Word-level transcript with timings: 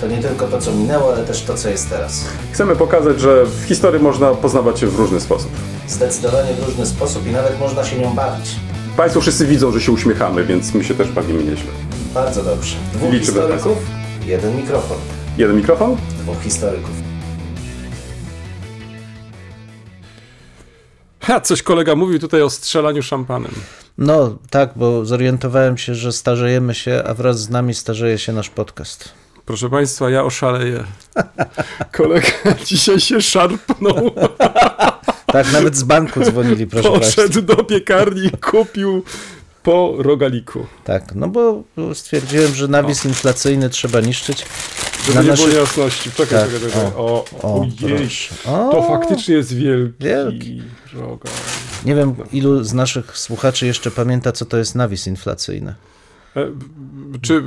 To 0.00 0.06
nie 0.06 0.18
tylko 0.18 0.46
to, 0.46 0.58
co 0.60 0.72
minęło, 0.72 1.14
ale 1.14 1.24
też 1.24 1.42
to, 1.42 1.54
co 1.54 1.68
jest 1.68 1.90
teraz. 1.90 2.24
Chcemy 2.52 2.76
pokazać, 2.76 3.20
że 3.20 3.44
w 3.44 3.64
historii 3.68 4.02
można 4.02 4.34
poznawać 4.34 4.80
się 4.80 4.86
w 4.86 4.96
różny 4.96 5.20
sposób. 5.20 5.50
Zdecydowanie 5.88 6.54
w 6.54 6.66
różny 6.66 6.86
sposób 6.86 7.26
i 7.26 7.30
nawet 7.30 7.60
można 7.60 7.84
się 7.84 7.98
nią 7.98 8.14
bawić. 8.14 8.46
Państwo 8.96 9.20
wszyscy 9.20 9.46
widzą, 9.46 9.72
że 9.72 9.80
się 9.80 9.92
uśmiechamy, 9.92 10.44
więc 10.44 10.74
my 10.74 10.84
się 10.84 10.94
też 10.94 11.08
bawimy 11.12 11.44
nieźle. 11.44 11.70
Bardzo 12.14 12.42
dobrze. 12.42 12.76
Dwóch 12.92 13.12
Liczymy 13.12 13.40
historyków, 13.40 13.78
jeden 14.26 14.56
mikrofon. 14.56 14.96
Jeden 15.38 15.56
mikrofon? 15.56 15.96
Dwóch 16.22 16.42
historyków. 16.42 16.90
Ha, 21.20 21.40
coś 21.40 21.62
kolega 21.62 21.94
mówił 21.94 22.18
tutaj 22.18 22.42
o 22.42 22.50
strzelaniu 22.50 23.02
szampanem. 23.02 23.52
No 23.98 24.38
tak, 24.50 24.70
bo 24.76 25.04
zorientowałem 25.04 25.78
się, 25.78 25.94
że 25.94 26.12
starzejemy 26.12 26.74
się, 26.74 27.02
a 27.06 27.14
wraz 27.14 27.40
z 27.40 27.50
nami 27.50 27.74
starzeje 27.74 28.18
się 28.18 28.32
nasz 28.32 28.50
podcast. 28.50 29.08
Proszę 29.46 29.70
Państwa, 29.70 30.10
ja 30.10 30.24
oszaleję. 30.24 30.84
Kolega 31.92 32.28
dzisiaj 32.64 33.00
się 33.00 33.22
szarpnął, 33.22 34.10
Tak, 35.32 35.52
nawet 35.52 35.76
z 35.76 35.82
banku 35.82 36.20
dzwonili, 36.24 36.66
proszę 36.66 36.90
Państwa. 36.90 37.22
poszedł 37.22 37.42
do 37.42 37.64
piekarni 37.64 38.26
i 38.26 38.30
kupił 38.30 39.04
po 39.62 39.94
rogaliku. 39.98 40.66
Tak, 40.84 41.14
no 41.14 41.28
bo 41.28 41.62
stwierdziłem, 41.94 42.54
że 42.54 42.68
nawis 42.68 43.04
inflacyjny 43.04 43.70
trzeba 43.70 44.00
niszczyć. 44.00 44.46
Żeby 45.06 45.14
Na 45.14 45.22
nie 45.22 45.28
naszych- 45.28 45.44
było 45.46 45.54
niejasności. 45.58 46.10
Czekaj, 46.10 46.38
Tak, 46.40 46.50
czekaj, 46.50 46.70
czekaj. 46.70 46.86
O, 46.96 47.24
o. 47.42 47.66
O, 48.46 48.68
To 48.72 48.82
faktycznie 48.88 49.34
jest 49.34 49.52
wielki, 49.54 49.94
Wielki. 50.00 50.62
rogal. 50.92 51.32
Nie 51.84 51.94
wiem, 51.94 52.14
ilu 52.32 52.64
z 52.64 52.72
naszych 52.72 53.18
słuchaczy 53.18 53.66
jeszcze 53.66 53.90
pamięta, 53.90 54.32
co 54.32 54.44
to 54.44 54.56
jest 54.56 54.74
nawis 54.74 55.06
inflacyjny. 55.06 55.74
E, 56.36 56.46
Czy 57.22 57.42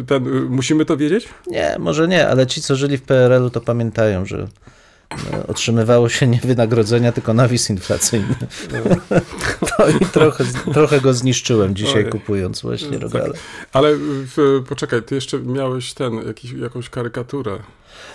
e, 0.00 0.04
ten, 0.06 0.26
e, 0.26 0.30
musimy 0.40 0.84
to 0.84 0.96
wiedzieć? 0.96 1.28
Nie, 1.46 1.76
może 1.78 2.08
nie, 2.08 2.28
ale 2.28 2.46
ci, 2.46 2.62
co 2.62 2.76
żyli 2.76 2.98
w 2.98 3.02
PRL-u, 3.02 3.50
to 3.50 3.60
pamiętają, 3.60 4.26
że 4.26 4.48
otrzymywało 5.48 6.08
się 6.08 6.26
nie 6.26 6.38
wynagrodzenia, 6.40 7.12
tylko 7.12 7.34
nawis 7.34 7.70
inflacyjny. 7.70 8.34
To 9.78 9.88
i 9.88 10.06
trochę, 10.12 10.44
trochę 10.72 11.00
go 11.00 11.14
zniszczyłem 11.14 11.74
dzisiaj, 11.74 11.94
Ojej. 11.94 12.08
kupując 12.10 12.62
właśnie 12.62 12.90
Tak. 12.90 13.00
rogale. 13.00 13.32
Ale 13.72 13.88
w, 13.96 14.62
poczekaj, 14.68 15.02
ty 15.02 15.14
jeszcze 15.14 15.38
miałeś 15.38 15.94
ten, 15.94 16.14
jakiś, 16.26 16.52
jakąś 16.52 16.88
karykaturę. 16.90 17.58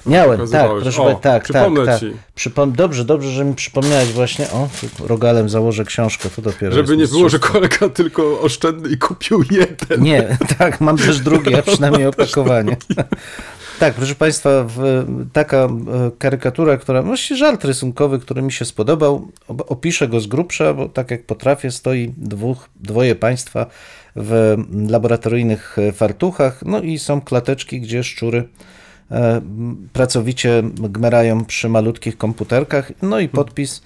Miałem, 0.05 0.47
tak, 0.47 0.69
proszę 0.81 1.01
O, 1.01 1.13
tak, 1.13 1.21
tak, 1.21 1.43
przypomnę 1.43 1.85
tak. 1.85 1.99
ci. 1.99 2.13
Przypom- 2.35 2.71
dobrze, 2.71 3.05
dobrze, 3.05 3.29
że 3.31 3.45
mi 3.45 3.55
przypomniałeś 3.55 4.11
właśnie, 4.11 4.45
o, 4.51 4.69
rogalem 4.99 5.49
założę 5.49 5.85
książkę, 5.85 6.29
to 6.35 6.41
dopiero 6.41 6.75
Żeby 6.75 6.97
nie 6.97 7.07
było, 7.07 7.29
że 7.29 7.39
kolega 7.39 7.89
tylko 7.89 8.41
oszczędny 8.41 8.89
i 8.89 8.97
kupił 8.97 9.43
jeden. 9.51 10.03
Nie, 10.03 10.37
tak, 10.59 10.81
mam 10.81 10.97
też 10.97 11.19
drugie, 11.19 11.57
a 11.57 11.61
przynajmniej 11.61 12.07
opakowanie. 12.17 12.77
Tak, 13.79 13.93
proszę 13.93 14.15
Państwa, 14.15 14.49
w, 14.67 15.05
taka 15.33 15.57
e, 15.57 15.69
karykatura, 16.19 16.77
która, 16.77 17.03
właściwie 17.03 17.37
żart 17.37 17.65
rysunkowy, 17.65 18.19
który 18.19 18.41
mi 18.41 18.51
się 18.51 18.65
spodobał, 18.65 19.27
ob- 19.47 19.71
opiszę 19.71 20.07
go 20.07 20.19
z 20.19 20.27
grubsza, 20.27 20.73
bo 20.73 20.89
tak 20.89 21.11
jak 21.11 21.23
potrafię, 21.25 21.71
stoi 21.71 22.13
dwóch, 22.17 22.69
dwoje 22.75 23.15
Państwa 23.15 23.65
w 24.15 24.57
laboratoryjnych 24.89 25.77
e, 25.79 25.91
fartuchach, 25.91 26.59
no 26.65 26.81
i 26.81 26.99
są 26.99 27.21
klateczki, 27.21 27.81
gdzie 27.81 28.03
szczury 28.03 28.47
pracowicie 29.93 30.63
gmerają 30.73 31.45
przy 31.45 31.69
malutkich 31.69 32.17
komputerkach, 32.17 32.91
no 33.01 33.19
i 33.19 33.29
podpis 33.29 33.81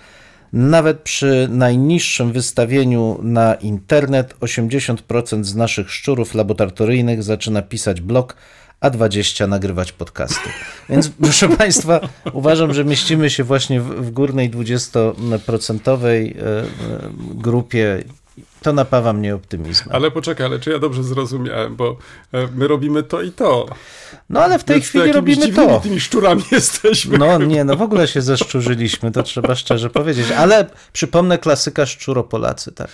nawet 0.53 0.99
przy 0.99 1.47
najniższym 1.51 2.31
wystawieniu 2.31 3.19
na 3.23 3.55
internet 3.55 4.35
80% 4.39 5.43
z 5.43 5.55
naszych 5.55 5.91
szczurów 5.91 6.35
laboratoryjnych 6.35 7.23
zaczyna 7.23 7.61
pisać 7.61 8.01
blog, 8.01 8.35
a 8.81 8.89
20 8.89 9.47
nagrywać 9.47 9.91
podcasty. 9.91 10.49
Więc 10.89 11.09
proszę 11.23 11.49
Państwa, 11.49 11.99
uważam, 12.33 12.73
że 12.73 12.85
mieścimy 12.85 13.29
się 13.29 13.43
właśnie 13.43 13.81
w, 13.81 13.85
w 13.85 14.11
górnej 14.11 14.51
20% 14.51 16.05
e, 16.05 16.09
e, 16.09 16.63
grupie. 17.19 18.03
To 18.61 18.73
napawa 18.73 19.13
mnie 19.13 19.35
optymizmem. 19.35 19.95
Ale 19.95 20.11
poczekaj, 20.11 20.45
ale 20.45 20.59
czy 20.59 20.69
ja 20.69 20.79
dobrze 20.79 21.03
zrozumiałem, 21.03 21.75
bo 21.75 21.97
e, 22.31 22.47
my 22.55 22.67
robimy 22.67 23.03
to 23.03 23.21
i 23.21 23.31
to. 23.31 23.65
No 24.29 24.43
ale 24.43 24.59
w 24.59 24.63
tej 24.63 24.75
Więc 24.75 24.87
chwili 24.87 25.11
robimy 25.11 25.53
to. 25.53 25.79
tymi 25.79 25.99
szczurami 25.99 26.43
jesteśmy. 26.51 27.17
No 27.17 27.37
nie, 27.37 27.63
no 27.63 27.75
w 27.75 27.81
ogóle 27.81 28.07
się 28.07 28.21
zeszczurzyliśmy, 28.21 29.11
to 29.11 29.23
trzeba 29.23 29.55
szczerze 29.55 29.89
powiedzieć. 29.89 30.31
Ale 30.31 30.69
przypomnę 30.93 31.37
klasyka 31.37 31.85
Szczuropolacy, 31.85 32.71
tak. 32.71 32.89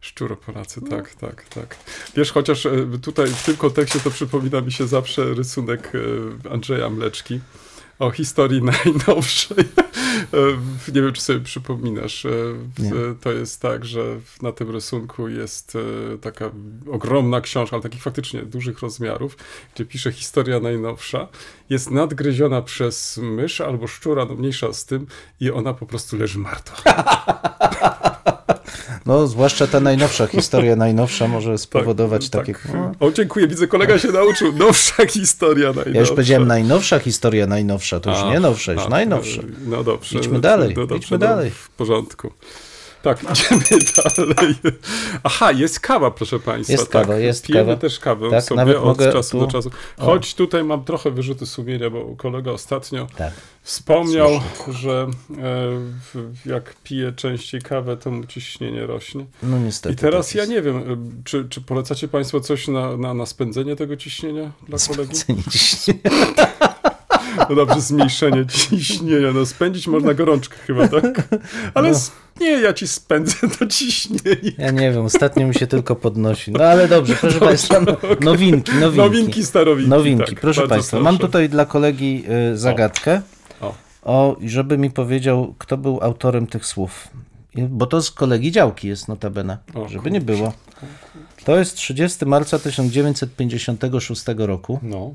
Szczuro 0.00 0.36
Polacy, 0.36 0.80
tak, 0.90 1.14
tak, 1.14 1.44
tak. 1.48 1.76
Wiesz, 2.16 2.32
chociaż 2.32 2.66
e, 2.66 2.70
tutaj 3.02 3.26
w 3.26 3.42
tym 3.42 3.56
kontekście 3.56 4.00
to 4.00 4.10
przypomina 4.10 4.60
mi 4.60 4.72
się 4.72 4.86
zawsze 4.86 5.34
rysunek 5.34 5.92
e, 6.46 6.52
Andrzeja 6.52 6.90
Mleczki 6.90 7.40
o 7.98 8.10
historii 8.10 8.62
najnowszej. 8.84 9.64
E, 10.34 10.92
Nie 10.94 11.02
wiem, 11.02 11.12
czy 11.12 11.20
sobie 11.22 11.40
przypominasz. 11.40 12.26
e, 12.26 12.30
Nie. 12.78 12.90
To 13.20 13.32
jest 13.32 13.62
tak, 13.62 13.84
że 13.84 14.04
na 14.42 14.52
tym 14.52 14.70
rysunku 14.70 15.28
jest 15.28 15.76
e, 16.14 16.18
taka 16.18 16.50
ogromna 16.90 17.40
książka, 17.40 17.76
ale 17.76 17.82
takich 17.82 18.02
faktycznie 18.02 18.42
dużych 18.42 18.80
rozmiarów, 18.80 19.36
gdzie 19.74 19.84
pisze 19.84 20.12
historia 20.12 20.60
najnowsza. 20.60 21.28
Jest 21.70 21.90
nadgryziona 21.90 22.62
przez 22.62 23.16
mysz 23.22 23.60
albo 23.60 23.86
szczura, 23.86 24.24
no 24.24 24.34
mniejsza 24.34 24.72
z 24.72 24.84
tym, 24.84 25.06
i 25.40 25.50
ona 25.50 25.74
po 25.74 25.86
prostu 25.86 26.16
leży 26.16 26.38
martwa. 26.38 26.82
No, 29.06 29.26
zwłaszcza 29.26 29.66
ta 29.66 29.80
najnowsza 29.80 30.26
historia, 30.26 30.76
najnowsza 30.76 31.28
może 31.28 31.58
spowodować 31.58 32.30
tak, 32.30 32.46
takie... 32.46 32.52
Tak. 32.52 32.74
No, 32.74 32.92
O, 33.00 33.12
dziękuję, 33.12 33.48
widzę, 33.48 33.66
kolega 33.66 33.98
się 33.98 34.08
nauczył. 34.08 34.52
Nowsza 34.52 35.06
historia 35.06 35.66
najnowsza. 35.66 35.90
ja 35.90 36.00
już 36.00 36.10
powiedziałem 36.10 36.48
najnowsza 36.48 36.98
historia, 36.98 37.46
najnowsza, 37.46 38.00
to 38.00 38.10
już 38.10 38.18
A, 38.18 38.32
nie 38.32 38.40
nowsza, 38.40 38.72
już 38.72 38.82
a, 38.82 38.88
najnowsza. 38.88 39.42
No 39.66 39.84
dobrze. 39.84 40.18
Idźmy 40.18 40.40
dalej, 40.40 40.74
No 40.76 40.86
dobrze, 40.86 40.96
idźmy 40.96 41.18
no, 41.18 41.26
dalej. 41.26 41.50
W 41.50 41.70
porządku. 41.70 42.32
Tak, 43.02 43.22
idziemy 43.32 43.62
dalej. 44.36 44.54
Aha, 45.22 45.52
jest 45.52 45.80
kawa, 45.80 46.10
proszę 46.10 46.38
Państwa. 46.38 46.72
Jest 46.72 46.90
tak. 46.92 47.02
kawa, 47.02 47.18
jest 47.18 47.46
Pijemy 47.46 47.66
kawa. 47.66 47.76
też 47.80 47.98
kawę 48.00 48.30
Tak, 48.30 48.44
sobie 48.44 48.56
nawet 48.56 48.76
od 48.76 48.84
mogę 48.84 49.12
czasu 49.12 49.30
tu- 49.38 49.46
do 49.46 49.52
czasu. 49.52 49.70
Choć 49.98 50.34
tutaj 50.34 50.64
mam 50.64 50.84
trochę 50.84 51.10
wyrzuty 51.10 51.46
sumienia, 51.46 51.90
bo 51.90 52.16
kolega 52.16 52.50
ostatnio 52.50 53.06
Tak. 53.16 53.32
wspomniał, 53.62 54.30
że 54.68 55.06
e, 56.46 56.50
jak 56.50 56.74
pije 56.84 57.12
częściej 57.12 57.60
kawę, 57.62 57.96
to 57.96 58.10
mu 58.10 58.26
ciśnienie 58.26 58.86
rośnie. 58.86 59.24
No 59.42 59.58
niestety. 59.58 59.94
I 59.94 59.98
teraz 59.98 60.26
tak 60.28 60.34
ja 60.36 60.44
nie 60.44 60.62
wiem, 60.62 60.76
e, 60.78 60.82
czy, 61.24 61.48
czy 61.48 61.60
polecacie 61.60 62.08
Państwo 62.08 62.40
coś 62.40 62.68
na, 62.68 62.96
na, 62.96 63.14
na 63.14 63.26
spędzenie 63.26 63.76
tego 63.76 63.96
ciśnienia 63.96 64.50
dla 64.68 64.78
kolegi? 64.88 65.14
Ceni 65.14 65.42
ciśnienie. 65.50 66.00
No 67.50 67.56
dobrze, 67.56 67.80
zmniejszenie 67.80 68.46
ciśnienia. 68.46 69.32
No 69.34 69.46
spędzić 69.46 69.86
można 69.86 70.14
gorączkę 70.14 70.56
chyba, 70.66 70.88
tak? 70.88 71.28
Ale 71.74 71.90
No. 71.90 71.98
nie, 72.40 72.50
ja 72.50 72.72
ci 72.72 72.88
spędzę 72.88 73.34
to 73.58 73.66
ciśnienie. 73.66 74.52
Ja 74.58 74.70
nie 74.70 74.92
wiem, 74.92 75.04
ostatnio 75.04 75.46
mi 75.46 75.54
się 75.54 75.66
tylko 75.66 75.96
podnosi. 75.96 76.52
No 76.52 76.64
ale 76.64 76.88
dobrze, 76.88 77.14
proszę 77.20 77.40
Państwa, 77.50 77.80
no, 77.80 77.96
nowinki, 78.20 78.72
nowinki. 78.72 78.96
Nowinki, 78.98 79.44
starowinki. 79.44 79.90
Nowinki, 79.90 80.32
tak, 80.32 80.40
proszę 80.40 80.68
Państwa. 80.68 80.90
proszę. 80.90 81.04
Mam 81.04 81.18
tutaj 81.18 81.48
dla 81.48 81.64
kolegi 81.66 82.24
y, 82.52 82.58
zagadkę. 82.58 83.22
O. 83.60 83.74
O, 84.02 84.36
żeby 84.46 84.78
mi 84.78 84.90
powiedział, 84.90 85.54
kto 85.58 85.76
był 85.76 85.98
autorem 86.02 86.46
tych 86.46 86.66
słów. 86.66 87.08
Bo 87.68 87.86
to 87.86 88.02
z 88.02 88.10
kolegi 88.10 88.52
działki 88.52 88.88
jest 88.88 89.08
notabene, 89.08 89.58
O, 89.74 89.88
żeby 89.88 90.10
nie 90.10 90.20
było. 90.20 90.52
To 91.44 91.58
jest 91.58 91.76
30 91.76 92.26
marca 92.26 92.58
1956 92.58 94.24
roku. 94.36 94.78
No. 94.82 95.14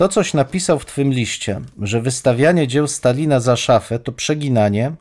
To 0.00 0.08
coś 0.08 0.34
napisał 0.34 0.78
w 0.78 0.86
twym 0.86 1.10
liście, 1.12 1.60
że 1.82 2.00
wystawianie 2.00 2.68
dzieł 2.68 2.86
Stalina 2.86 3.40
za 3.40 3.56
szafę 3.56 3.98
to 3.98 4.12
przeginanie. 4.12 4.92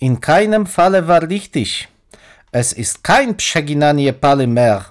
In 0.00 0.16
keinem 0.16 0.66
Falle 0.66 1.02
war 1.02 1.28
richtig. 1.28 1.88
Es 2.52 2.78
ist 2.78 2.98
kein 3.02 3.34
przeginanie 3.34 4.12
Pali 4.12 4.48
mehr. 4.48 4.84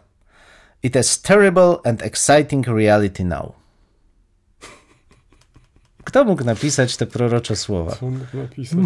It 0.84 0.96
is 0.96 1.22
terrible 1.22 1.76
and 1.84 2.02
exciting 2.02 2.68
reality 2.68 3.26
now. 3.26 3.54
Kto 6.04 6.26
mógł 6.26 6.44
napisać 6.44 6.98
te 6.98 7.06
prorocze 7.06 7.56
słowa? 7.56 7.96
Co 7.96 8.06
mógł 8.06 8.38
napisać? 8.38 8.80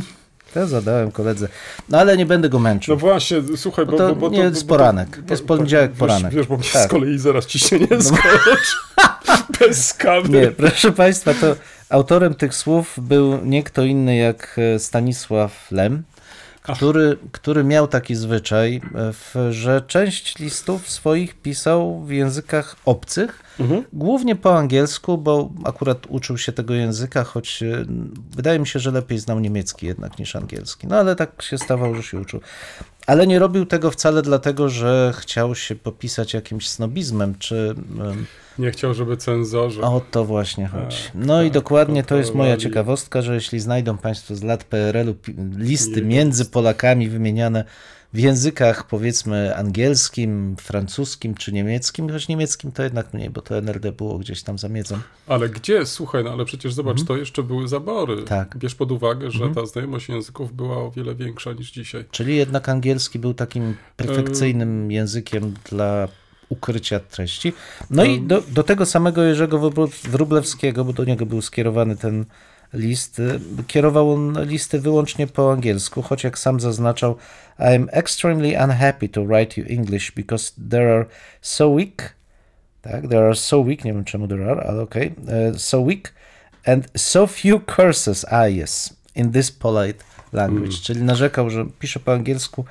To 0.56 0.68
zadałem 0.68 1.12
koledze. 1.12 1.48
No 1.90 2.00
ale 2.00 2.18
nie 2.18 2.26
będę 2.26 2.50
go 2.50 2.60
męczył. 2.60 2.96
No 2.96 3.00
właśnie, 3.00 3.38
słuchaj, 3.56 3.86
bo, 3.86 3.98
to 3.98 4.08
bo, 4.08 4.16
bo 4.16 4.30
nie 4.30 4.40
jest 4.40 4.68
poranek. 4.68 5.22
Jest 5.30 5.46
poniedziałek, 5.46 5.92
wiesz, 5.92 6.00
poranek. 6.00 6.34
Wiesz, 6.34 6.48
bo 6.48 6.58
mnie 6.58 6.70
Tak. 6.74 6.84
z 6.84 6.88
kolei 6.88 7.18
zaraz 7.20 7.46
ciśnienie 7.46 7.88
skoczy. 8.02 8.76
Bez 9.60 9.94
kawy. 9.94 10.30
Nie, 10.30 10.48
proszę 10.48 10.92
Państwa, 10.92 11.34
to 11.34 11.56
autorem 11.90 12.34
tych 12.36 12.56
słów 12.56 12.94
był 12.98 13.46
nie 13.46 13.64
kto 13.64 13.84
inny 13.84 14.16
jak 14.16 14.60
e, 14.76 14.80
Stanisław 14.80 15.72
Lem, 15.72 16.04
który, 16.74 17.18
który 17.32 17.64
miał 17.64 17.88
taki 17.88 18.16
zwyczaj, 18.16 18.82
e, 19.36 19.52
że 19.54 19.82
część 19.88 20.40
listów 20.40 20.90
swoich 20.90 21.42
pisał 21.42 22.02
w 22.02 22.12
językach 22.12 22.76
obcych, 22.86 23.44
głównie 23.94 24.36
po 24.36 24.58
angielsku, 24.58 25.18
bo 25.18 25.50
akurat 25.66 26.06
uczył 26.10 26.38
się 26.38 26.52
tego 26.52 26.74
języka, 26.74 27.24
choć 27.24 27.64
e, 27.64 27.86
wydaje 28.36 28.60
mi 28.60 28.68
się, 28.68 28.80
że 28.80 28.92
lepiej 28.92 29.20
znał 29.20 29.40
niemiecki 29.40 29.86
jednak 29.86 30.20
niż 30.20 30.36
angielski. 30.36 30.88
No 30.88 30.96
ale 30.96 31.16
tak 31.16 31.42
się 31.42 31.58
stawało, 31.58 31.96
że 31.96 32.04
się 32.04 32.20
uczył. 32.20 32.42
Ale 33.06 33.28
nie 33.28 33.40
robił 33.40 33.66
tego 33.66 33.92
wcale 33.92 34.22
dlatego, 34.22 34.70
że 34.70 35.14
chciał 35.18 35.56
się 35.56 35.76
popisać 35.76 36.34
jakimś 36.34 36.70
snobizmem, 36.70 37.36
czy... 37.40 37.76
Nie 38.60 38.72
chciał, 38.72 38.94
żeby 38.94 39.18
cenzorzy. 39.18 39.82
o 39.82 40.02
to 40.12 40.26
właśnie 40.26 40.68
chodzi. 40.68 40.98
Tak, 41.04 41.12
No 41.16 41.42
i 41.44 41.46
tak, 41.46 41.54
dokładnie 41.54 42.04
to 42.04 42.16
jest 42.16 42.36
moja 42.36 42.58
ciekawostka, 42.58 43.22
że 43.22 43.34
jeśli 43.34 43.60
znajdą 43.60 43.98
Państwo 43.98 44.36
z 44.36 44.44
lat 44.44 44.64
PRL-u 44.64 45.16
listy 45.58 46.02
między 46.02 46.46
Polakami 46.46 47.10
wymieniane 47.10 47.66
w 48.16 48.20
językach 48.20 48.88
powiedzmy 48.88 49.56
angielskim, 49.56 50.56
francuskim 50.60 51.36
czy 51.36 51.54
niemieckim, 51.54 52.10
choć 52.10 52.28
niemieckim 52.28 52.72
to 52.72 52.84
jednak 52.84 53.14
mniej, 53.14 53.30
bo 53.30 53.42
to 53.42 53.58
NRD 53.58 53.92
było 53.92 54.18
gdzieś 54.18 54.44
tam 54.44 54.58
za 54.58 54.70
miedzą. 54.70 55.00
Ale 55.28 55.50
gdzie? 55.50 55.86
Słuchaj, 55.86 56.24
no 56.24 56.32
ale 56.32 56.46
przecież 56.46 56.74
zobacz, 56.74 57.04
to 57.04 57.18
jeszcze 57.18 57.44
były 57.44 57.68
zabory. 57.68 58.24
Tak. 58.24 58.58
Bierz 58.58 58.76
pod 58.76 58.92
uwagę, 58.92 59.32
że 59.32 59.50
ta 59.56 59.66
znajomość 59.66 60.10
języków 60.10 60.54
była 60.54 60.78
o 60.78 60.92
wiele 60.92 61.16
większa 61.16 61.54
niż 61.54 61.72
dzisiaj. 61.72 62.06
Czyli 62.12 62.36
jednak 62.36 62.70
angielski 62.70 63.20
był 63.20 63.34
takim 63.34 63.76
perfekcyjnym 63.98 64.92
językiem 64.92 65.54
dla 65.70 66.08
ukrycia 66.50 67.00
treści. 67.00 67.54
No 67.90 68.04
i 68.04 68.16
E, 68.18 68.20
do, 68.22 68.42
do 68.42 68.64
tego 68.64 68.86
samego 68.86 69.24
Jerzego 69.24 69.60
Wróble- 69.60 70.10
Wróblewskiego, 70.10 70.86
bo 70.86 70.94
do 70.94 71.06
niego 71.06 71.26
był 71.26 71.42
skierowany 71.42 71.96
ten 71.98 72.26
list, 72.74 73.20
y, 73.20 73.40
kierował 73.68 74.12
on 74.12 74.46
listy 74.46 74.80
wyłącznie 74.80 75.28
po 75.28 75.52
angielsku, 75.52 76.02
choć 76.02 76.24
jak 76.24 76.40
sam 76.40 76.60
zaznaczał, 76.60 77.18
I 77.60 77.76
am 77.76 77.90
extremely 77.92 78.64
unhappy 78.64 79.10
to 79.10 79.26
write 79.26 79.62
you 79.62 79.68
English 79.70 80.12
because 80.12 80.52
there 80.70 80.94
are 80.94 81.06
so 81.42 81.70
weak, 81.70 82.16
tak, 82.82 83.08
there 83.08 83.26
are 83.26 83.36
so 83.36 83.62
weak, 83.62 83.86
nie 83.86 83.94
wiem 83.94 84.04
czemu 84.04 84.28
there 84.28 84.52
are, 84.52 84.64
ale 84.68 84.82
okej, 84.82 85.12
okay, 85.24 85.60
so 85.60 85.82
weak 85.82 86.14
and 86.66 86.88
so 86.98 87.28
few 87.28 87.60
curses, 87.76 88.26
ah 88.30 88.48
yes, 88.48 88.94
in 89.16 89.32
this 89.32 89.52
polite 89.52 90.04
language, 90.34 90.78
czyli 90.84 91.04
narzekał, 91.04 91.50
że 91.50 91.66
pisze 91.80 92.00
po 92.00 92.14
angielsku 92.14 92.66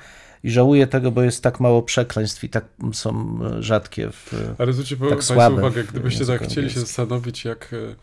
i 0.45 0.51
żałuje 0.51 0.87
tego, 0.87 1.11
bo 1.11 1.21
jest 1.21 1.43
tak 1.43 1.59
mało 1.59 1.81
przekleństw 1.81 2.43
i 2.43 2.49
tak 2.49 2.65
są 2.93 3.39
e, 3.57 3.63
rzadkie 3.63 4.11
w... 4.11 4.33
Ale 4.57 4.73
zwróćcie 4.73 4.97
Tak 4.97 5.09
Państwo 5.09 5.49
uwagę, 5.49 5.83
gdybyście 5.83 6.25
tak 6.25 6.43
chcieli 6.43 6.69
się 6.69 6.79
zastanowić, 6.79 7.45
jak 7.45 7.73
e, 7.73 7.77
e, 7.77 7.95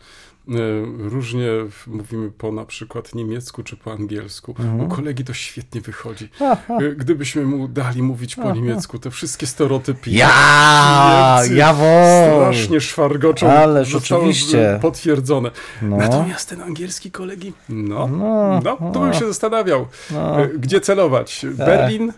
różnie 0.99 1.47
w- 1.71 1.87
mówimy 1.87 2.31
po 2.31 2.51
na 2.51 2.65
przykład 2.65 3.15
niemiecku 3.15 3.63
czy 3.63 3.77
po 3.77 3.91
angielsku. 3.91 4.55
Mhm. 4.59 4.79
U 4.81 4.87
kolegi 4.87 5.23
to 5.25 5.33
świetnie 5.33 5.81
wychodzi. 5.81 6.29
E, 6.41 6.95
Gdybyśmy 6.95 7.45
mu 7.45 7.67
dali 7.67 8.01
mówić 8.03 8.35
po 8.35 8.51
niemiecku, 8.51 8.99
te 8.99 9.11
wszystkie 9.11 9.47
stereotypy. 9.47 10.09
Ja, 10.09 11.39
jawohl! 11.55 12.33
Strasznie 12.53 12.81
szwargoczą. 12.81 13.49
Ależ 13.51 13.91
zostało 13.91 14.21
oczywiście. 14.21 14.79
potwierdzone. 14.81 15.51
No. 15.81 15.97
Natomiast 15.97 16.49
ten 16.49 16.61
angielski 16.61 17.11
kolegi, 17.11 17.53
no, 17.69 18.07
No, 18.07 18.59
no, 18.63 18.91
to 18.91 18.99
bym 18.99 19.13
się 19.13 19.27
zastanawiał, 19.27 19.87
No. 20.11 20.41
e, 20.41 20.47
gdzie 20.47 20.81
celować. 20.81 21.45
Berlin 21.57 22.07
No, 22.07 22.13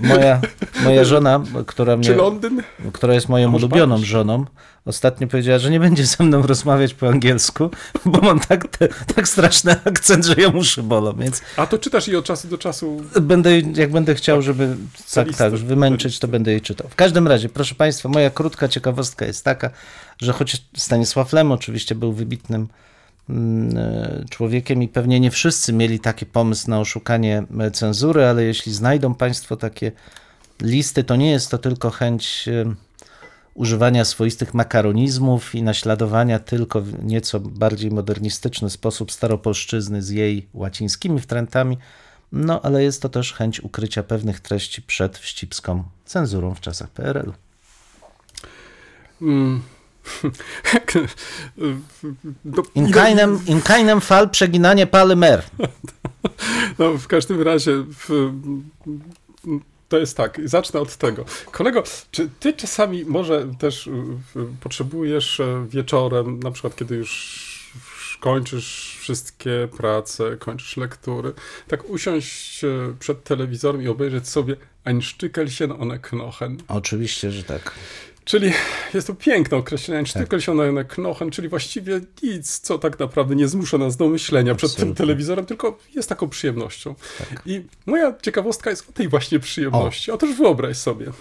moja, 0.00 0.40
moja 0.84 1.04
żona, 1.04 1.42
która, 1.66 1.96
mnie, 1.96 2.10
która 2.92 3.14
jest 3.14 3.28
moją 3.28 3.54
ulubioną 3.54 3.94
Paryż? 3.94 4.08
żoną, 4.08 4.44
ostatnio 4.84 5.26
powiedziała, 5.26 5.58
że 5.58 5.70
nie 5.70 5.80
będzie 5.80 6.06
ze 6.06 6.24
mną 6.24 6.42
rozmawiać 6.42 6.94
po 6.94 7.08
angielsku, 7.08 7.70
bo 8.04 8.20
mam 8.20 8.40
tak, 8.40 8.68
te, 8.68 8.88
tak 8.88 9.28
straszny 9.28 9.76
akcent, 9.84 10.24
że 10.24 10.34
ją 10.34 10.50
uszy 10.50 10.82
bolą, 10.82 11.12
więc 11.12 11.42
A 11.56 11.66
to 11.66 11.78
czytasz 11.78 12.08
i 12.08 12.16
od 12.16 12.24
czasu 12.24 12.48
do 12.48 12.58
czasu 12.58 13.02
będę, 13.20 13.60
jak 13.60 13.92
będę 13.92 14.14
chciał, 14.14 14.42
żeby 14.42 14.76
tak, 15.14 15.34
tak, 15.36 15.52
wymęczyć, 15.52 16.18
to 16.18 16.28
będę 16.28 16.50
jej 16.50 16.60
czytał. 16.60 16.88
W 16.88 16.94
każdym 16.94 17.28
razie, 17.28 17.48
proszę 17.48 17.74
Państwa, 17.74 18.08
moja 18.08 18.30
krótka 18.30 18.68
ciekawostka 18.68 19.26
jest 19.26 19.44
taka, 19.44 19.70
że 20.22 20.32
choć 20.32 20.62
Stanisław 20.76 21.32
Lem 21.32 21.52
oczywiście 21.52 21.94
był 21.94 22.12
wybitnym 22.12 22.68
człowiekiem 24.30 24.82
i 24.82 24.88
pewnie 24.88 25.20
nie 25.20 25.30
wszyscy 25.30 25.72
mieli 25.72 26.00
taki 26.00 26.26
pomysł 26.26 26.70
na 26.70 26.80
oszukanie 26.80 27.42
e, 27.60 27.70
cenzury, 27.70 28.24
ale 28.24 28.44
jeśli 28.44 28.72
znajdą 28.72 29.14
Państwo 29.14 29.56
takie 29.56 29.92
listy, 30.62 31.04
to 31.04 31.16
nie 31.16 31.30
jest 31.30 31.50
to 31.50 31.58
tylko 31.58 31.90
chęć 31.90 32.48
e, 32.48 32.74
używania 33.54 34.04
swoistych 34.04 34.54
makaronizmów 34.54 35.54
i 35.54 35.62
naśladowania 35.62 36.38
tylko 36.38 36.80
w 36.80 37.04
nieco 37.04 37.40
bardziej 37.40 37.90
modernistyczny 37.90 38.70
sposób 38.70 39.12
staropolszczyzny 39.12 40.02
z 40.02 40.10
jej 40.10 40.48
łacińskimi 40.54 41.20
wtrętami, 41.20 41.78
no 42.32 42.62
ale 42.62 42.82
jest 42.82 43.02
to 43.02 43.08
też 43.08 43.32
chęć 43.32 43.60
ukrycia 43.60 44.02
pewnych 44.02 44.40
treści 44.40 44.82
przed 44.82 45.18
wścibską 45.18 45.84
cenzurą 46.04 46.54
w 46.54 46.60
czasach 46.60 46.90
PRL-u. 46.90 47.32
Mm. 49.22 49.62
No, 52.44 52.62
In 52.74 52.86
ile- 52.86 52.92
keinem, 52.92 53.40
in 53.46 53.60
keinem 53.62 54.00
Fall 54.00 54.30
przeginanie 54.30 54.86
polymer. 54.86 55.42
no, 56.78 56.92
w 56.98 57.06
każdym 57.06 57.42
razie 57.42 57.72
w, 57.98 58.30
to 59.88 59.98
jest 59.98 60.16
tak, 60.16 60.40
zacznę 60.44 60.80
od 60.80 60.96
tego. 60.96 61.24
Kolego, 61.50 61.82
czy 62.10 62.28
ty 62.40 62.52
czasami 62.52 63.04
może 63.04 63.46
też 63.58 63.88
potrzebujesz 64.60 65.40
e, 65.40 65.66
wieczorem, 65.70 66.40
na 66.40 66.50
przykład 66.50 66.76
kiedy 66.76 66.96
już 66.96 67.56
kończysz 68.20 68.96
wszystkie 69.00 69.68
prace, 69.76 70.36
kończysz 70.36 70.76
lektury, 70.76 71.32
tak 71.68 71.90
usiąść 71.90 72.64
e, 72.64 72.68
przed 72.98 73.24
telewizorem 73.24 73.82
i 73.82 73.88
obejrzeć 73.88 74.28
sobie 74.28 74.56
Ein 74.84 75.00
Stückelchen 75.00 75.72
ohne 75.72 75.98
Knochen. 75.98 76.56
Oczywiście, 76.68 77.30
że 77.30 77.42
tak. 77.44 77.74
Czyli 78.26 78.52
jest 78.94 79.06
to 79.06 79.14
piękne 79.14 79.56
określenie, 79.56 79.98
ein 79.98 80.06
Stückelchen 80.06 80.68
ohne 80.68 80.84
Knochen, 80.84 81.30
czyli 81.30 81.48
właściwie 81.48 82.00
nic, 82.22 82.60
co 82.60 82.78
tak 82.78 82.98
naprawdę 82.98 83.36
nie 83.36 83.48
zmusza 83.48 83.78
nas 83.78 83.96
do 83.96 84.08
myślenia 84.08 84.54
przed 84.54 84.70
tym 84.70 84.76
Absolutnie. 84.76 84.96
telewizorem, 84.96 85.46
tylko 85.46 85.78
jest 85.94 86.08
taką 86.08 86.28
przyjemnością. 86.28 86.94
I 87.46 87.62
moja 87.86 88.14
ciekawostka 88.22 88.70
jest 88.70 88.88
o 88.88 88.92
tej 88.92 89.08
właśnie 89.08 89.38
przyjemności. 89.38 90.10
Otóż 90.10 90.36
wyobraź 90.36 90.76
sobie, 90.76 91.06
e, 91.06 91.12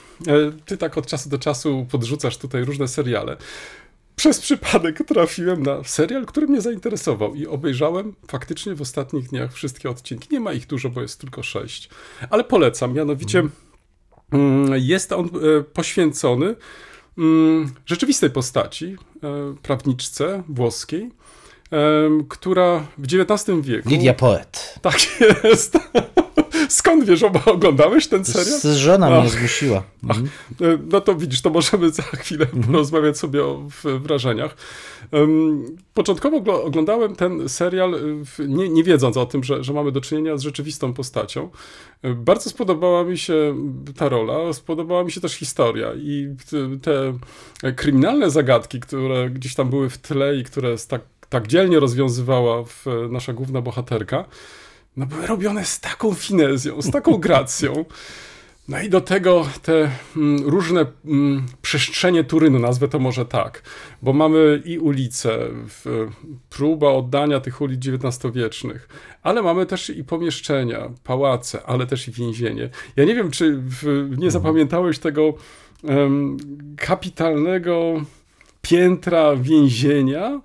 ty 0.66 0.78
tak 0.78 0.98
od 0.98 1.08
czasu 1.08 1.30
do 1.30 1.38
czasu 1.40 1.88
podrzucasz 1.92 2.38
tutaj 2.38 2.64
różne 2.64 2.88
seriale. 2.88 3.38
Przez 4.16 4.40
przypadek 4.40 4.98
trafiłem 5.08 5.64
na 5.64 5.84
serial, 5.84 6.26
który 6.26 6.48
mnie 6.48 6.62
zainteresował 6.62 7.36
i 7.36 7.48
obejrzałem 7.48 8.16
faktycznie 8.28 8.76
w 8.76 8.82
ostatnich 8.82 9.30
dniach 9.30 9.54
wszystkie 9.54 9.90
odcinki. 9.90 10.28
Nie 10.32 10.40
ma 10.40 10.54
ich 10.54 10.68
dużo, 10.68 10.90
bo 10.90 11.02
jest 11.02 11.20
tylko 11.22 11.44
sześć, 11.44 11.90
ale 12.30 12.44
polecam. 12.44 12.94
Mianowicie 12.94 13.44
mm, 14.32 14.74
jest 14.76 15.12
on 15.12 15.26
e, 15.26 15.64
poświęcony 15.64 16.56
rzeczywistej 17.86 18.30
postaci, 18.30 18.96
e, 19.24 19.56
prawniczce 19.62 20.44
włoskiej, 20.50 21.12
em, 21.72 22.26
która 22.30 22.86
w 22.98 23.04
XIX 23.04 23.62
wieku... 23.62 23.90
Lidia 23.90 24.14
Poet. 24.14 24.80
Tak 24.82 24.98
jest. 25.44 25.78
Skąd 26.70 27.06
wiesz, 27.06 27.24
oba 27.24 27.46
oglądałeś 27.46 28.08
ten 28.08 28.26
serial? 28.26 28.60
Z 28.60 28.76
żona 28.78 29.20
mnie 29.22 29.30
zmusiła. 29.30 29.84
Mhm. 30.04 30.30
E, 30.62 30.78
No 30.92 31.02
to 31.02 31.16
widzisz, 31.16 31.42
to 31.42 31.50
możemy 31.50 31.90
za 31.90 32.04
chwilę 32.04 32.46
porozmawiać 32.46 33.18
sobie 33.18 33.44
o 33.44 33.64
wrażeniach. 34.00 34.56
Początkowo 35.94 36.64
oglądałem 36.64 37.16
ten 37.16 37.50
serial, 37.50 37.96
e, 37.96 38.00
nie, 38.48 38.70
nie 38.70 38.84
wiedząc 38.84 39.18
o 39.18 39.26
tym, 39.26 39.44
że, 39.44 39.64
że 39.64 39.74
mamy 39.74 39.92
do 39.92 40.02
czynienia 40.02 40.38
z 40.38 40.42
rzeczywistą 40.42 40.94
postacią. 40.94 41.50
E, 42.02 42.14
Bardzo 42.14 42.50
spodobała 42.50 43.04
mi 43.04 43.18
się 43.18 43.56
ta 43.98 44.10
rola, 44.10 44.54
spodobała 44.54 45.04
mi 45.04 45.12
się 45.12 45.22
też 45.22 45.34
historia 45.34 45.94
i 45.98 46.36
te- 46.82 47.18
kryminalne 47.76 48.30
zagadki, 48.30 48.80
które 48.80 49.30
gdzieś 49.30 49.56
tam 49.56 49.70
były 49.70 49.90
w 49.90 49.98
tle 49.98 50.36
i 50.38 50.44
które 50.44 50.76
tak, 50.88 51.02
tak 51.30 51.48
dzielnie 51.48 51.80
rozwiązywała 51.80 52.64
nasza 53.10 53.34
główna 53.34 53.62
bohaterka, 53.62 54.26
no 54.98 55.06
były 55.06 55.28
robione 55.28 55.66
z 55.66 55.80
taką 55.80 56.14
finezją, 56.14 56.82
z 56.82 56.92
taką 56.92 57.18
gracją. 57.18 57.86
No 58.68 58.82
i 58.82 58.90
do 58.90 59.02
tego 59.02 59.48
te 59.62 59.92
mm, 60.18 60.50
różne 60.50 60.86
mm, 61.06 61.46
przestrzenie 61.62 62.24
Turynu, 62.24 62.60
nazwę 62.60 62.88
to 62.88 63.00
może 63.00 63.26
tak, 63.26 63.62
bo 64.02 64.14
mamy 64.14 64.62
i 64.66 64.80
ulice, 64.80 65.38
w, 65.52 66.08
próba 66.50 66.90
oddania 66.90 67.40
tych 67.40 67.62
ulic 67.62 67.88
XIX-wiecznych, 67.88 68.90
ale 69.24 69.42
mamy 69.42 69.66
też 69.66 69.90
i 69.90 70.04
pomieszczenia, 70.04 70.90
pałace, 71.04 71.60
ale 71.66 71.88
też 71.88 72.08
i 72.08 72.12
więzienie. 72.12 72.70
Ja 72.96 73.06
nie 73.06 73.16
wiem, 73.16 73.32
czy 73.32 73.58
w, 73.58 74.10
nie 74.18 74.32
zapamiętałeś 74.32 75.00
tego 75.00 75.34
em, 75.84 76.38
kapitalnego 76.78 78.02
piętra 78.62 79.36
więzienia, 79.36 80.42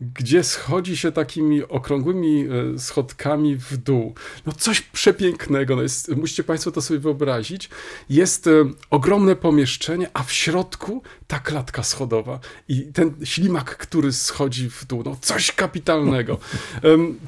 gdzie 0.00 0.44
schodzi 0.44 0.96
się 0.96 1.12
takimi 1.12 1.62
okrągłymi 1.62 2.46
e, 2.74 2.78
schodkami 2.78 3.56
w 3.56 3.76
dół. 3.76 4.14
No 4.46 4.52
coś 4.52 4.80
przepięknego, 4.80 5.76
no 5.76 5.82
jest, 5.82 6.16
musicie 6.16 6.44
Państwo 6.44 6.70
to 6.70 6.82
sobie 6.82 7.00
wyobrazić. 7.00 7.70
Jest 8.10 8.46
e, 8.46 8.50
ogromne 8.90 9.36
pomieszczenie, 9.36 10.10
a 10.14 10.22
w 10.22 10.32
środku 10.32 11.02
ta 11.26 11.38
klatka 11.38 11.82
schodowa 11.82 12.40
i 12.68 12.82
ten 12.92 13.14
ślimak, 13.24 13.76
który 13.76 14.12
schodzi 14.12 14.70
w 14.70 14.84
dół. 14.84 15.02
No 15.04 15.16
coś 15.20 15.52
kapitalnego. 15.52 16.38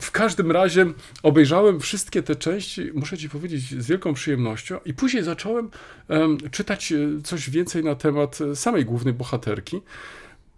W 0.01 0.11
każdym 0.11 0.51
razie 0.51 0.87
obejrzałem 1.23 1.81
wszystkie 1.81 2.23
te 2.23 2.37
części, 2.37 2.91
muszę 2.95 3.19
Ci 3.19 3.29
powiedzieć, 3.29 3.83
z 3.83 3.87
wielką 3.87 4.15
przyjemnością 4.15 4.79
i 4.85 4.95
później 4.95 5.23
zacząłem 5.23 5.71
em, 6.09 6.39
czytać 6.51 6.93
e, 6.93 6.97
coś 7.25 7.51
więcej 7.51 7.85
na 7.85 7.95
temat 7.95 8.39
samej 8.55 8.85
głównej 8.85 9.15
bohaterki. 9.15 9.81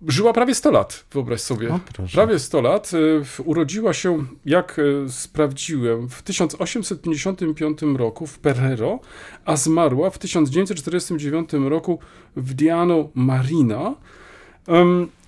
Żyła 0.08 0.32
prawie 0.32 0.54
100 0.54 0.70
lat, 0.70 1.04
wyobraź 1.12 1.40
sobie. 1.40 1.68
Prawie 2.12 2.38
100 2.38 2.60
lat. 2.60 2.90
w- 3.24 3.40
Urodziła 3.44 3.92
się, 3.92 4.24
jak 4.44 4.76
e, 4.78 5.08
sprawdziłem, 5.08 6.08
w 6.08 6.22
1855 6.22 7.78
roku 7.96 8.26
w 8.26 8.38
Perero, 8.38 8.98
a 9.44 9.56
zmarła 9.56 10.10
w 10.10 10.18
1949 10.18 11.50
roku 11.68 11.98
w 12.36 12.54
Diano 12.54 13.08
Marina. 13.14 13.94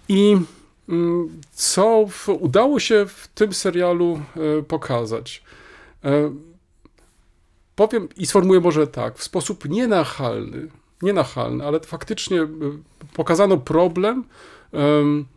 I 0.09 0.37
mm, 0.88 1.41
co 1.52 2.07
udało 2.41 2.81
się 2.81 3.07
w 3.09 3.29
tym 3.35 3.52
serialu 3.55 4.21
e, 4.59 4.62
pokazać? 4.62 5.43
E, 6.05 6.33
powiem 7.75 8.09
i 8.17 8.26
sformułuję 8.26 8.61
może 8.61 8.87
tak, 8.87 9.19
w 9.19 9.23
sposób 9.23 9.69
nienachalny, 9.69 10.69
nienachalny, 11.02 11.67
ale 11.67 11.81
faktycznie 11.81 12.41
e, 12.43 12.49
pokazano 13.14 13.57
problem 13.57 14.19
em, 14.19 14.25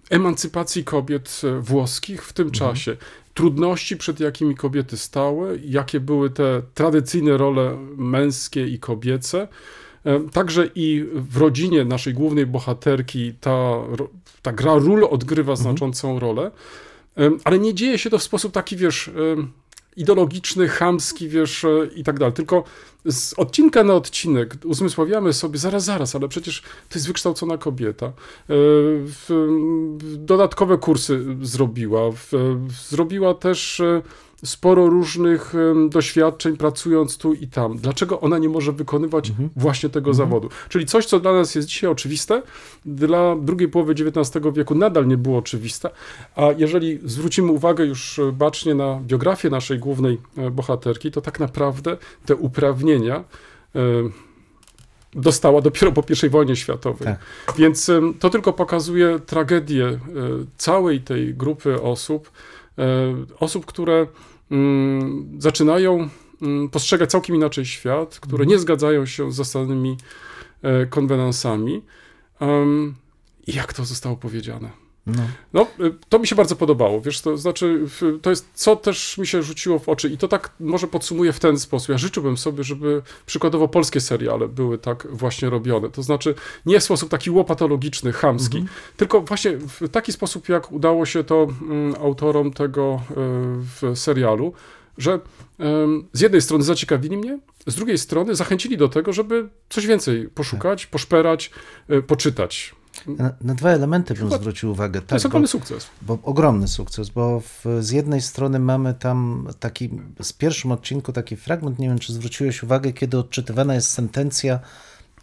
emancypacji 0.09 0.83
kobiet 0.83 1.41
e, 1.43 1.59
włoskich 1.59 2.25
w 2.25 2.33
tym 2.33 2.51
czasie. 2.51 2.97
Trudności, 3.33 3.97
przed 3.97 4.19
jakimi 4.19 4.55
kobiety 4.55 4.97
stały, 4.97 5.59
jakie 5.65 5.99
były 5.99 6.29
te 6.29 6.61
tradycyjne 6.73 7.37
role 7.37 7.77
męskie 7.97 8.67
i 8.67 8.79
kobiece. 8.79 9.47
Także 10.31 10.69
i 10.75 11.05
w 11.13 11.37
rodzinie 11.37 11.85
naszej 11.85 12.13
głównej 12.13 12.45
bohaterki 12.45 13.33
ta, 13.41 13.71
ta 14.41 14.51
gra 14.53 14.75
ról 14.75 15.03
odgrywa 15.03 15.55
znaczącą 15.55 16.19
rolę, 16.19 16.51
Em, 17.15 17.39
ale 17.43 17.59
nie 17.59 17.73
dzieje 17.73 17.97
się 17.97 18.09
to 18.09 18.17
w 18.17 18.23
sposób 18.23 18.53
taki, 18.53 18.77
wiesz, 18.77 19.11
ideologiczny, 19.97 20.67
chamski, 20.67 21.29
wiesz, 21.29 21.63
e, 21.63 21.69
i 21.95 22.03
tak 22.03 22.19
dalej. 22.19 22.33
Tylko 22.33 22.63
z 23.05 23.33
odcinka 23.33 23.83
na 23.83 23.93
odcinek 23.93 24.55
uzmysławiamy 24.65 25.33
sobie, 25.33 25.59
zaraz, 25.59 25.83
zaraz, 25.83 26.15
ale 26.15 26.27
przecież 26.27 26.61
to 26.61 26.95
jest 26.95 27.07
wykształcona 27.07 27.57
kobieta. 27.57 28.05
E, 28.05 28.53
Dodatkowe 30.17 30.77
kursy 30.77 31.25
zrobiła. 31.41 32.01
Zrobiła 32.89 33.33
też 33.33 33.79
e, 33.79 34.01
sporo 34.45 34.87
różnych 34.87 35.53
doświadczeń 35.89 36.57
pracując 36.57 37.17
tu 37.17 37.33
i 37.33 37.47
tam. 37.47 37.77
Dlaczego 37.77 38.19
ona 38.21 38.37
nie 38.37 38.49
może 38.49 38.71
wykonywać 38.71 39.31
właśnie 39.55 39.89
tego 39.89 40.13
zawodu? 40.13 40.49
Czyli 40.69 40.85
coś, 40.85 41.05
co 41.05 41.19
dla 41.19 41.33
nas 41.33 41.55
jest 41.55 41.67
dzisiaj 41.67 41.89
oczywiste, 41.89 42.41
dla 42.85 43.35
drugiej 43.35 43.69
połowy 43.69 43.93
XIX 43.93 44.45
wieku 44.53 44.75
nadal 44.75 45.07
nie 45.07 45.17
było 45.17 45.37
oczywiste, 45.37 45.89
a 46.35 46.47
jeżeli 46.57 46.99
zwrócimy 47.03 47.51
uwagę 47.51 47.85
już 47.85 48.19
e, 48.19 48.31
bacznie 48.31 48.75
na 48.75 48.99
biografię 49.01 49.49
naszej 49.49 49.79
głównej 49.79 50.17
e, 50.37 50.51
bohaterki, 50.51 51.11
to 51.11 51.21
tak 51.21 51.39
naprawdę 51.39 51.97
te 52.25 52.35
uprawnienia 52.35 53.15
e, 53.15 53.79
dostała 55.13 55.61
dopiero 55.61 55.91
po 55.91 56.03
I 56.25 56.29
wojnie 56.29 56.55
światowej. 56.55 57.07
Tak. 57.07 57.19
Więc 57.57 57.91
to 58.19 58.29
tylko 58.29 58.53
pokazuje 58.53 59.19
tragedię 59.19 59.99
całej 60.57 61.01
tej 61.01 61.33
grupy 61.33 61.81
osób, 61.81 62.31
osób, 63.39 63.65
które 63.65 64.07
zaczynają 65.37 66.09
mm, 66.41 66.69
postrzegać 66.69 67.11
całkiem 67.11 67.35
inaczej 67.35 67.65
świat, 67.65 68.19
które 68.19 68.45
nie 68.45 68.59
zgadzają 68.59 69.05
się 69.05 69.31
z 69.31 69.35
zasadnymi 69.35 69.97
e, 70.61 70.85
konwenansami. 70.85 71.81
I 73.47 73.53
jak 73.53 73.73
to 73.73 73.85
zostało 73.85 74.15
powiedziane? 74.15 74.84
No. 75.07 75.23
No, 75.53 75.67
y, 75.85 75.93
to 76.09 76.19
mi 76.19 76.27
się 76.27 76.35
bardzo 76.35 76.55
podobało, 76.55 77.01
wiesz, 77.01 77.21
to 77.21 77.37
znaczy, 77.37 77.85
to 78.21 78.29
jest, 78.29 78.49
co 78.53 78.75
też 78.75 79.17
mi 79.17 79.27
się 79.27 79.43
rzuciło 79.43 79.79
w 79.79 79.89
oczy 79.89 80.09
i 80.09 80.17
to 80.17 80.27
tak 80.27 80.51
może 80.59 80.87
podsumuję 80.87 81.33
w 81.33 81.39
ten 81.39 81.59
sposób. 81.59 81.89
Ja 81.89 81.97
życzyłbym 81.97 82.37
sobie, 82.37 82.63
żeby 82.63 83.01
przykładowo 83.25 83.67
polskie 83.67 84.01
seriale 84.01 84.47
były 84.47 84.77
tak 84.77 85.07
właśnie 85.11 85.49
robione, 85.49 85.89
to 85.89 86.03
znaczy 86.03 86.35
nie 86.65 86.79
w 86.79 86.83
sposób 86.83 87.09
taki 87.09 87.31
łopatologiczny, 87.31 88.11
chamski, 88.11 88.57
tylko 88.97 89.21
właśnie 89.21 89.57
w 89.57 89.89
taki 89.89 90.11
sposób, 90.11 90.49
jak 90.49 90.71
udało 90.71 91.05
się 91.05 91.23
to 91.23 91.47
mm, 91.61 91.95
autorom 92.01 92.53
tego 92.53 93.01
y, 93.11 93.13
w 93.81 93.99
serialu, 93.99 94.53
że 94.97 95.19
z 96.13 96.21
jednej 96.21 96.41
strony 96.41 96.63
zaciekawili 96.63 97.17
mnie, 97.17 97.39
z 97.67 97.75
drugiej 97.75 97.97
strony 97.97 98.35
zachęcili 98.35 98.77
do 98.77 98.89
tego, 98.89 99.13
żeby 99.13 99.49
coś 99.69 99.87
więcej 99.87 100.29
poszukać, 100.29 100.85
poszperać, 100.85 101.51
y, 101.89 102.01
poczytać. 102.01 102.75
Na, 103.07 103.33
na 103.41 103.53
dwa 103.55 103.69
elementy 103.69 104.13
bym 104.13 104.23
Chyba 104.23 104.37
zwrócił 104.37 104.71
uwagę. 104.71 105.01
To 105.01 105.15
jest 105.15 105.23
Tak, 105.23 105.31
bo, 105.31 105.37
ogromny 105.37 105.47
sukces. 105.47 105.87
bo 106.01 106.17
ogromny 106.23 106.67
sukces, 106.67 107.09
bo 107.09 107.39
w, 107.39 107.65
z 107.79 107.91
jednej 107.91 108.21
strony 108.21 108.59
mamy 108.59 108.93
tam 108.93 109.47
taki, 109.59 109.89
z 110.21 110.33
pierwszym 110.33 110.71
odcinku 110.71 111.13
taki 111.13 111.35
fragment, 111.35 111.79
nie 111.79 111.87
wiem 111.87 111.99
czy 111.99 112.13
zwróciłeś 112.13 112.63
uwagę, 112.63 112.93
kiedy 112.93 113.17
odczytywana 113.17 113.75
jest 113.75 113.89
sentencja 113.89 114.59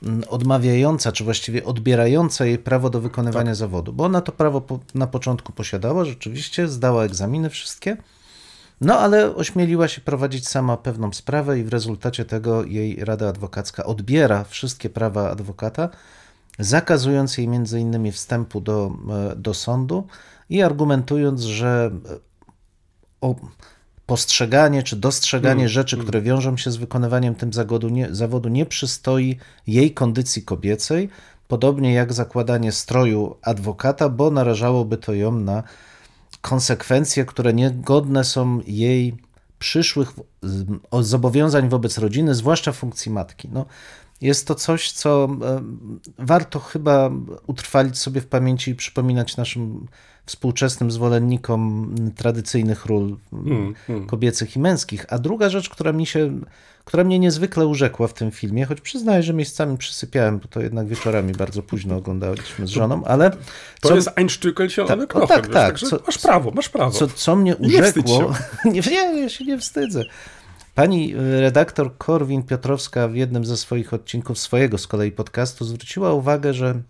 mm, 0.03 0.23
odmawiająca, 0.29 1.13
czy 1.13 1.25
właściwie 1.25 1.65
odbierająca 1.65 2.45
jej 2.47 2.59
prawo 2.59 2.91
do 2.91 3.01
wykonywania 3.01 3.51
Tak. 3.51 3.57
zawodu, 3.57 3.93
bo 3.93 4.05
ona 4.05 4.21
to 4.21 4.33
prawo 4.33 4.61
po, 4.61 4.79
na 4.95 5.07
początku 5.07 5.53
posiadała, 5.53 6.05
rzeczywiście, 6.05 6.69
zdała 6.69 7.05
egzaminy 7.05 7.51
wszystkie, 7.51 7.97
no 8.81 8.99
ale 8.99 9.37
ośmieliła 9.37 9.89
się 9.89 10.01
prowadzić 10.01 10.49
sama 10.49 10.77
pewną 10.77 11.13
sprawę 11.13 11.59
i 11.59 11.65
w 11.65 11.69
rezultacie 11.69 12.25
tego 12.25 12.65
jej 12.65 13.05
rada 13.05 13.29
adwokacka 13.29 13.85
odbiera 13.85 14.45
wszystkie 14.45 14.91
prawa 14.91 15.31
adwokata, 15.31 15.89
zakazując 16.59 17.39
jej 17.39 17.49
między 17.49 17.81
innymi 17.81 18.13
wstępu 18.13 18.61
do, 18.61 18.93
e, 19.33 19.37
do 19.37 19.55
sądu 19.55 20.07
i 20.51 20.63
argumentując, 20.63 21.41
że 21.41 21.91
e, 22.11 22.19
o 23.21 23.35
postrzeganie 24.07 24.83
czy 24.83 24.97
dostrzeganie 24.97 25.63
Mm, 25.63 25.69
rzeczy, 25.69 25.99
które 25.99 26.23
wiążą 26.23 26.57
się 26.57 26.71
z 26.71 26.77
wykonywaniem 26.77 27.35
tym 27.35 27.53
zawodu 27.53 27.89
nie, 27.89 28.15
zawodu 28.15 28.49
nie 28.49 28.67
przystoi 28.67 29.39
jej 29.67 29.95
kondycji 29.95 30.43
kobiecej, 30.43 31.09
podobnie 31.49 31.93
jak 31.93 32.13
zakładanie 32.13 32.73
stroju 32.73 33.37
adwokata, 33.43 34.09
bo 34.09 34.31
narażałoby 34.31 34.97
to 34.97 35.15
ją 35.15 35.33
na 35.33 35.63
konsekwencje, 36.41 37.25
które 37.25 37.53
niegodne 37.53 38.25
są 38.25 38.61
jej 38.67 39.17
przyszłych 39.59 40.13
zobowiązań 41.01 41.69
wobec 41.69 41.99
rodziny, 41.99 42.35
zwłaszcza 42.35 42.73
funkcji 42.73 43.13
matki. 43.13 43.49
No, 43.53 43.67
jest 44.23 44.47
to 44.47 44.55
coś, 44.55 44.93
co 44.93 45.29
warto 46.19 46.61
chyba 46.61 47.11
utrwalić 47.47 47.99
sobie 47.99 48.21
w 48.21 48.27
pamięci 48.27 48.71
i 48.71 48.75
przypominać 48.75 49.37
naszym 49.37 49.87
współczesnym 50.27 50.91
zwolennikom 50.91 51.95
tradycyjnych 52.17 52.87
ról 52.87 53.17
Mm, 53.33 53.75
mm. 53.89 54.07
kobiecych 54.07 54.57
i 54.57 54.59
męskich. 54.59 55.07
A 55.09 55.19
druga 55.19 55.49
rzecz, 55.51 55.69
która 55.69 55.93
mi 55.93 56.07
się, 56.07 56.41
która 56.85 57.05
mnie 57.05 57.19
niezwykle 57.19 57.67
urzekła 57.67 58.09
w 58.09 58.15
tym 58.15 58.31
filmie, 58.31 58.65
choć 58.67 58.81
przyznaję, 58.81 59.23
że 59.23 59.35
miejscami 59.35 59.79
przysypiałem, 59.79 60.39
bo 60.39 60.49
to 60.49 60.61
jednak 60.61 60.87
wieczorami 60.89 61.33
bardzo 61.33 61.63
późno 61.63 61.97
oglądaliśmy 61.97 62.67
z 62.67 62.71
żoną, 62.71 63.05
ale 63.05 63.31
To 63.81 63.89
co, 63.89 63.95
jest 63.95 64.11
ein 64.17 64.27
Stückelchen 64.27 64.87
Tak, 64.87 65.13
tak, 65.13 65.29
tak, 65.29 65.49
tak, 65.49 65.79
co- 65.79 65.99
masz 66.07 66.19
prawo, 66.19 66.51
masz 66.51 66.69
prawo. 66.69 66.91
co, 66.91 67.09
co 67.09 67.37
mnie 67.37 67.57
urzekło. 67.57 68.35
Nie, 68.65 68.81
nie, 68.91 69.21
ja 69.23 69.29
się 69.29 69.45
nie 69.45 69.59
wstydzę. 69.59 70.05
Pani 70.75 71.15
y, 71.15 71.41
redaktor 71.41 71.99
Korwin 71.99 72.43
Piotrowska 72.43 73.09
w 73.09 73.15
jednym 73.15 73.45
ze 73.45 73.57
swoich 73.57 73.95
odcinków 73.95 74.39
swojego 74.39 74.79
z 74.79 74.87
kolei 74.87 75.13
podcastu 75.13 75.65
zwróciła 75.65 76.13
uwagę, 76.13 76.55
że 76.55 76.83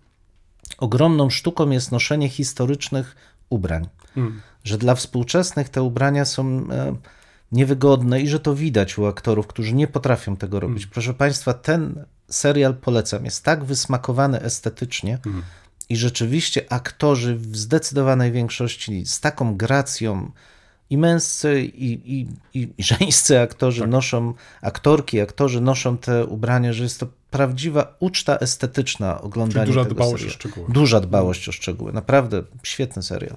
ogromną 0.77 1.29
sztuką 1.29 1.69
jest 1.69 1.91
noszenie 1.91 2.29
historycznych 2.29 3.15
ubrań. 3.49 3.87
Mm. 4.17 4.41
Że 4.63 4.77
dla 4.77 4.95
współczesnych 4.95 5.69
te 5.69 5.83
ubrania 5.83 6.25
są 6.25 6.69
e, 6.71 6.95
niewygodne 7.51 8.21
i 8.21 8.27
że 8.27 8.39
to 8.39 8.55
widać 8.55 8.97
u 8.97 9.05
aktorów, 9.05 9.47
którzy 9.47 9.73
nie 9.73 9.87
potrafią 9.87 10.37
tego 10.37 10.59
robić. 10.59 10.85
Proszę 10.85 11.13
Państwa, 11.13 11.53
ten 11.53 12.05
serial 12.29 12.75
polecam. 12.75 13.25
Jest 13.25 13.43
tak 13.43 13.63
wysmakowany 13.63 14.41
estetycznie 14.41 15.19
i 15.89 15.97
rzeczywiście 15.97 16.65
aktorzy 16.69 17.35
w 17.35 17.57
zdecydowanej 17.57 18.31
większości 18.31 19.05
z 19.05 19.19
taką 19.19 19.57
gracją 19.57 20.31
i 20.93 20.97
męscy, 20.97 21.61
i, 21.61 22.19
i, 22.19 22.27
i, 22.53 22.69
i 22.77 22.83
żeńscy 22.83 23.39
aktorzy 23.39 23.87
noszą, 23.87 24.33
aktorki, 24.61 25.21
aktorzy 25.21 25.61
noszą 25.61 25.97
te 25.97 26.25
ubrania, 26.25 26.73
że 26.73 26.83
jest 26.83 26.99
to 26.99 27.07
prawdziwa 27.31 27.95
uczta 27.99 28.37
estetyczna 28.37 29.21
oglądania 29.21 29.65
Czyli 29.65 29.75
duża 29.75 29.83
tego 29.83 29.95
dbałość 29.95 30.25
o 30.25 30.29
szczegóły. 30.29 30.67
Duża 30.69 30.99
dbałość 30.99 31.49
o 31.49 31.51
szczegóły. 31.51 31.93
Naprawdę 31.93 32.43
świetny 32.63 33.03
serial. 33.03 33.35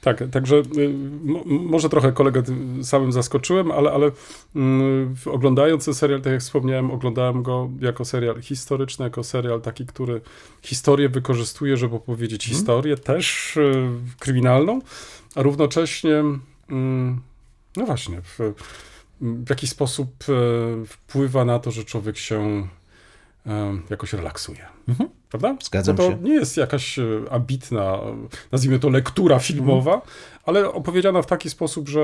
Tak, 0.00 0.24
także 0.32 0.56
y, 0.56 0.88
mo- 1.24 1.44
może 1.46 1.88
trochę 1.88 2.12
kolegę 2.12 2.42
samym 2.82 3.12
zaskoczyłem, 3.12 3.70
ale, 3.70 3.90
ale 3.90 4.10
mm, 4.56 5.16
oglądając 5.26 5.84
ten 5.84 5.94
serial, 5.94 6.20
tak 6.20 6.32
jak 6.32 6.42
wspomniałem, 6.42 6.90
oglądałem 6.90 7.42
go 7.42 7.70
jako 7.80 8.04
serial 8.04 8.42
historyczny, 8.42 9.04
jako 9.04 9.24
serial 9.24 9.60
taki, 9.60 9.86
który 9.86 10.20
historię 10.62 11.08
wykorzystuje, 11.08 11.76
żeby 11.76 11.96
opowiedzieć 11.96 12.44
historię, 12.44 12.96
też 12.96 13.56
y, 13.56 13.88
kryminalną. 14.18 14.80
a 15.34 15.42
równocześnie, 15.42 16.24
no 17.76 17.86
właśnie, 17.86 18.22
w, 18.22 18.38
w 19.20 19.50
jakiś 19.50 19.70
sposób 19.70 20.24
e, 20.28 20.86
wpływa 20.86 21.44
na 21.44 21.58
to, 21.58 21.70
że 21.70 21.84
człowiek 21.84 22.16
się 22.16 22.68
e, 23.46 23.78
jakoś 23.90 24.12
relaksuje. 24.12 24.66
Prawda? 25.30 25.56
Zgadzam 25.62 25.96
no 25.96 26.02
to 26.04 26.10
się. 26.10 26.18
nie 26.22 26.34
jest 26.34 26.56
jakaś 26.56 26.98
e, 26.98 27.04
ambitna, 27.30 27.82
e, 27.82 28.16
nazwijmy 28.52 28.78
to 28.78 28.88
lektura 28.88 29.38
filmowa, 29.38 30.02
ale 30.44 30.72
opowiedziana 30.72 31.22
w 31.22 31.26
taki 31.26 31.50
sposób, 31.50 31.88
że 31.88 32.00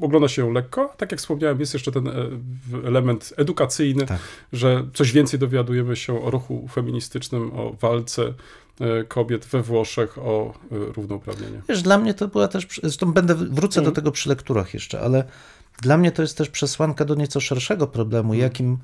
ogląda 0.00 0.28
się 0.28 0.42
ją 0.42 0.52
lekko. 0.52 0.94
Tak 0.96 1.10
jak 1.12 1.20
wspomniałem, 1.20 1.60
jest 1.60 1.74
jeszcze 1.74 1.92
ten 1.92 2.08
e, 2.08 2.12
element 2.86 3.34
edukacyjny, 3.36 4.06
Tak. 4.06 4.18
że 4.52 4.86
coś 4.94 5.12
więcej 5.12 5.38
dowiadujemy 5.38 5.96
się 5.96 6.22
o 6.24 6.30
ruchu 6.30 6.68
feministycznym, 6.72 7.50
o 7.54 7.72
walce 7.80 8.34
kobiet 9.08 9.46
we 9.46 9.62
Włoszech, 9.62 10.18
o 10.18 10.54
równouprawnienie. 10.70 11.62
Wiesz, 11.68 11.82
dla 11.82 11.98
mnie 11.98 12.14
to 12.14 12.28
była 12.28 12.48
też, 12.48 12.66
zresztą 12.82 13.12
będę, 13.12 13.34
wrócę 13.34 13.82
do 13.82 13.92
tego 13.92 14.12
przy 14.12 14.28
lekturach 14.28 14.74
jeszcze, 14.74 15.00
ale 15.00 15.24
dla 15.82 15.96
mnie 15.98 16.12
to 16.12 16.22
jest 16.22 16.38
też 16.38 16.48
przesłanka 16.48 17.04
do 17.04 17.14
nieco 17.14 17.40
szerszego 17.40 17.86
problemu, 17.86 18.34
jakim, 18.34 18.78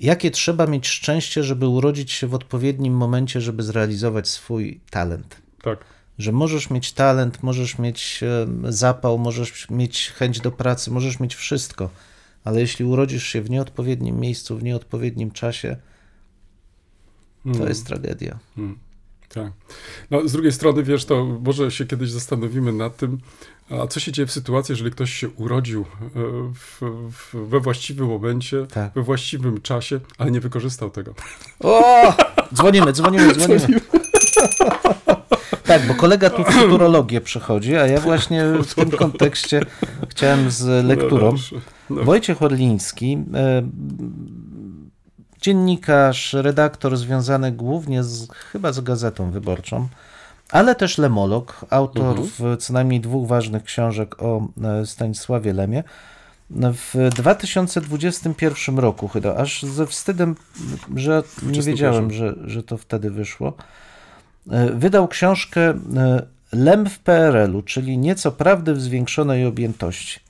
jakie 0.00 0.30
trzeba 0.30 0.66
mieć 0.66 0.88
szczęście, 0.88 1.42
żeby 1.42 1.68
urodzić 1.68 2.12
się 2.12 2.26
w 2.26 2.34
odpowiednim 2.34 2.94
momencie, 2.94 3.40
żeby 3.40 3.62
zrealizować 3.62 4.28
swój 4.28 4.80
talent. 4.90 5.36
Tak. 5.62 5.84
Że 6.18 6.32
możesz 6.32 6.70
mieć 6.70 6.92
talent, 6.92 7.42
możesz 7.42 7.78
mieć 7.78 8.20
e, 8.22 8.46
zapał, 8.72 9.18
możesz 9.18 9.70
mieć 9.70 10.10
chęć 10.10 10.40
do 10.40 10.52
pracy, 10.52 10.90
możesz 10.90 11.20
mieć 11.20 11.34
wszystko, 11.34 11.90
ale 12.44 12.60
jeśli 12.60 12.84
urodzisz 12.84 13.26
się 13.26 13.42
w 13.42 13.50
nieodpowiednim 13.50 14.20
miejscu, 14.20 14.58
w 14.58 14.62
nieodpowiednim 14.62 15.30
czasie, 15.30 15.76
to 17.58 17.68
jest 17.68 17.86
tragedia. 17.86 18.38
Tak. 19.28 19.52
No, 20.10 20.28
z 20.28 20.32
drugiej 20.32 20.52
strony, 20.52 20.82
wiesz, 20.82 21.04
to 21.04 21.24
może 21.24 21.70
się 21.70 21.86
kiedyś 21.86 22.10
zastanowimy 22.10 22.72
nad 22.72 22.96
tym, 22.96 23.18
a 23.70 23.86
co 23.86 24.00
się 24.00 24.12
dzieje 24.12 24.26
w 24.26 24.32
sytuacji, 24.32 24.72
jeżeli 24.72 24.90
ktoś 24.90 25.12
się 25.12 25.28
urodził 25.28 25.80
e, 25.80 25.84
w, 26.54 26.80
w, 27.12 27.48
we 27.48 27.60
właściwym 27.60 28.06
momencie, 28.06 28.66
Tak. 28.66 28.92
we 28.94 29.02
właściwym 29.02 29.60
czasie, 29.60 30.00
ale 30.18 30.30
nie 30.30 30.40
wykorzystał 30.40 30.90
tego. 30.90 31.14
O! 31.60 32.14
Dzwonimy, 32.54 32.92
dzwonimy, 32.92 33.34
dzwonimy. 33.34 33.80
Tak, 35.64 35.86
bo 35.86 35.94
kolega 35.94 36.30
tu 36.30 36.44
futurologię 36.44 37.20
przechodzi, 37.20 37.76
a 37.76 37.86
ja 37.86 38.00
właśnie 38.00 38.44
w 38.44 38.74
tym 38.74 38.90
kontekście 38.90 39.60
chciałem 40.08 40.50
z 40.50 40.86
lekturą. 40.86 41.26
No, 41.26 41.30
dobrze. 41.30 41.56
no. 41.90 42.04
Wojciech 42.04 42.42
Orliński, 42.42 43.18
e, 43.34 43.62
dziennikarz, 45.40 46.32
redaktor 46.32 46.96
związany 46.96 47.52
głównie 47.52 48.04
z, 48.04 48.32
chyba 48.32 48.72
z 48.72 48.80
Gazetą 48.80 49.30
Wyborczą, 49.30 49.88
ale 50.50 50.74
też 50.74 50.98
lemolog, 50.98 51.66
autor 51.70 52.16
w 52.38 52.56
co 52.56 52.72
najmniej 52.72 53.00
dwóch 53.00 53.28
ważnych 53.28 53.64
książek 53.64 54.22
o 54.22 54.48
e, 54.64 54.86
Stanisławie 54.86 55.52
Lemie. 55.52 55.84
W 56.50 57.08
2021 57.16 58.78
roku 58.78 59.08
chyba, 59.08 59.34
aż 59.36 59.62
ze 59.62 59.86
wstydem, 59.86 60.36
że 60.96 61.22
nie 61.42 61.52
21. 61.52 61.64
wiedziałem, 61.64 62.12
że, 62.12 62.34
że 62.44 62.62
to 62.62 62.76
wtedy 62.76 63.10
wyszło, 63.10 63.52
e, 64.50 64.70
wydał 64.72 65.08
książkę 65.08 65.60
e, 65.96 66.26
Lem 66.52 66.86
w 66.86 66.98
PRL-u, 66.98 67.62
czyli 67.62 67.98
nieco 67.98 68.32
prawdy 68.32 68.74
w 68.74 68.80
zwiększonej 68.80 69.46
objętości. 69.46 70.20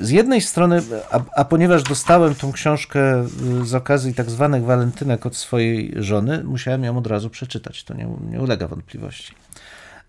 Z 0.00 0.10
jednej 0.10 0.40
strony, 0.40 0.82
a, 1.10 1.20
a 1.36 1.44
ponieważ 1.44 1.82
dostałem 1.82 2.34
tą 2.34 2.52
książkę 2.52 3.26
y, 3.62 3.66
z 3.66 3.74
okazji 3.74 4.14
tak 4.14 4.30
zwanych 4.30 4.64
walentynek 4.64 5.26
od 5.26 5.36
swojej 5.36 5.92
żony, 5.96 6.44
musiałem 6.44 6.84
ją 6.84 6.98
od 6.98 7.06
razu 7.06 7.30
przeczytać, 7.30 7.84
to 7.84 7.94
nie, 7.94 8.08
nie 8.30 8.40
ulega 8.40 8.68
wątpliwości. 8.68 9.34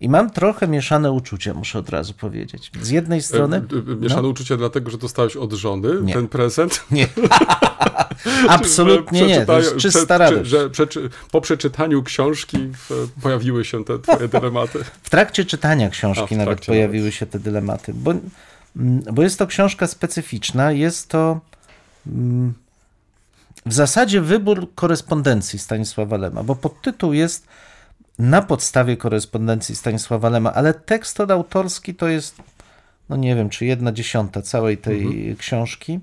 I 0.00 0.08
mam 0.08 0.30
trochę 0.30 0.68
mieszane 0.68 1.12
uczucia, 1.12 1.54
muszę 1.54 1.78
od 1.78 1.90
razu 1.90 2.14
powiedzieć. 2.14 2.70
Z 2.82 2.90
jednej 2.90 3.22
strony... 3.22 3.56
E, 3.56 3.92
e, 3.92 3.96
Mieszane 3.96 4.28
uczucie 4.28 4.56
dlatego, 4.56 4.90
że 4.90 4.98
dostałeś 4.98 5.36
od 5.36 5.52
żony 5.52 5.88
Nie. 6.02 6.14
ten 6.14 6.28
prezent? 6.28 6.84
Nie. 6.90 7.06
Absolutnie 8.48 9.26
nie, 9.26 9.46
to 9.46 9.58
jest 9.58 9.76
czysta 9.76 10.18
radość. 10.18 10.50
Że 10.50 10.70
po 11.30 11.40
przeczytaniu 11.40 12.02
książki 12.02 12.58
pojawiły 13.22 13.64
się 13.64 13.84
te 13.84 13.98
twoje 13.98 14.28
dylematy. 14.40 14.84
W 15.02 15.10
trakcie 15.10 15.44
czytania 15.44 15.90
książki 15.90 16.24
A, 16.24 16.26
w 16.26 16.30
nawet 16.30 16.46
trakcie 16.46 16.66
pojawiły 16.66 17.04
nawet. 17.04 17.14
się 17.14 17.26
te 17.26 17.38
dylematy, 17.38 17.94
bo, 17.94 18.14
bo 19.12 19.22
jest 19.22 19.38
to 19.38 19.46
książka 19.46 19.86
specyficzna, 19.86 20.72
jest 20.72 21.08
to 21.08 21.40
mm, 22.06 22.54
w 23.66 23.72
zasadzie 23.72 24.20
wybór 24.20 24.74
korespondencji 24.74 25.58
Stanisława 25.58 26.16
Lema, 26.16 26.42
bo 26.42 26.56
podtytuł 26.56 27.12
jest 27.12 27.46
na 28.18 28.42
podstawie 28.42 28.96
korespondencji 28.96 29.76
Stanisława 29.76 30.28
Lema, 30.28 30.52
ale 30.52 30.74
tekst 30.74 31.20
autorski 31.20 31.94
to 31.94 32.08
jest, 32.08 32.36
no 33.08 33.16
nie 33.16 33.36
wiem, 33.36 33.48
czy 33.48 33.64
jedna 33.64 33.92
dziesiąta 33.92 34.42
całej 34.42 34.78
tej 34.78 35.36
książki. 35.38 36.00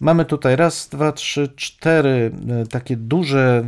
Mamy 0.00 0.24
tutaj 0.24 0.56
raz, 0.56 0.88
dwa, 0.88 1.12
trzy, 1.12 1.48
cztery 1.56 2.32
e, 2.62 2.66
takie 2.66 2.96
duże 2.96 3.64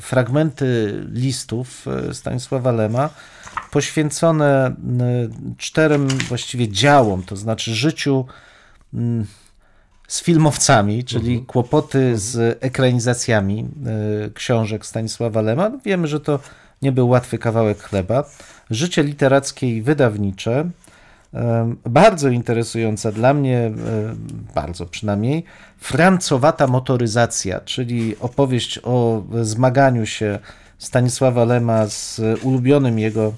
fragmenty 0.00 1.00
listów 1.12 1.86
e, 1.88 2.14
Stanisława 2.14 2.72
Lema, 2.72 3.10
poświęcone 3.70 4.66
e, 4.66 4.74
czterem 5.58 6.08
właściwie 6.08 6.68
działom, 6.68 7.22
to 7.22 7.36
znaczy 7.36 7.74
życiu 7.74 8.26
mm, 8.94 9.26
z 10.08 10.22
filmowcami, 10.22 11.04
czyli 11.04 11.42
kłopoty 11.42 12.18
z 12.18 12.58
ekranizacjami 12.60 13.68
książek 14.34 14.86
Stanisława 14.86 15.42
Lema. 15.42 15.70
Wiemy, 15.84 16.06
że 16.06 16.20
to 16.20 16.38
nie 16.82 16.92
był 16.92 17.08
łatwy 17.08 17.38
kawałek 17.38 17.82
chleba. 17.82 18.24
Życie 18.70 19.02
literackie 19.02 19.76
i 19.76 19.82
wydawnicze. 19.82 20.70
Bardzo 21.84 22.28
interesująca 22.28 23.12
dla 23.12 23.34
mnie, 23.34 23.70
bardzo 24.54 24.86
przynajmniej, 24.86 25.44
francowata 25.78 26.66
motoryzacja, 26.66 27.60
czyli 27.60 28.18
opowieść 28.18 28.80
o 28.82 29.22
zmaganiu 29.42 30.06
się 30.06 30.38
Stanisława 30.78 31.44
Lema 31.44 31.86
z 31.86 32.20
ulubionym 32.42 32.98
jego 32.98 33.32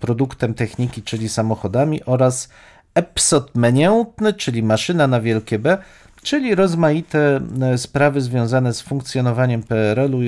produktem 0.00 0.54
techniki, 0.54 1.02
czyli 1.02 1.28
samochodami 1.28 2.04
oraz 2.04 2.48
Epsot 2.94 3.54
Meniętny, 3.54 4.32
czyli 4.32 4.62
maszyna 4.62 5.06
na 5.06 5.20
wielkie 5.20 5.58
B, 5.58 5.78
czyli 6.22 6.54
rozmaite 6.54 7.40
sprawy 7.76 8.20
związane 8.20 8.74
z 8.74 8.80
funkcjonowaniem 8.80 9.62
PRL-u. 9.62 10.18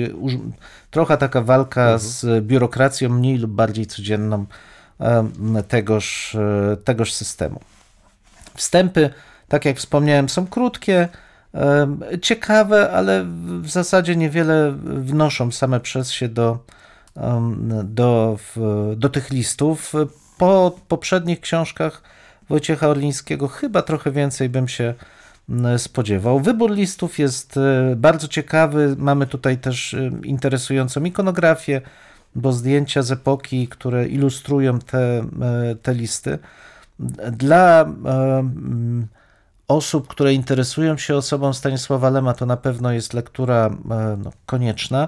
Trochę 0.91 1.17
taka 1.17 1.41
walka 1.41 1.97
z 1.97 2.45
biurokracją 2.45 3.09
mniej 3.09 3.37
lub 3.37 3.51
bardziej 3.51 3.85
codzienną 3.85 4.45
tegoż, 5.67 6.35
e, 6.35 6.77
tegoż 6.77 7.13
systemu. 7.13 7.59
Wstępy, 8.55 9.09
tak 9.47 9.65
jak 9.65 9.77
wspomniałem, 9.77 10.29
są 10.29 10.47
krótkie, 10.47 11.07
ciekawe, 12.21 12.91
ale 12.91 13.23
w- 13.23 13.69
zasadzie 13.69 14.15
niewiele 14.15 14.73
wnoszą 14.83 15.51
same 15.51 15.79
przez 15.79 16.11
się 16.11 16.27
do, 16.27 16.59
do, 17.83 18.37
do 18.95 19.09
tych 19.09 19.29
listów. 19.29 19.93
Po 20.37 20.75
poprzednich 20.87 21.39
książkach 21.41 22.01
Wojciecha 22.49 22.87
Orlińskiego 22.87 23.47
chyba 23.47 23.81
trochę 23.81 24.11
więcej 24.11 24.49
bym 24.49 24.67
się 24.67 24.93
spodziewał. 25.77 26.39
Wybór 26.39 26.71
listów 26.71 27.19
jest 27.19 27.57
e, 27.57 27.95
bardzo 27.95 28.27
ciekawy. 28.27 28.95
Mamy 28.97 29.27
tutaj 29.27 29.57
też 29.57 29.95
interesującą 30.23 31.03
ikonografię, 31.03 31.81
bo 32.35 32.53
zdjęcia 32.53 33.01
z 33.01 33.11
epoki, 33.11 33.67
które 33.67 34.07
ilustrują 34.07 34.79
te, 34.79 34.99
e, 34.99 35.75
te 35.81 35.93
listy. 35.93 36.39
Dla 37.31 37.81
e, 37.81 37.85
mm, 38.39 39.07
osób, 39.67 40.07
które 40.07 40.33
interesują 40.33 40.97
się 40.97 41.15
osobą 41.15 41.53
Stanisława 41.53 42.09
Lema, 42.09 42.33
to 42.33 42.45
na 42.45 42.57
pewno 42.57 42.91
jest 42.91 43.13
lektura 43.13 43.69
e, 43.91 44.17
no, 44.23 44.31
konieczna. 44.45 45.07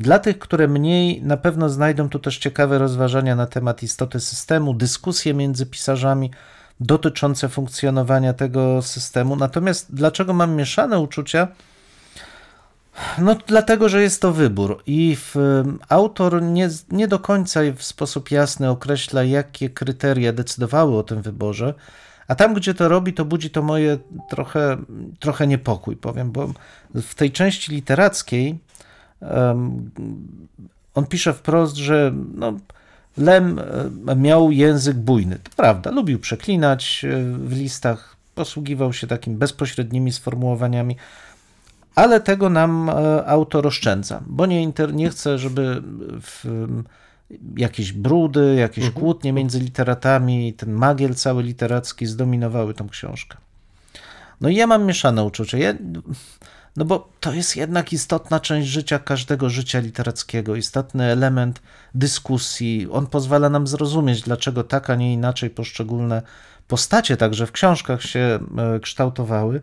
Dla 0.00 0.18
tych, 0.18 0.38
które 0.38 0.68
mniej, 0.68 1.22
na 1.22 1.36
pewno 1.36 1.68
znajdą 1.68 2.08
tu 2.08 2.18
też 2.18 2.38
ciekawe 2.38 2.78
rozważania 2.78 3.36
na 3.36 3.46
temat 3.46 3.82
istoty 3.82 4.20
systemu, 4.20 4.74
dyskusje 4.74 5.34
między 5.34 5.66
pisarzami 5.66 6.30
dotyczące 6.80 7.48
funkcjonowania 7.48 8.32
tego 8.32 8.82
systemu. 8.82 9.36
Natomiast 9.36 9.94
dlaczego 9.94 10.32
mam 10.32 10.54
mieszane 10.54 10.98
uczucia? 10.98 11.48
No, 13.18 13.36
dlatego, 13.46 13.88
że 13.88 14.02
jest 14.02 14.22
to 14.22 14.32
wybór 14.32 14.82
i 14.86 15.16
w, 15.16 15.36
autor 15.88 16.42
nie, 16.42 16.68
nie 16.90 17.08
do 17.08 17.18
końca 17.18 17.60
w 17.76 17.82
sposób 17.82 18.30
jasny 18.30 18.70
określa, 18.70 19.24
jakie 19.24 19.70
kryteria 19.70 20.32
decydowały 20.32 20.98
o 20.98 21.02
tym 21.02 21.22
wyborze, 21.22 21.74
a 22.28 22.34
tam, 22.34 22.54
gdzie 22.54 22.74
to 22.74 22.88
robi, 22.88 23.12
to 23.12 23.24
budzi 23.24 23.50
to 23.50 23.62
moje 23.62 23.98
trochę, 24.30 24.76
trochę 25.20 25.46
niepokój, 25.46 25.96
powiem, 25.96 26.32
bo 26.32 26.52
w 26.94 27.14
tej 27.14 27.32
części 27.32 27.72
literackiej 27.72 28.58
em, 29.20 29.90
on 30.94 31.06
pisze 31.06 31.32
wprost, 31.32 31.76
że 31.76 32.12
no, 32.34 32.52
Lem 33.16 33.60
miał 34.16 34.50
język 34.50 34.96
bujny. 34.96 35.38
To 35.38 35.50
prawda, 35.56 35.90
lubił 35.90 36.18
przeklinać 36.18 37.04
e, 37.04 37.22
w 37.22 37.52
listach, 37.52 38.16
posługiwał 38.34 38.92
się 38.92 39.06
takimi 39.06 39.36
bezpośrednimi 39.36 40.12
sformułowaniami, 40.12 40.96
ale 41.94 42.20
tego 42.20 42.50
nam 42.50 42.88
e, 42.88 43.26
autor 43.26 43.66
oszczędza, 43.66 44.22
bo 44.26 44.46
nie, 44.46 44.62
inter, 44.62 44.94
nie 44.94 45.10
chce, 45.10 45.38
żeby 45.38 45.82
w, 46.22 46.44
jakieś 47.56 47.92
brudy, 47.92 48.54
jakieś 48.54 48.90
kłótnie 48.90 49.32
między 49.32 49.60
literatami, 49.60 50.54
ten 50.54 50.72
magiel 50.72 51.14
cały 51.14 51.42
literacki 51.42 52.06
zdominowały 52.06 52.74
tą 52.74 52.88
książkę. 52.88 53.38
No 54.40 54.48
i 54.48 54.56
ja 54.56 54.66
mam 54.66 54.86
mieszane 54.86 55.24
uczucie. 55.24 55.58
Ja, 55.58 55.74
no 56.76 56.84
bo 56.84 57.08
to 57.20 57.32
jest 57.32 57.56
jednak 57.56 57.92
istotna 57.92 58.40
część 58.40 58.68
życia 58.68 58.98
każdego 58.98 59.50
życia 59.50 59.80
literackiego, 59.80 60.56
istotny 60.56 61.04
element 61.04 61.62
dyskusji. 61.94 62.88
On 62.90 63.06
pozwala 63.06 63.48
nam 63.50 63.66
zrozumieć, 63.66 64.22
dlaczego 64.22 64.64
tak, 64.64 64.90
a 64.90 64.94
nie 64.94 65.12
inaczej 65.12 65.50
poszczególne 65.50 66.22
postacie 66.68 67.16
także 67.16 67.46
w 67.46 67.52
książkach 67.52 68.02
się 68.02 68.38
e, 68.58 68.80
kształtowały. 68.80 69.60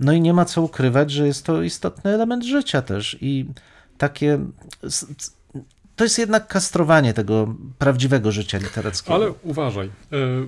No 0.00 0.12
i 0.12 0.20
nie 0.20 0.34
ma 0.34 0.44
co 0.44 0.62
ukrywać, 0.62 1.10
że 1.10 1.26
jest 1.26 1.46
to 1.46 1.62
istotny 1.62 2.14
element 2.14 2.44
życia 2.44 2.82
też 2.82 3.18
i 3.20 3.46
takie 3.98 4.38
to 5.98 6.04
jest 6.04 6.18
jednak 6.18 6.46
kastrowanie 6.46 7.14
tego 7.14 7.54
prawdziwego 7.78 8.32
życia 8.32 8.58
literackiego. 8.58 9.14
Ale 9.14 9.32
uważaj. 9.42 9.86
e, 9.86 9.90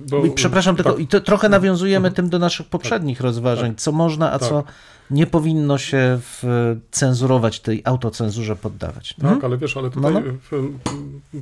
Bo, 0.09 0.25
I 0.25 0.31
przepraszam, 0.31 0.75
tylko 0.75 0.91
tak, 0.91 1.01
i 1.01 1.07
to 1.07 1.21
trochę 1.21 1.49
nawiązujemy 1.49 2.11
tym 2.11 2.29
do 2.29 2.39
naszych 2.39 2.67
poprzednich 2.67 3.21
rozważań, 3.21 3.75
co 3.75 3.91
można, 3.91 4.31
a 4.31 4.39
Tak. 4.39 4.49
co 4.49 4.63
nie 5.11 5.27
powinno 5.27 5.77
się 5.77 6.19
w, 6.21 6.43
cenzurować, 6.91 7.59
tej 7.59 7.81
autocenzurze 7.85 8.55
poddawać. 8.55 9.13
Tak, 9.13 9.23
Mhm. 9.23 9.45
ale 9.45 9.57
wiesz, 9.57 9.77
ale 9.77 9.89
tutaj 9.89 10.13
No, 10.13 10.19
m, 10.57 10.79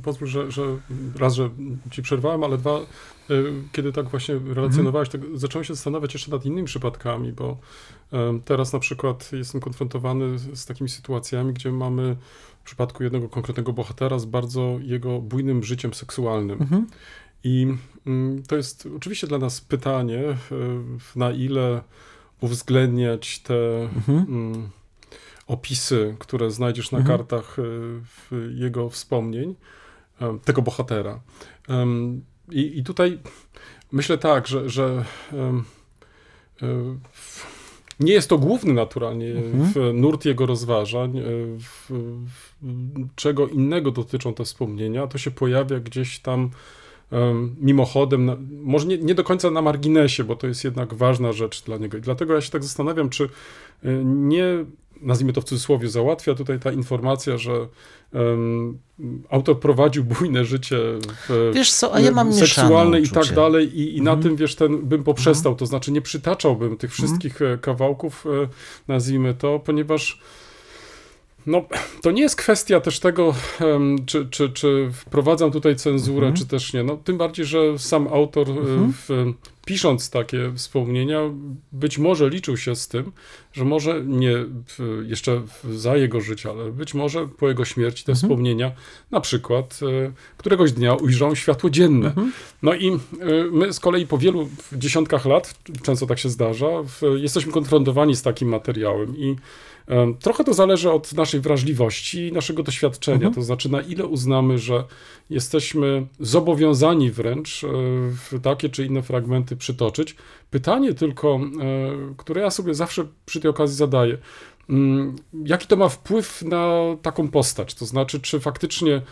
pozwól, 0.02 0.28
że, 0.28 0.50
że 0.50 0.62
raz, 1.18 1.34
że 1.34 1.50
ci 1.90 2.02
przerwałem, 2.02 2.44
ale 2.44 2.58
dwa, 2.58 2.78
kiedy 3.72 3.92
tak 3.92 4.08
właśnie 4.08 4.40
relacjonowałeś, 4.54 5.08
tak 5.08 5.20
zacząłem 5.34 5.64
się 5.64 5.74
zastanawiać 5.74 6.14
jeszcze 6.14 6.30
nad 6.30 6.46
innymi 6.46 6.66
przypadkami, 6.66 7.32
bo 7.32 7.56
teraz 8.44 8.72
na 8.72 8.78
przykład 8.78 9.30
jestem 9.32 9.60
konfrontowany 9.60 10.38
z, 10.38 10.66
takimi 10.66 10.88
sytuacjami, 10.88 11.52
gdzie 11.52 11.72
mamy 11.72 12.16
przypadku 12.70 13.02
jednego 13.04 13.28
konkretnego 13.28 13.72
bohatera 13.72 14.18
z 14.18 14.24
bardzo 14.24 14.78
jego 14.82 15.20
bujnym 15.20 15.62
życiem 15.64 15.94
seksualnym. 15.94 16.62
Mhm. 16.62 16.86
I 17.44 17.66
mm, 18.06 18.42
to 18.42 18.56
jest 18.56 18.88
oczywiście 18.96 19.26
dla 19.26 19.38
nas 19.38 19.60
pytanie, 19.60 20.20
y, 20.22 20.36
na 21.16 21.30
ile 21.30 21.82
uwzględniać 22.40 23.38
te 23.38 23.82
Mhm. 23.82 24.18
mm, 24.18 24.70
opisy, 25.46 26.16
które 26.18 26.50
znajdziesz 26.50 26.90
na 26.92 26.98
Mhm. 26.98 27.18
kartach 27.18 27.56
w 28.04 28.50
jego 28.54 28.90
wspomnień, 28.90 29.54
em, 30.20 30.38
tego 30.40 30.62
bohatera. 30.62 31.20
I, 32.50 32.78
I 32.78 32.84
tutaj 32.84 33.18
myślę 33.92 34.18
tak, 34.18 34.46
że, 34.46 34.68
że 34.70 35.04
nie 38.00 38.12
jest 38.12 38.28
to 38.28 38.38
główny 38.38 38.72
naturalnie 38.72 39.30
Mhm. 39.36 39.72
w 39.72 39.94
nurt 39.94 40.24
jego 40.24 40.46
rozważań, 40.46 41.20
w, 41.58 41.90
w, 42.26 42.49
czego 43.16 43.48
innego 43.48 43.90
dotyczą 43.90 44.34
te 44.34 44.44
wspomnienia, 44.44 45.06
to 45.06 45.18
się 45.18 45.30
pojawia 45.30 45.80
gdzieś 45.80 46.18
tam 46.18 46.50
em, 47.12 47.56
mimochodem, 47.60 48.24
na, 48.26 48.36
może 48.50 48.86
nie, 48.86 48.98
nie 48.98 49.14
do 49.14 49.24
końca 49.24 49.50
na 49.50 49.62
marginesie, 49.62 50.24
bo 50.24 50.36
to 50.36 50.46
jest 50.46 50.64
jednak 50.64 50.94
ważna 50.94 51.32
rzecz 51.32 51.64
dla 51.64 51.76
niego. 51.76 51.98
I 51.98 52.00
dlatego 52.00 52.34
ja 52.34 52.40
się 52.40 52.50
tak 52.50 52.62
zastanawiam, 52.62 53.10
czy 53.10 53.24
y, 53.24 53.28
nie, 54.04 54.44
nazwijmy 55.02 55.32
to 55.32 55.40
w 55.40 55.44
cudzysłowie, 55.44 55.88
załatwia 55.88 56.34
tutaj 56.34 56.60
ta 56.60 56.72
informacja, 56.72 57.38
że 57.38 57.68
em, 58.12 58.78
autor 59.30 59.60
prowadził 59.60 60.04
bujne 60.04 60.44
życie 60.44 60.76
w, 61.28 61.50
Wiesz 61.54 61.72
co, 61.72 61.94
a 61.94 62.00
ja 62.00 62.10
mam 62.10 62.32
seksualne 62.32 63.00
i 63.00 63.08
tak 63.08 63.34
dalej 63.34 63.78
i, 63.80 63.96
i 63.96 64.02
na 64.02 64.10
Mhm. 64.10 64.22
tym, 64.22 64.36
wiesz, 64.36 64.54
ten 64.54 64.78
bym 64.78 65.04
poprzestał, 65.04 65.56
to 65.56 65.66
znaczy 65.66 65.92
nie 65.92 66.02
przytaczałbym 66.02 66.76
tych 66.76 66.92
wszystkich 66.92 67.42
e, 67.42 67.58
kawałków, 67.58 68.26
e, 68.26 68.48
nazwijmy 68.88 69.34
to, 69.34 69.58
ponieważ 69.58 70.20
no, 71.46 71.64
to 72.02 72.10
nie 72.10 72.22
jest 72.22 72.36
kwestia 72.36 72.80
też 72.80 73.00
tego, 73.00 73.34
czy, 74.06 74.28
czy, 74.30 74.48
czy 74.50 74.90
wprowadzam 74.92 75.50
tutaj 75.50 75.76
cenzurę, 75.76 76.26
Mhm. 76.26 76.36
czy 76.36 76.46
też 76.46 76.72
nie. 76.72 76.82
No, 76.82 76.96
tym 76.96 77.18
bardziej, 77.18 77.46
że 77.46 77.78
sam 77.78 78.08
autor, 78.08 78.48
e, 78.48 78.52
Mhm. 78.52 78.92
w, 78.92 79.08
pisząc 79.66 80.10
takie 80.10 80.52
wspomnienia, 80.56 81.20
być 81.72 81.98
może 81.98 82.28
liczył 82.30 82.56
się 82.56 82.76
z 82.76 82.88
tym, 82.88 83.12
że 83.52 83.64
może 83.64 84.02
nie 84.06 84.32
w, 84.66 85.04
jeszcze 85.08 85.42
za 85.72 85.96
jego 85.96 86.20
życia, 86.20 86.50
ale 86.50 86.72
być 86.72 86.94
może 86.94 87.28
po 87.28 87.48
jego 87.48 87.64
śmierci 87.64 88.04
te 88.04 88.12
Mhm. 88.12 88.28
wspomnienia, 88.28 88.72
na 89.10 89.20
przykład, 89.20 89.80
e, 90.06 90.12
któregoś 90.36 90.72
dnia 90.72 90.94
ujrzą 90.94 91.34
światło 91.34 91.70
dzienne. 91.70 92.06
Mhm. 92.06 92.32
No 92.62 92.74
i 92.74 92.98
my 93.52 93.72
z 93.72 93.80
kolei 93.80 94.06
po 94.06 94.18
wielu 94.18 94.48
dziesiątkach 94.72 95.26
lat, 95.26 95.54
często 95.82 96.06
tak 96.06 96.18
się 96.18 96.28
zdarza, 96.28 96.66
w, 96.86 97.02
jesteśmy 97.16 97.52
konfrontowani 97.52 98.16
z 98.16 98.22
takim 98.22 98.48
materiałem 98.48 99.16
i 99.16 99.36
trochę 100.20 100.44
to 100.44 100.54
zależy 100.54 100.90
od 100.90 101.12
naszej 101.12 101.40
wrażliwości 101.40 102.26
i 102.28 102.32
naszego 102.32 102.62
doświadczenia, 102.62 103.16
Mhm. 103.16 103.34
to 103.34 103.42
znaczy 103.42 103.68
na 103.72 103.80
ile 103.80 104.06
uznamy, 104.06 104.58
że 104.58 104.84
jesteśmy 105.30 106.06
zobowiązani 106.20 107.10
wręcz 107.10 107.64
e, 107.64 107.66
w 108.10 108.40
takie 108.42 108.68
czy 108.68 108.84
inne 108.86 109.02
fragmenty 109.02 109.56
przytoczyć. 109.56 110.16
Pytanie 110.50 110.94
tylko, 110.94 111.40
e, 111.60 112.14
które 112.16 112.40
ja 112.40 112.50
sobie 112.50 112.74
zawsze 112.74 113.06
przy 113.26 113.40
tej 113.40 113.50
okazji 113.50 113.76
zadaję, 113.76 114.18
mm, 114.68 115.16
jaki 115.44 115.66
to 115.66 115.76
ma 115.76 115.88
wpływ 115.88 116.42
na 116.42 116.78
taką 117.02 117.28
postać? 117.28 117.74
To 117.74 117.86
znaczy, 117.86 118.20
czy 118.20 118.40
faktycznie 118.40 118.94
e, 118.94 119.02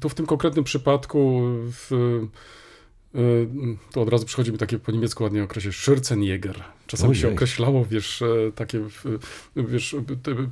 tu 0.00 0.08
w 0.08 0.14
tym 0.14 0.26
konkretnym 0.26 0.64
przypadku 0.64 1.40
w, 1.72 2.20
to 3.92 4.02
od 4.02 4.08
razu 4.08 4.26
przychodzi 4.26 4.52
mi 4.52 4.58
takie 4.58 4.78
po 4.78 4.92
niemiecku 4.92 5.22
ładnie 5.22 5.42
okresie 5.44 5.70
Schürzenjäger. 5.70 6.54
Czasami 6.86 7.16
się 7.16 7.26
Ojej. 7.26 7.36
określało, 7.36 7.84
wiesz, 7.84 8.22
e, 8.22 8.52
takie, 8.54 8.80
wiesz, 9.56 9.96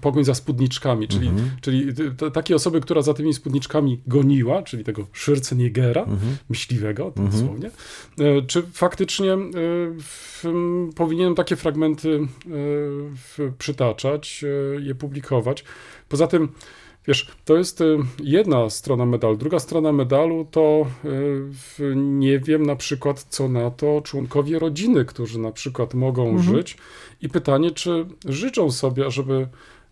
pogoń 0.00 0.24
za 0.24 0.34
spódniczkami, 0.34 1.08
czyli, 1.08 1.28
Mhm. 1.28 1.50
czyli 1.60 1.86
takie 2.32 2.54
osoby, 2.54 2.80
która 2.80 3.02
za 3.02 3.14
tymi 3.14 3.34
spódniczkami 3.34 4.00
goniła, 4.06 4.62
czyli 4.62 4.84
tego 4.84 5.02
Schürzenjägera, 5.02 5.98
Mhm. 6.08 6.36
myśliwego, 6.48 7.10
to 7.10 7.22
Mhm. 7.22 7.30
dosłownie, 7.30 7.70
e, 8.18 8.42
czy 8.42 8.62
faktycznie 8.72 9.32
e, 9.32 9.38
powinienem 10.96 11.34
takie 11.34 11.56
fragmenty 11.56 12.20
przytaczać, 13.58 14.44
je 14.78 14.94
publikować. 14.94 15.64
Poza 16.08 16.26
tym, 16.26 16.48
wiesz, 17.06 17.26
to 17.44 17.56
jest 17.56 17.80
e, 17.80 17.84
jedna 18.22 18.70
strona 18.70 19.06
medalu. 19.06 19.36
Druga 19.36 19.58
strona 19.58 19.92
medalu 19.92 20.46
to 20.50 20.86
w, 21.04 21.92
nie 21.96 22.38
wiem 22.38 22.66
na 22.66 22.76
przykład, 22.76 23.26
co 23.28 23.48
na 23.48 23.70
to 23.70 24.00
członkowie 24.04 24.58
rodziny, 24.58 25.04
którzy 25.04 25.38
na 25.38 25.52
przykład 25.52 25.94
mogą 25.94 26.28
Mhm. 26.28 26.42
żyć 26.56 26.76
i 27.22 27.28
pytanie, 27.28 27.70
czy 27.70 28.06
życzą 28.24 28.70
sobie, 28.70 29.10
żeby 29.10 29.48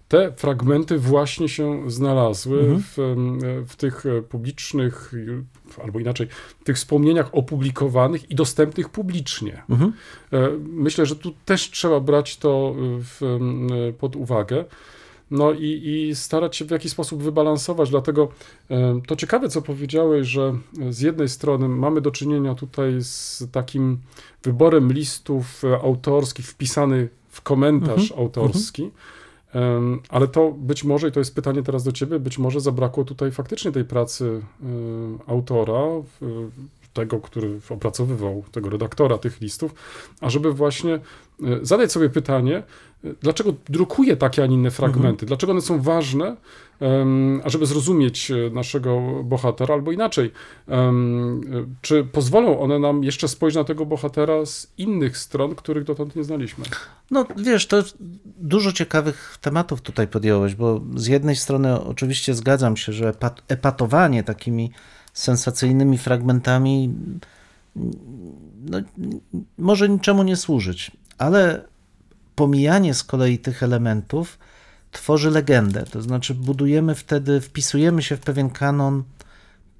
te 0.08 0.32
fragmenty 0.32 0.98
właśnie 0.98 1.48
się 1.48 1.90
znalazły 1.90 2.60
Mhm. 2.60 2.82
w, 2.82 2.98
em, 2.98 3.38
w 3.66 3.76
tych 3.76 4.04
publicznych, 4.28 5.12
albo 5.84 6.00
inaczej, 6.00 6.26
w 6.60 6.64
tych 6.64 6.76
wspomnieniach 6.76 7.28
opublikowanych 7.32 8.30
i 8.30 8.34
dostępnych 8.34 8.88
publicznie. 8.88 9.62
Mhm. 9.70 9.92
Myślę, 10.60 11.06
że 11.06 11.16
tu 11.16 11.34
też 11.44 11.70
trzeba 11.70 12.00
brać 12.00 12.36
to 12.36 12.74
w, 12.78 13.38
pod 13.98 14.16
uwagę. 14.16 14.64
No 15.32 15.52
i, 15.52 15.82
i 15.84 16.14
starać 16.14 16.56
się 16.56 16.64
w 16.64 16.70
jakiś 16.70 16.92
sposób 16.92 17.22
wybalansować. 17.22 17.90
Dlatego 17.90 18.28
e, 18.70 19.00
to 19.06 19.16
ciekawe, 19.16 19.48
co 19.48 19.62
powiedziałeś, 19.62 20.28
że 20.28 20.54
z 20.90 21.00
jednej 21.00 21.28
strony 21.28 21.68
mamy 21.68 22.00
do 22.00 22.10
czynienia 22.10 22.54
tutaj 22.54 22.92
z 23.00 23.44
takim 23.52 23.98
wyborem 24.42 24.92
listów 24.92 25.64
e, 25.64 25.74
autorskich 25.74 26.46
wpisany 26.46 27.08
w 27.28 27.40
komentarz 27.40 28.10
Mhm, 28.10 28.20
autorski. 28.20 28.90
Ale 30.08 30.28
to 30.28 30.52
być 30.52 30.84
może, 30.84 31.08
i 31.08 31.12
to 31.12 31.20
jest 31.20 31.34
pytanie 31.34 31.62
teraz 31.62 31.84
do 31.84 31.92
ciebie, 31.92 32.18
być 32.18 32.38
może 32.38 32.60
zabrakło 32.60 33.04
tutaj 33.04 33.30
faktycznie 33.30 33.72
tej 33.72 33.84
pracy 33.84 34.42
autora, 35.26 35.82
tego, 36.92 37.20
który 37.20 37.60
opracowywał, 37.70 38.44
tego 38.52 38.70
redaktora 38.70 39.18
tych 39.18 39.40
listów, 39.40 39.74
ażeby 40.20 40.52
właśnie 40.52 40.94
y, 40.94 41.00
zadać 41.62 41.92
sobie 41.92 42.10
pytanie, 42.10 42.62
y, 43.04 43.14
dlaczego 43.20 43.52
drukuje 43.68 44.16
takie, 44.16 44.42
a 44.42 44.46
nie 44.46 44.54
inne 44.54 44.70
fragmenty, 44.70 45.26
dlaczego 45.26 45.52
one 45.52 45.60
są 45.60 45.82
ważne, 45.82 46.36
em, 46.80 47.40
ażeby 47.44 47.66
zrozumieć 47.66 48.30
y, 48.30 48.50
naszego 48.54 49.00
bohatera, 49.24 49.74
albo 49.74 49.92
inaczej, 49.92 50.32
czy 51.80 52.04
pozwolą 52.04 52.60
one 52.60 52.78
nam 52.78 53.04
jeszcze 53.04 53.28
spojrzeć 53.28 53.56
na 53.56 53.64
tego 53.64 53.86
bohatera 53.86 54.46
z 54.46 54.72
innych 54.78 55.18
stron, 55.18 55.54
których 55.54 55.84
dotąd 55.84 56.16
nie 56.16 56.24
znaliśmy. 56.24 56.64
No 57.10 57.26
wiesz, 57.36 57.66
to 57.66 57.82
dużo 58.40 58.72
ciekawych 58.72 59.38
tematów 59.40 59.80
tutaj 59.80 60.08
podjąłeś, 60.08 60.54
bo 60.54 60.80
z 60.94 61.06
jednej 61.06 61.36
strony 61.36 61.80
oczywiście 61.80 62.34
zgadzam 62.34 62.76
się, 62.76 62.92
że 62.92 63.12
epat- 63.12 63.42
epatowanie 63.48 64.22
takimi 64.22 64.70
sensacyjnymi 65.12 65.98
fragmentami 65.98 66.94
no, 68.64 68.78
może 69.58 69.88
niczemu 69.88 70.22
nie 70.22 70.36
służyć, 70.36 70.90
ale 71.18 71.64
pomijanie 72.34 72.94
z 72.94 73.04
kolei 73.04 73.38
tych 73.38 73.62
elementów 73.62 74.38
tworzy 74.90 75.30
legendę, 75.30 75.84
to 75.84 76.02
znaczy 76.02 76.34
budujemy 76.34 76.94
wtedy, 76.94 77.40
wpisujemy 77.40 78.02
się 78.02 78.16
w 78.16 78.20
pewien 78.20 78.50
kanon 78.50 79.04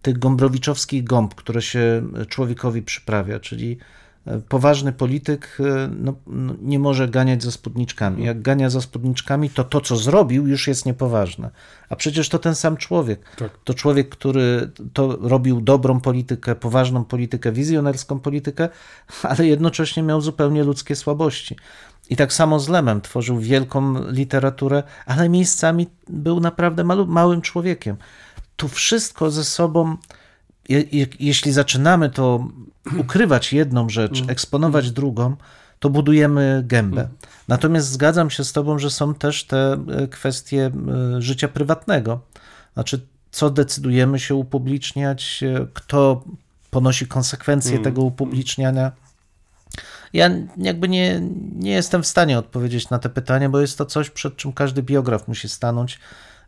tych 0.03 0.19
gombrowiczowskich 0.19 1.05
gąb, 1.05 1.35
które 1.35 1.63
się 1.63 2.03
człowiekowi 2.29 2.83
przyprawia, 2.83 3.41
czyli 3.41 3.79
Poważny 4.49 4.93
polityk 4.93 5.59
e, 5.61 5.89
no, 5.99 6.15
no, 6.27 6.55
nie 6.63 6.79
może 6.79 7.09
ganiać 7.09 7.43
za 7.43 7.51
spódniczkami. 7.51 8.25
Jak 8.25 8.43
gania 8.43 8.71
za 8.71 8.81
spódniczkami, 8.81 9.51
to 9.51 9.65
to, 9.65 9.81
co 9.81 9.97
zrobił, 9.97 10.47
już 10.47 10.69
jest 10.69 10.87
niepoważne. 10.87 11.51
A 11.89 11.97
przecież 11.97 12.29
to 12.29 12.39
ten 12.39 12.55
sam 12.55 12.77
człowiek. 12.77 13.21
Tak. 13.37 13.51
To 13.65 13.75
człowiek, 13.75 14.09
który 14.09 14.71
to 14.93 15.17
robił 15.21 15.61
dobrą 15.61 16.01
politykę, 16.01 16.55
poważną 16.55 17.05
politykę, 17.05 17.53
wizjonerską 17.53 18.21
politykę, 18.21 18.69
ale 19.23 19.47
jednocześnie 19.47 20.03
miał 20.03 20.21
zupełnie 20.21 20.65
ludzkie 20.65 20.97
słabości. 20.97 21.57
I 22.11 22.17
tak 22.17 22.33
samo 22.33 22.61
z 22.61 22.69
Lemem 22.69 23.01
tworzył 23.01 23.39
wielką 23.39 24.11
literaturę, 24.11 24.83
ale 25.07 25.29
miejscami 25.29 25.87
był 26.09 26.41
naprawdę 26.41 26.85
malu, 26.85 27.07
małym 27.07 27.41
człowiekiem. 27.41 27.97
Tu 28.57 28.69
wszystko 28.69 29.31
ze 29.31 29.45
sobą, 29.45 29.97
je, 30.69 30.85
je, 30.93 31.07
jeśli 31.21 31.53
zaczynamy 31.53 32.11
to 32.11 32.49
ukrywać 32.99 33.53
jedną 33.53 33.89
rzecz, 33.89 34.23
eksponować 34.29 34.91
drugą, 34.91 35.37
to 35.79 35.91
budujemy 35.91 36.63
gębę. 36.67 37.09
Natomiast 37.49 37.89
zgadzam 37.89 38.31
się 38.31 38.45
z 38.45 38.53
Tobą, 38.53 38.79
że 38.79 38.91
są 38.91 39.15
też 39.15 39.45
te 39.45 39.73
e, 39.73 40.09
kwestie 40.09 40.71
e, 41.17 41.23
życia 41.23 41.49
prywatnego. 41.49 42.21
Znaczy, 42.75 43.07
co 43.31 43.51
decydujemy 43.51 44.19
się 44.21 44.35
upubliczniać, 44.35 45.43
e, 45.43 45.67
kto 45.75 46.25
ponosi 46.71 47.07
konsekwencje 47.07 47.79
tego 47.79 48.03
upubliczniania. 48.03 48.93
Ja 50.13 50.31
jakby 50.57 50.89
nie, 50.89 51.21
nie 51.55 51.71
jestem 51.71 52.03
w 52.03 52.07
stanie 52.07 52.39
odpowiedzieć 52.39 52.91
na 52.91 52.99
te 52.99 53.09
pytania, 53.09 53.49
bo 53.49 53.61
jest 53.61 53.79
to 53.79 53.87
coś, 53.87 54.11
przed 54.11 54.37
czym 54.37 54.53
każdy 54.53 54.83
biograf 54.83 55.29
musi 55.29 55.49
stanąć 55.49 55.99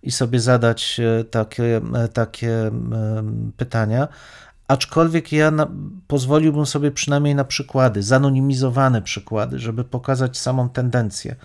i 0.05 0.11
sobie 0.11 0.41
zadać 0.41 1.01
e, 1.01 1.25
takie, 1.25 1.81
e, 1.95 2.09
takie 2.09 2.67
em, 2.67 3.53
pytania. 3.57 4.09
Aczkolwiek 4.69 5.33
ja 5.33 5.51
na, 5.51 5.69
pozwoliłbym 6.07 6.67
sobie 6.67 6.91
przynajmniej 6.91 7.35
na 7.35 7.45
przykłady, 7.45 8.03
zanonimizowane 8.03 9.03
przykłady, 9.03 9.59
żeby 9.59 9.85
pokazać 9.85 10.39
samą 10.39 10.69
tendencję. 10.69 11.37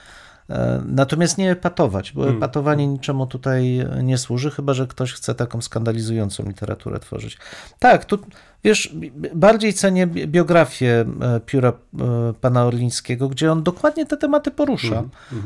E, 0.49 0.81
Natomiast 0.85 1.37
nie 1.37 1.51
epatować, 1.51 2.11
bo 2.11 2.29
epatowanie 2.29 2.87
niczemu 2.87 3.27
tutaj 3.27 3.85
nie 4.03 4.17
służy, 4.17 4.51
chyba 4.51 4.73
że 4.73 4.87
ktoś 4.87 5.13
chce 5.13 5.35
taką 5.35 5.61
skandalizującą 5.61 6.43
literaturę 6.43 6.99
tworzyć. 6.99 7.37
Tak, 7.79 8.05
tu 8.05 8.17
wiesz, 8.63 8.95
bardziej 9.35 9.73
cenię 9.73 10.07
bi- 10.07 10.27
biografię 10.27 11.05
e, 11.21 11.39
pióra 11.39 11.69
e, 11.69 12.33
pana 12.41 12.65
Orlińskiego, 12.65 13.29
gdzie 13.29 13.51
on 13.51 13.63
dokładnie 13.63 14.05
te 14.05 14.17
tematy 14.17 14.51
porusza 14.51 15.03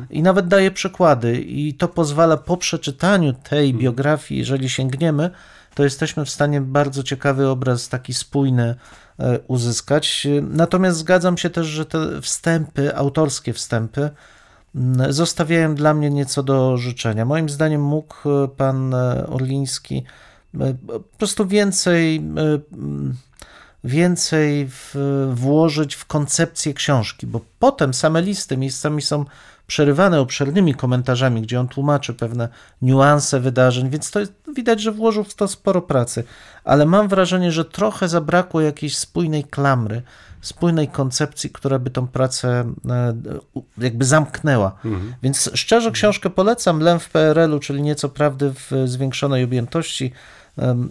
i 0.10 0.24
nawet 0.24 0.48
daje 0.48 0.72
przykłady, 0.72 1.42
i 1.42 1.74
to 1.74 1.88
pozwala 1.88 2.38
po 2.38 2.58
przeczytaniu 2.58 3.34
tej 3.34 3.74
biografii, 3.74 4.40
jeżeli 4.40 4.70
sięgniemy, 4.70 5.30
to 5.76 5.84
jesteśmy 5.84 6.26
w 6.26 6.30
stanie 6.30 6.62
bardzo 6.62 7.04
ciekawy 7.04 7.48
obraz, 7.50 7.90
taki 7.90 8.14
spójny 8.14 8.76
uzyskać. 9.48 10.28
Natomiast 10.42 10.98
zgadzam 10.98 11.38
się 11.38 11.50
też, 11.50 11.68
że 11.68 11.86
te 11.86 12.22
wstępy, 12.22 12.96
autorskie 12.96 13.54
wstępy, 13.54 14.10
zostawiają 15.10 15.76
dla 15.76 15.94
mnie 15.94 16.10
nieco 16.10 16.44
do 16.44 16.78
życzenia. 16.78 17.26
Moim 17.26 17.50
zdaniem 17.50 17.82
mógł 17.82 18.16
e, 18.30 18.48
pan 18.48 18.94
e, 18.94 19.28
Orliński 19.28 20.04
e, 20.60 20.74
po 20.88 21.18
prostu 21.18 21.48
więcej, 21.48 22.22
więcej 23.84 24.70
włożyć 25.32 25.96
w 25.96 26.06
koncepcję 26.06 26.74
książki, 26.74 27.28
bo 27.28 27.42
potem 27.60 27.94
same 27.94 28.22
listy 28.22 28.58
miejscami 28.58 29.02
są 29.02 29.26
przerywane 29.74 30.20
obszernymi 30.20 30.74
komentarzami, 30.76 31.42
gdzie 31.42 31.60
on 31.60 31.68
tłumaczy 31.68 32.14
pewne 32.14 32.50
niuanse 32.82 33.40
wydarzeń, 33.40 33.90
więc 33.90 34.12
to 34.12 34.20
jest, 34.20 34.34
widać, 34.56 34.82
że 34.82 34.92
włożył 34.92 35.24
w 35.24 35.34
to 35.36 35.48
sporo 35.48 35.82
pracy, 35.82 36.24
ale 36.64 36.86
mam 36.86 37.08
wrażenie, 37.08 37.52
że 37.52 37.66
trochę 37.66 38.08
zabrakło 38.08 38.62
jakiejś 38.62 38.98
spójnej 38.98 39.44
klamry, 39.44 40.02
spójnej 40.42 40.88
koncepcji, 40.88 41.50
która 41.50 41.80
by 41.80 41.90
tą 41.90 42.08
pracę 42.08 42.74
e, 42.90 43.14
jakby 43.78 44.06
zamknęła. 44.06 44.76
Więc 45.24 45.50
szczerze 45.54 45.92
książkę 45.92 46.30
polecam, 46.30 46.80
Lem 46.80 47.00
w 47.00 47.10
PRL-u, 47.10 47.60
czyli 47.60 47.82
nieco 47.82 48.10
prawdy 48.10 48.54
w 48.54 48.72
zwiększonej 48.86 49.44
objętości, 49.44 50.12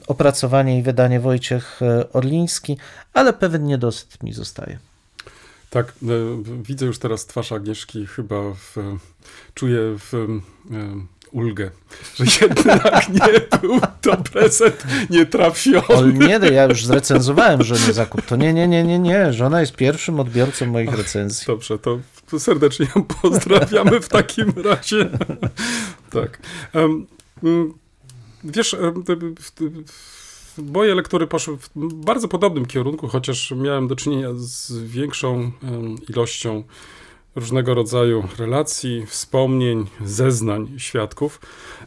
opracowanie 0.06 0.78
i 0.78 0.82
wydanie 0.82 1.20
Wojciech 1.20 1.80
e, 1.82 2.12
Orliński, 2.12 2.76
ale 3.14 3.32
pewien 3.32 3.64
niedosyt 3.64 4.22
mi 4.22 4.32
zostaje. 4.32 4.78
Tak, 5.72 5.92
e, 6.02 6.42
widzę 6.62 6.86
już 6.86 6.98
teraz 6.98 7.26
twarz 7.26 7.52
Agnieszki, 7.52 8.06
chyba 8.06 8.36
w, 8.54 8.76
czuję 9.54 9.78
w, 9.98 10.14
e, 10.14 10.40
ulgę, 11.30 11.70
że 12.14 12.24
jednak 12.40 13.08
nie 13.08 13.58
był 13.60 13.80
to 14.00 14.16
prezent 14.16 14.84
nietrafiony. 15.10 15.86
O 15.88 16.04
nie, 16.04 16.40
ja 16.52 16.64
już 16.64 16.86
zrecenzowałem 16.86 17.62
żonie 17.62 17.92
zakup. 17.92 18.22
To 18.22 18.36
nie, 18.36 18.52
nie, 18.52 18.68
nie, 18.68 18.84
nie, 18.84 18.98
nie. 18.98 19.32
Żona 19.32 19.60
jest 19.60 19.76
pierwszym 19.76 20.20
odbiorcą 20.20 20.66
moich 20.66 20.92
recenzji. 20.96 21.46
Dobrze, 21.46 21.78
to 21.78 21.98
serdecznie 22.38 22.86
ją 22.96 23.04
pozdrawiamy 23.04 24.00
w 24.00 24.08
takim 24.08 24.52
razie. 24.64 25.10
tak. 26.10 26.38
Mm, 27.42 27.74
wiesz, 28.44 28.76
moje 30.58 30.94
lektury 30.94 31.26
poszły 31.26 31.56
w 31.56 31.70
bardzo 31.94 32.28
podobnym 32.28 32.66
kierunku, 32.66 33.08
chociaż 33.08 33.50
miałem 33.50 33.88
do 33.88 33.96
czynienia 33.96 34.28
z 34.34 34.72
większą 34.72 35.52
ilością 36.08 36.64
różnego 37.36 37.74
rodzaju 37.74 38.24
relacji, 38.38 39.06
wspomnień, 39.06 39.86
zeznań 40.04 40.74
świadków, 40.78 41.40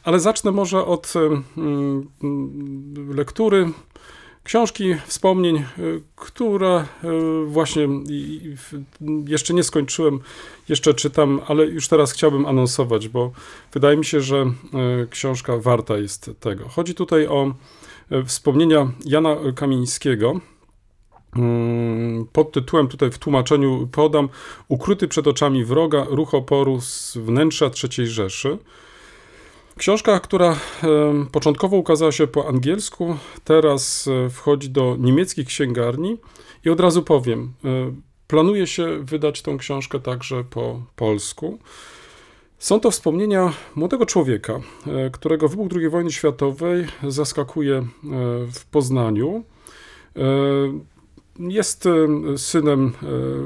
ale 0.04 0.20
zacznę 0.20 0.52
może 0.52 0.86
od 0.86 1.14
mm, 1.58 2.08
lektury 3.16 3.72
książki, 4.46 4.96
wspomnień, 5.06 5.58
y, 5.58 6.02
która 6.16 6.88
y, 7.04 7.46
właśnie 7.46 7.88
jeszcze 9.28 9.54
nie 9.54 9.64
skończyłem, 9.64 10.20
jeszcze 10.70 10.94
czytam, 10.94 11.42
ale 11.48 11.66
już 11.66 11.88
teraz 11.88 12.12
chciałbym 12.12 12.46
anonsować, 12.46 13.08
bo 13.08 13.32
wydaje 13.74 13.98
mi 13.98 14.06
się, 14.06 14.22
że 14.22 14.46
y, 15.04 15.08
książka 15.08 15.58
warta 15.58 15.98
jest 15.98 16.32
tego. 16.40 16.70
Chodzi 16.70 16.96
tutaj 16.96 17.28
o 17.28 17.54
wspomnienia 18.26 18.92
Jana 19.06 19.36
Kamińskiego. 19.56 20.40
Mm, 21.36 22.28
Pod 22.34 22.52
tytułem 22.52 22.88
tutaj 22.88 23.12
w 23.12 23.18
tłumaczeniu 23.18 23.88
podam 23.92 24.30
Ukryty 24.68 25.08
przed 25.08 25.28
oczami 25.28 25.66
wroga, 25.66 26.06
ruch 26.10 26.34
oporu 26.34 26.82
z 26.82 27.18
wnętrza 27.18 27.66
III 27.84 28.08
Rzeszy. 28.08 28.58
Książka, 29.78 30.20
która 30.20 30.56
początkowo 31.32 31.78
ukazała 31.78 32.12
się 32.12 32.28
po 32.28 32.48
angielsku, 32.48 33.18
teraz 33.44 34.08
e, 34.08 34.30
wchodzi 34.30 34.70
do 34.70 34.96
niemieckich 35.00 35.48
księgarni 35.48 36.18
i 36.66 36.70
od 36.70 36.80
razu 36.80 37.04
powiem, 37.04 37.54
e, 37.66 37.94
planuje 38.28 38.68
się 38.68 39.00
wydać 39.04 39.42
tą 39.42 39.58
książkę 39.58 40.00
także 40.00 40.44
po 40.44 40.82
polsku. 40.96 41.60
Są 42.66 42.80
to 42.80 42.92
wspomnienia 42.92 43.54
młodego 43.76 44.06
człowieka, 44.06 44.60
e, 44.88 45.10
którego 45.10 45.50
wybuch 45.50 45.68
II 45.76 45.90
wojny 45.90 46.12
światowej 46.12 46.88
zaskakuje 47.08 47.76
e, 47.76 47.86
w 48.54 48.66
Poznaniu. 48.72 49.44
E, 50.16 50.22
Jest 51.40 51.84
synem 52.38 52.94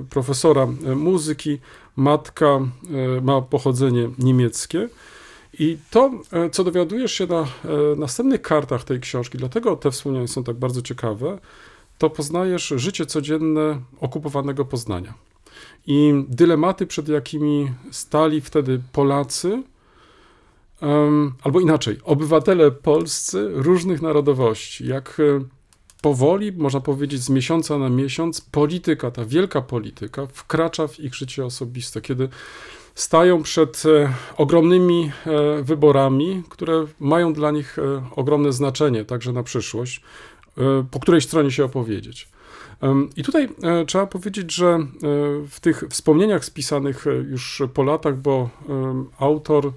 profesora 0.09 0.67
muzyki, 0.95 1.59
matka 1.95 2.59
ma 3.21 3.41
pochodzenie 3.41 4.09
niemieckie. 4.19 4.89
I 5.59 5.77
to, 5.89 6.11
co 6.51 6.63
dowiadujesz 6.63 7.11
się 7.13 7.27
na 7.27 7.47
następnych 7.97 8.41
kartach 8.41 8.83
tej 8.83 8.99
książki, 8.99 9.37
dlatego 9.37 9.75
te 9.75 9.91
wspomnienia 9.91 10.27
są 10.27 10.43
tak 10.43 10.55
bardzo 10.55 10.81
ciekawe, 10.81 11.39
to 11.97 12.09
poznajesz 12.09 12.73
życie 12.75 13.05
codzienne 13.05 13.79
okupowanego 14.01 14.65
Poznania. 14.65 15.28
I 15.87 16.25
dylematy, 16.29 16.87
przed 16.87 17.09
jakimi 17.09 17.71
stali 17.91 18.41
wtedy 18.41 18.81
Polacy, 18.91 19.63
albo 21.43 21.59
inaczej, 21.59 21.97
obywatele 22.03 22.71
polscy 22.71 23.49
różnych 23.53 24.01
narodowości, 24.01 24.87
jak 24.87 25.19
e, 25.19 25.45
powoli, 26.01 26.51
można 26.51 26.79
powiedzieć, 26.79 27.21
z 27.21 27.29
miesiąca 27.29 27.77
na 27.77 27.89
miesiąc, 27.89 28.41
polityka, 28.41 29.11
ta 29.11 29.25
wielka 29.25 29.61
polityka, 29.61 30.27
wkracza 30.33 30.87
w 30.87 30.99
ich 30.99 31.15
życie 31.15 31.45
osobiste, 31.45 32.01
kiedy 32.01 32.29
stają 32.95 33.43
przed 33.43 33.83
e, 33.85 34.13
ogromnymi 34.37 35.11
e, 35.25 35.63
wyborami, 35.63 36.43
które 36.49 36.85
mają 36.99 37.33
dla 37.33 37.51
nich 37.51 37.77
ogromne 38.15 38.53
znaczenie, 38.53 39.05
także 39.05 39.33
na 39.33 39.43
przyszłość, 39.43 40.01
po 40.91 40.99
której 40.99 41.21
stronie 41.21 41.51
się 41.51 41.65
opowiedzieć. 41.65 42.27
I 43.15 43.23
tutaj 43.23 43.49
e, 43.63 43.85
trzeba 43.85 44.07
powiedzieć, 44.07 44.53
że 44.55 44.67
e, 44.67 44.87
w 45.49 45.59
tych 45.61 45.83
wspomnieniach 45.89 46.45
spisanych 46.45 47.07
e, 47.07 47.13
już 47.13 47.63
po 47.73 47.83
latach, 47.83 48.17
bo 48.17 48.49
autor 49.19 49.71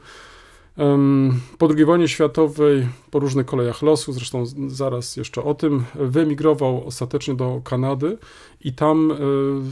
po 1.59 1.69
II 1.77 1.85
wojnie 1.85 2.09
światowej, 2.09 2.89
po 3.11 3.19
różnych 3.19 3.47
kolejach 3.47 3.83
losu, 3.83 4.13
zresztą 4.13 4.45
zaraz 4.67 5.17
jeszcze 5.17 5.45
o 5.45 5.55
tym, 5.55 5.85
wyemigrował 5.95 6.87
ostatecznie 6.87 7.35
do 7.35 7.61
Kanady 7.65 8.19
i 8.61 8.73
tam 8.73 9.13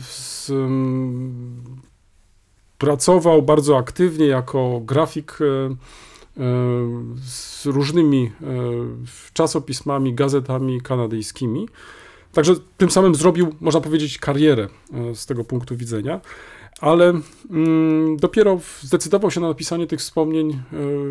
z, 0.02 0.52
pracował 2.78 3.42
bardzo 3.42 3.76
aktywnie 3.76 4.26
jako 4.26 4.80
grafik 4.84 5.38
z 7.24 7.66
różnymi 7.66 8.30
czasopismami, 9.32 10.14
gazetami 10.14 10.80
kanadyjskimi. 10.80 11.68
Także 12.32 12.54
tym 12.76 12.90
samym 12.90 13.14
zrobił, 13.14 13.54
można 13.60 13.80
powiedzieć, 13.80 14.18
karierę 14.18 14.68
e, 14.92 15.14
z 15.14 15.26
tego 15.26 15.44
punktu 15.44 15.76
widzenia. 15.76 16.20
Ale 16.80 17.20
mm, 17.50 18.16
dopiero 18.16 18.60
zdecydował 18.82 19.30
się 19.30 19.40
na 19.40 19.48
napisanie 19.48 19.86
tych 19.86 20.00
wspomnień 20.00 20.50
e, 20.50 20.56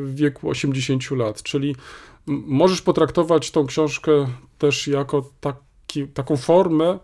w 0.03 0.15
wieku 0.15 0.49
80 0.49 1.12
lat, 1.12 1.43
czyli 1.43 1.75
możesz 2.27 2.82
potraktować 2.82 3.51
tą 3.51 3.65
książkę 3.65 4.12
też 4.58 4.88
jako 4.88 5.29
taki, 5.41 6.08
taką 6.08 6.38
formę 6.38 6.99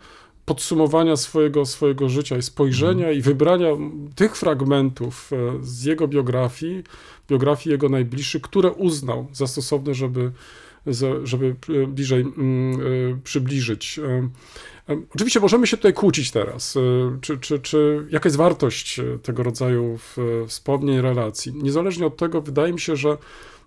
podsumowania 0.46 1.16
swojego, 1.16 1.66
swojego 1.66 2.10
życia 2.10 2.38
i 2.38 2.42
spojrzenia 2.42 3.12
i 3.12 3.22
wybrania 3.22 3.68
tych 4.16 4.36
fragmentów 4.36 5.32
e, 5.34 5.38
z 5.62 5.84
jego 5.84 6.08
biografii, 6.08 6.84
biografii 7.30 7.72
jego 7.72 7.90
najbliższych, 7.90 8.42
które 8.42 8.72
uznał 8.72 9.28
za 9.34 9.48
stosowne, 9.48 9.94
żeby, 9.94 10.32
żeby 11.24 11.56
e, 11.70 11.88
bliżej 11.88 12.22
mm, 12.22 12.80
e, 12.80 13.20
przybliżyć. 13.24 14.00
E, 14.00 14.30
Oczywiście 15.16 15.40
możemy 15.40 15.68
się 15.68 15.78
tutaj 15.78 15.94
kłócić 15.94 16.32
teraz, 16.32 16.78
czy, 17.22 17.38
czy, 17.38 17.60
czy 17.60 18.08
jaka 18.12 18.28
jest 18.28 18.38
wartość 18.38 19.02
tego 19.24 19.44
rodzaju 19.44 20.00
wspomnień, 20.48 21.02
relacji. 21.02 21.54
Niezależnie 21.56 22.06
od 22.06 22.18
tego, 22.18 22.42
wydaje 22.42 22.74
mi 22.74 22.80
się, 22.80 22.96
że 22.96 23.18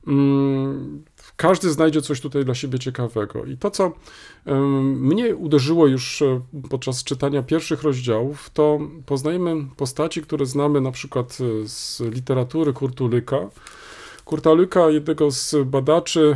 mm, 0.07 1.05
każdy 1.37 1.71
znajdzie 1.71 2.03
coś 2.03 2.21
tutaj 2.21 2.45
dla 2.45 2.55
siebie 2.55 2.79
ciekawego. 2.79 3.45
I 3.45 3.57
to, 3.57 3.71
co 3.71 3.93
mnie 4.97 5.37
uderzyło 5.37 5.87
już 5.87 6.23
podczas 6.71 7.05
czytania 7.05 7.43
pierwszych 7.43 7.83
rozdziałów, 7.83 8.51
to 8.51 8.79
poznajemy 9.07 9.65
postaci, 9.77 10.23
które 10.23 10.47
znamy 10.47 10.81
na 10.81 10.91
przykład 10.91 11.39
z 11.65 12.01
literatury 12.01 12.73
Kurtulyka. 12.73 13.49
Kurtalyka, 14.29 14.91
jednego 14.91 15.31
z 15.31 15.57
badaczy 15.67 16.35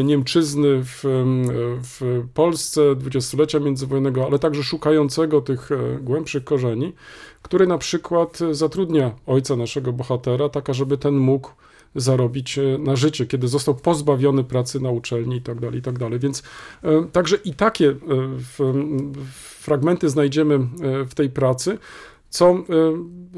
e, 0.00 0.04
Niemczyzny 0.04 0.84
w, 0.84 1.00
w 1.82 2.26
Polsce 2.34 2.96
dwudziestolecia 2.96 3.60
międzywojennego, 3.60 4.26
ale 4.26 4.38
także 4.38 4.62
szukającego 4.62 5.40
tych 5.40 5.72
e, 5.72 5.98
głębszych 6.00 6.44
korzeni, 6.44 6.92
który 7.42 7.66
na 7.66 7.78
przykład 7.78 8.38
zatrudnia 8.50 9.12
ojca 9.26 9.56
naszego 9.56 9.92
bohatera, 9.92 10.48
tak 10.48 10.74
żeby 10.74 10.98
ten 10.98 11.14
mógł 11.14 11.50
zarobić 11.94 12.58
e, 12.58 12.78
na 12.78 12.96
życie, 12.96 13.26
kiedy 13.26 13.48
został 13.48 13.74
pozbawiony 13.74 14.44
pracy 14.44 14.80
na 14.80 14.90
uczelni 14.90 15.36
i 15.36 15.42
tak 15.42 15.60
dalej, 15.60 15.78
i 15.78 15.82
tak. 15.82 16.18
Więc 16.18 16.42
także 17.12 17.36
i 17.36 17.54
takie 17.54 17.94
fragmenty 19.60 20.08
znajdziemy 20.08 20.58
w 21.08 21.14
tej 21.14 21.30
pracy, 21.30 21.78
co 22.34 22.50
e, 22.50 22.64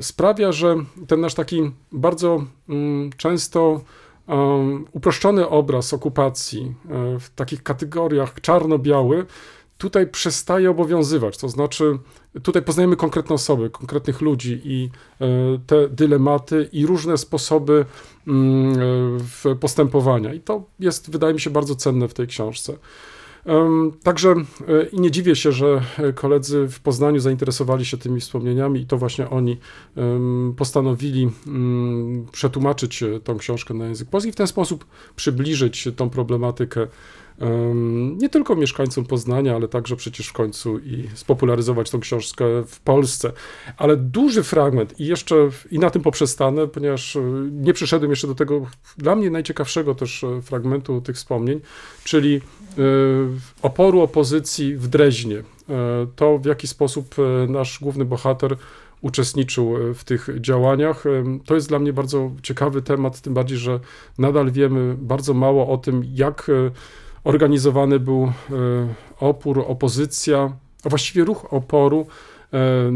sprawia, 0.02 0.52
że 0.52 0.76
ten 1.06 1.20
nasz 1.20 1.34
taki 1.34 1.70
bardzo 1.92 2.44
mm, 2.68 3.10
często 3.16 3.80
um, 4.26 4.84
uproszczony 4.92 5.48
obraz 5.48 5.92
okupacji 5.92 6.74
e, 6.90 7.18
w 7.20 7.30
takich 7.30 7.62
kategoriach 7.62 8.40
czarno-biały 8.40 9.26
tutaj 9.78 10.06
przestaje 10.06 10.70
obowiązywać. 10.70 11.38
To 11.38 11.48
znaczy, 11.48 11.98
tutaj 12.42 12.62
poznajemy 12.62 12.96
konkretne 12.96 13.34
osoby, 13.34 13.70
konkretnych 13.70 14.20
ludzi 14.20 14.60
i 14.64 14.90
te 15.66 15.88
dylematy 15.88 16.68
i 16.72 16.86
różne 16.86 17.18
sposoby 17.18 17.84
mm, 18.26 19.18
postępowania. 19.60 20.34
I 20.34 20.40
to 20.40 20.64
jest, 20.78 21.10
wydaje 21.10 21.34
mi 21.34 21.40
się, 21.40 21.50
bardzo 21.50 21.74
cenne 21.74 22.08
w 22.08 22.14
tej 22.14 22.26
książce. 22.26 22.76
Także 24.02 24.34
e, 24.68 24.86
i 24.92 25.00
nie 25.00 25.10
dziwię 25.10 25.36
się, 25.36 25.52
że 25.52 25.82
e, 25.98 26.12
koledzy 26.12 26.68
w 26.68 26.80
Poznaniu 26.80 27.20
zainteresowali 27.20 27.84
się 27.84 27.96
tymi 27.96 28.20
wspomnieniami 28.20 28.80
i 28.80 28.86
to 28.86 28.98
właśnie 28.98 29.30
oni 29.30 29.56
postanowili 30.56 31.30
mm, 31.46 32.26
przetłumaczyć 32.32 33.02
e, 33.02 33.20
tą 33.20 33.38
książkę 33.38 33.74
na 33.74 33.86
język 33.86 34.08
polski 34.08 34.32
w 34.32 34.36
ten 34.36 34.46
sposób 34.46 34.84
przybliżyć 35.16 35.88
tą 35.96 36.10
problematykę 36.10 36.80
em, 36.80 36.88
nie 38.16 38.28
tylko 38.28 38.56
mieszkańcom 38.56 39.04
Poznania, 39.04 39.54
ale 39.54 39.68
także 39.68 39.96
przecież 39.96 40.28
w 40.28 40.32
końcu 40.32 40.78
i 40.78 41.08
spopularyzować 41.14 41.90
tą 41.90 42.00
książkę 42.00 42.44
w 42.66 42.80
Polsce. 42.80 43.32
Ale 43.76 43.96
duży 43.96 44.42
fragment 44.42 45.00
i 45.00 45.06
jeszcze 45.06 45.36
i 45.70 45.78
na 45.78 45.90
tym 45.90 46.02
poprzestanę, 46.02 46.66
ponieważ 46.66 47.16
e, 47.16 47.20
nie 47.50 47.72
przyszedłem 47.72 48.10
jeszcze 48.10 48.26
do 48.26 48.34
tego 48.34 48.66
dla 48.98 49.16
mnie 49.16 49.30
najciekawszego 49.30 49.94
też 49.94 50.24
e, 50.24 50.42
fragmentu 50.42 51.00
tych 51.00 51.16
wspomnień, 51.16 51.60
czyli 52.04 52.36
e, 52.36 52.40
oporu 53.62 54.00
opozycji 54.00 54.76
w 54.76 54.88
Dreźnie. 54.88 55.42
To, 56.16 56.38
w 56.38 56.44
jaki 56.44 56.68
sposób 56.68 57.14
nasz 57.48 57.78
główny 57.82 58.04
bohater 58.04 58.56
uczestniczył 59.00 59.74
w 59.94 60.04
tych 60.04 60.28
działaniach. 60.40 61.04
To 61.46 61.54
jest 61.54 61.68
dla 61.68 61.78
mnie 61.78 61.92
bardzo 61.92 62.30
ciekawy 62.42 62.82
temat, 62.82 63.20
tym 63.20 63.34
bardziej, 63.34 63.58
że 63.58 63.80
nadal 64.18 64.50
wiemy 64.50 64.96
bardzo 64.98 65.34
mało 65.34 65.68
o 65.68 65.78
tym, 65.78 66.02
jak 66.14 66.50
organizowany 67.26 68.00
był 68.00 68.24
e, 68.24 68.32
opór, 69.20 69.64
opozycja, 69.66 70.56
a 70.84 70.88
właściwie 70.88 71.24
ruch 71.24 71.52
oporu 71.52 72.06
e, 72.52 72.90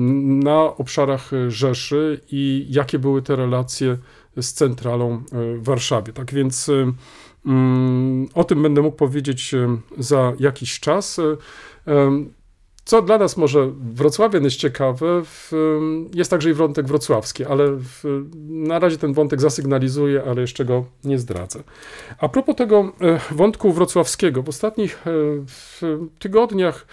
na 0.44 0.76
obszarach 0.76 1.30
Rzeszy 1.48 2.20
i 2.32 2.66
jakie 2.68 2.98
były 2.98 3.22
te 3.22 3.36
relacje 3.36 3.96
z 4.40 4.52
centralą 4.52 5.14
e, 5.14 5.20
w 5.56 5.64
Warszawie. 5.64 6.12
Tak 6.12 6.34
więc 6.34 6.70
mm, 7.46 8.28
o 8.34 8.44
tym 8.44 8.62
będę 8.62 8.82
mógł 8.82 8.96
powiedzieć 8.96 9.54
za 9.98 10.32
jakiś 10.38 10.80
czas. 10.80 11.20
Co 12.84 13.02
dla 13.02 13.18
nas 13.18 13.36
może 13.36 13.70
Wrocławien 13.94 14.44
jest 14.44 14.56
ciekawe, 14.56 15.22
w, 15.24 15.52
jest 16.14 16.30
także 16.30 16.50
i 16.50 16.52
wątek 16.52 16.86
wrocławski, 16.86 17.44
ale 17.44 17.66
w, 17.72 18.04
na 18.48 18.78
razie 18.78 18.98
ten 18.98 19.12
wątek 19.12 19.40
zasygnalizuję, 19.40 20.22
ale 20.26 20.40
jeszcze 20.40 20.64
go 20.64 20.84
nie 21.04 21.18
zdradzę. 21.18 21.62
A 22.18 22.28
propos 22.28 22.56
tego 22.56 22.92
e, 23.00 23.20
wątku 23.34 23.72
wrocławskiego, 23.72 24.42
w 24.42 24.48
ostatnich 24.48 25.06
e, 25.06 25.10
w 25.46 25.82
tygodniach, 26.18 26.86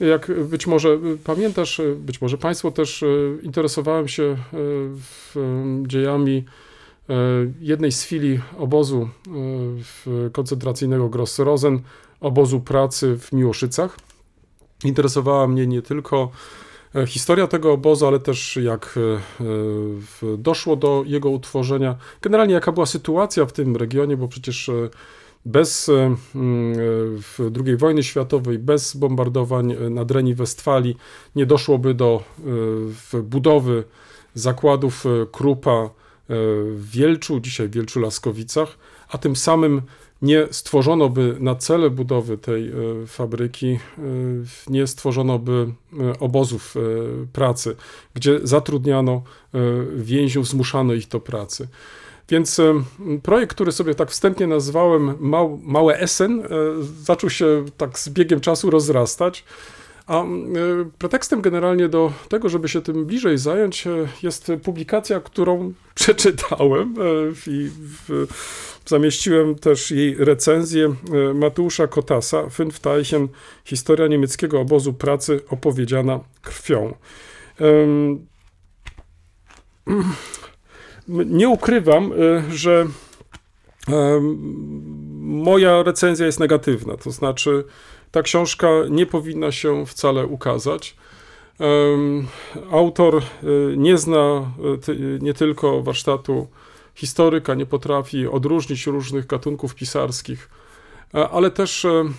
jak 0.00 0.44
być 0.44 0.66
może 0.66 0.88
e, 0.88 0.98
pamiętasz, 1.24 1.80
być 1.96 2.20
może 2.20 2.38
Państwo 2.38 2.70
też 2.70 3.04
interesowałem 3.42 4.08
się 4.08 4.36
dziejami 5.86 6.44
jednej 7.60 7.92
z 7.92 8.04
filii 8.04 8.40
obozu 8.58 9.08
koncentracyjnego 10.32 11.08
Gross-Rosen, 11.08 11.78
obozu 12.20 12.60
pracy 12.60 13.18
w 13.18 13.32
Miłoszycach. 13.32 13.96
Interesowała 14.84 15.48
mnie 15.48 15.66
nie 15.66 15.82
tylko 15.82 16.30
e, 16.94 17.06
historia 17.06 17.46
tego 17.46 17.72
obozu, 17.72 18.06
ale 18.06 18.18
też 18.18 18.56
jak 18.62 18.94
e, 18.96 19.00
e, 20.24 20.36
doszło 20.38 20.76
do 20.76 21.02
jego 21.06 21.30
utworzenia. 21.30 21.96
Generalnie 22.22 22.54
jaka 22.54 22.72
była 22.72 22.86
sytuacja 22.86 23.46
w 23.46 23.52
tym 23.52 23.76
regionie, 23.76 24.16
bo 24.16 24.28
przecież 24.28 24.70
bez 25.46 25.90
II 27.66 27.76
wojny 27.76 28.02
światowej, 28.02 28.58
bez 28.58 28.96
bombardowań 28.96 29.72
e, 29.72 29.90
na 29.90 30.04
Dreni 30.04 30.34
Westfalii 30.34 30.96
nie 31.36 31.46
doszłoby 31.46 31.94
do 31.94 32.22
budowy 33.22 33.84
zakładów 34.34 35.04
Krupa 35.32 35.90
w 36.28 36.90
Wielczu, 36.90 37.40
dzisiaj 37.40 37.68
w 37.68 37.70
Wielczu 37.70 38.00
Laskowicach, 38.00 38.78
a 39.08 39.18
tym 39.18 39.36
samym 39.36 39.82
nie 40.22 40.46
stworzono 40.50 41.08
by 41.08 41.36
na 41.40 41.54
cele 41.54 41.90
budowy 41.90 42.38
tej 42.38 42.68
e, 42.68 42.74
fabryki, 43.06 43.68
e, 43.68 44.02
nie 44.68 44.86
stworzono 44.86 45.38
by 45.38 45.66
e, 46.00 46.18
obozów 46.18 46.74
pracy, 47.32 47.76
gdzie 48.14 48.40
zatrudniano 48.42 49.22
więźniów, 49.96 50.48
zmuszano 50.48 50.94
ich 50.94 51.08
do 51.08 51.20
pracy. 51.20 51.68
Więc 52.28 52.60
projekt, 53.22 53.54
który 53.54 53.72
sobie 53.72 53.94
tak 53.94 54.10
wstępnie 54.10 54.46
nazwałem 54.46 55.14
Mał, 55.20 55.60
Małe 55.62 55.98
Essen, 55.98 56.42
zaczął 57.02 57.30
się 57.30 57.64
tak 57.76 57.98
z 57.98 58.08
biegiem 58.08 58.40
czasu 58.40 58.70
rozrastać. 58.70 59.44
A 60.06 60.24
pretekstem 60.98 61.40
generalnie 61.40 61.88
do 61.88 62.12
tego, 62.28 62.48
żeby 62.48 62.68
się 62.68 62.82
tym 62.82 63.06
bliżej 63.06 63.38
zająć, 63.38 63.84
jest 64.22 64.52
publikacja, 64.62 65.20
którą 65.20 65.72
przeczytałem 65.94 66.94
i 67.46 67.70
w, 68.08 68.26
zamieściłem 68.86 69.54
też 69.54 69.90
jej 69.90 70.14
recenzję 70.14 70.86
e, 70.86 71.34
Mateusza 71.34 71.86
Kotasa, 71.86 72.50
Fünf 72.50 72.80
Teichen, 72.80 73.28
historia 73.64 74.06
niemieckiego 74.06 74.60
obozu 74.60 74.92
pracy 74.92 75.40
opowiedziana 75.48 76.20
krwią. 76.42 76.94
Nie 81.08 81.48
ukrywam, 81.48 82.12
e, 82.12 82.42
że 82.52 82.86
moja 85.20 85.82
recenzja 85.82 86.26
jest 86.26 86.40
negatywna, 86.40 86.96
to 86.96 87.10
znaczy 87.10 87.64
ta 88.10 88.22
książka 88.22 88.68
nie 88.90 89.06
powinna 89.06 89.52
się 89.52 89.86
wcale 89.86 90.26
ukazać. 90.26 90.96
Autor 92.70 93.16
e, 93.16 93.22
nie 93.76 93.98
zna 93.98 94.52
nie 95.20 95.34
tylko 95.34 95.82
warsztatu 95.82 96.46
historyka, 96.94 97.54
nie 97.54 97.66
potrafi 97.66 98.26
odróżnić 98.26 98.86
różnych 98.86 99.26
gatunków 99.26 99.74
pisarskich, 99.74 100.50
e, 101.14 101.28
ale 101.28 101.50
też 101.50 101.84
e, 101.84 101.90
e, 101.90 102.12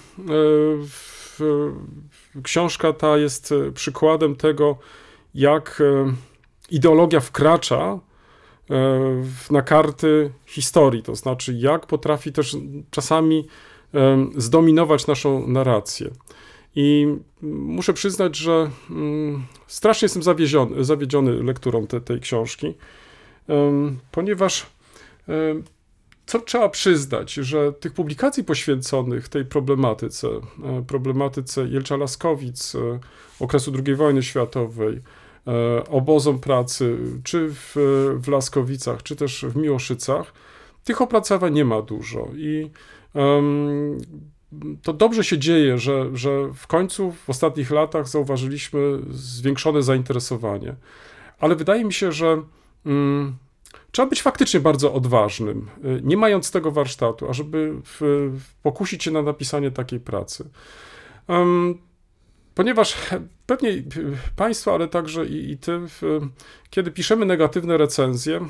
książka 2.43 2.93
ta 2.93 3.17
jest 3.17 3.53
przykładem 3.73 4.35
tego, 4.35 4.77
jak 5.35 5.83
ideologia 6.69 7.19
wkracza 7.19 7.99
na 9.51 9.61
karty 9.61 10.31
historii, 10.45 11.03
to 11.03 11.15
znaczy 11.15 11.53
jak 11.53 11.85
potrafi 11.87 12.31
też 12.31 12.57
czasami 12.91 13.47
zdominować 14.37 15.07
naszą 15.07 15.47
narrację. 15.47 16.09
I 16.75 17.07
muszę 17.41 17.93
przyznać, 17.93 18.37
że 18.37 18.69
mm, 18.89 19.45
strasznie 19.67 20.05
jestem 20.05 20.23
zawiedziony, 20.23 20.83
zawiedziony 20.83 21.43
lekturą 21.43 21.87
te, 21.87 22.01
tej 22.01 22.19
książki, 22.19 22.73
ponieważ 24.11 24.65
co 26.25 26.39
trzeba 26.39 26.69
przyznać, 26.69 27.33
że 27.33 27.73
tych 27.73 27.93
publikacji 27.93 28.43
poświęconych 28.43 29.29
tej 29.29 29.45
problematyce, 29.45 30.27
e, 30.27 30.83
problematyce 30.87 31.67
Jelcza 31.67 31.97
Laskowic, 31.97 32.75
e, 32.75 32.99
okresu 33.39 33.71
II 33.85 33.95
wojny 33.95 34.23
światowej, 34.23 35.01
e, 35.47 35.83
obozom 35.89 36.39
pracy, 36.39 36.97
czy 37.23 37.49
w, 37.49 37.75
w 38.17 38.27
Laskowicach, 38.27 39.03
czy 39.03 39.15
też 39.15 39.45
w 39.45 39.55
Miłoszycach, 39.55 40.33
tych 40.83 41.01
opracowań 41.01 41.53
nie 41.53 41.65
ma 41.65 41.81
dużo. 41.81 42.27
I 42.35 42.69
em, 43.15 43.97
to 44.83 44.93
dobrze 44.93 45.23
się 45.23 45.37
dzieje, 45.37 45.77
że, 45.77 46.09
że 46.13 46.49
w 46.53 46.67
końcu 46.67 47.11
w 47.11 47.29
ostatnich 47.29 47.71
latach 47.71 48.07
zauważyliśmy 48.07 48.99
zwiększone 49.09 49.83
zainteresowanie. 49.83 50.75
Ale 51.39 51.55
wydaje 51.55 51.85
mi 51.85 51.93
się, 51.93 52.11
że 52.11 52.41
trzeba 53.91 54.07
być 54.09 54.21
faktycznie 54.21 54.59
bardzo 54.59 54.93
odważnym, 54.93 55.69
y, 55.85 56.01
nie 56.03 56.17
mając 56.17 56.51
tego 56.51 56.71
warsztatu, 56.71 57.29
ażeby 57.29 57.73
pokusić 58.63 59.03
się 59.03 59.11
na 59.11 59.21
napisanie 59.21 59.71
takiej 59.71 59.99
pracy. 59.99 60.49
Ponieważ 62.55 62.95
pewnie 63.45 63.69
y, 63.69 63.85
Państwo, 64.35 64.73
ale 64.73 64.87
także 64.87 65.25
i, 65.25 65.51
i 65.51 65.57
Ty, 65.57 65.79
kiedy 66.69 66.91
piszemy 66.91 67.25
negatywne 67.25 67.77
recenzje, 67.77 68.37
e, 68.37 68.47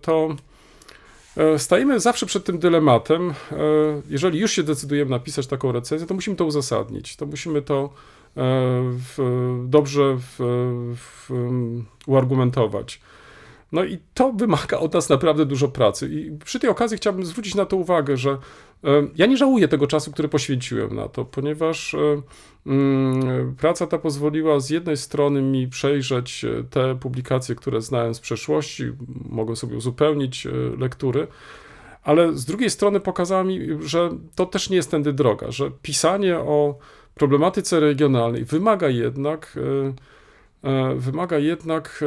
to 0.00 0.36
e, 1.36 1.58
stajemy 1.58 2.00
zawsze 2.00 2.26
przed 2.26 2.44
tym 2.44 2.58
dylematem. 2.58 3.30
e, 3.30 3.34
Jeżeli 4.10 4.38
już 4.38 4.52
się 4.52 4.62
decydujemy 4.62 5.10
napisać 5.10 5.46
taką 5.46 5.72
recenzję, 5.72 6.06
to 6.06 6.14
musimy 6.14 6.36
to 6.36 6.44
uzasadnić. 6.44 7.16
To 7.16 7.26
musimy 7.26 7.62
to 7.62 7.90
w, 8.36 9.18
dobrze 9.64 10.16
w, 10.16 10.36
w, 10.96 11.30
uargumentować. 12.06 13.00
No 13.72 13.84
i 13.84 13.98
to 14.14 14.32
wymaga 14.32 14.78
od 14.78 14.94
nas 14.94 15.08
naprawdę 15.08 15.46
dużo 15.46 15.68
pracy. 15.68 16.08
I 16.08 16.38
przy 16.44 16.60
tej 16.60 16.70
okazji 16.70 16.96
chciałbym 16.96 17.24
zwrócić 17.24 17.54
na 17.54 17.66
to 17.66 17.76
uwagę, 17.76 18.16
że 18.16 18.30
e, 18.30 18.38
ja 19.16 19.26
nie 19.26 19.36
żałuję 19.36 19.68
tego 19.68 19.86
czasu, 19.86 20.12
który 20.12 20.28
poświęciłem 20.28 20.94
na 20.94 21.08
to, 21.08 21.24
ponieważ 21.24 21.94
e, 21.94 22.22
mm, 22.66 23.54
praca 23.56 23.86
ta 23.86 23.98
pozwoliła 23.98 24.60
z 24.60 24.70
jednej 24.70 24.96
strony 24.96 25.42
mi 25.42 25.68
przejrzeć 25.68 26.44
e, 26.44 26.64
te 26.70 26.94
publikacje, 26.94 27.54
które 27.54 27.80
znałem 27.80 28.14
z 28.14 28.20
przeszłości, 28.20 28.84
mogłem 29.28 29.56
sobie 29.56 29.76
uzupełnić 29.76 30.48
lektury, 30.78 31.26
ale 32.02 32.32
z 32.32 32.44
drugiej 32.44 32.70
strony 32.70 33.00
pokazała 33.00 33.44
mi, 33.44 33.60
że 33.80 34.10
to 34.34 34.46
też 34.46 34.70
nie 34.70 34.76
jest 34.76 34.90
tędy 34.90 35.12
droga, 35.12 35.50
że 35.50 35.70
pisanie 35.82 36.38
o 36.38 36.78
problematyce 37.14 37.80
regionalnej 37.80 38.44
wymaga 38.44 38.88
jednak, 38.88 39.58
wymaga 40.96 41.38
jednak 41.38 42.04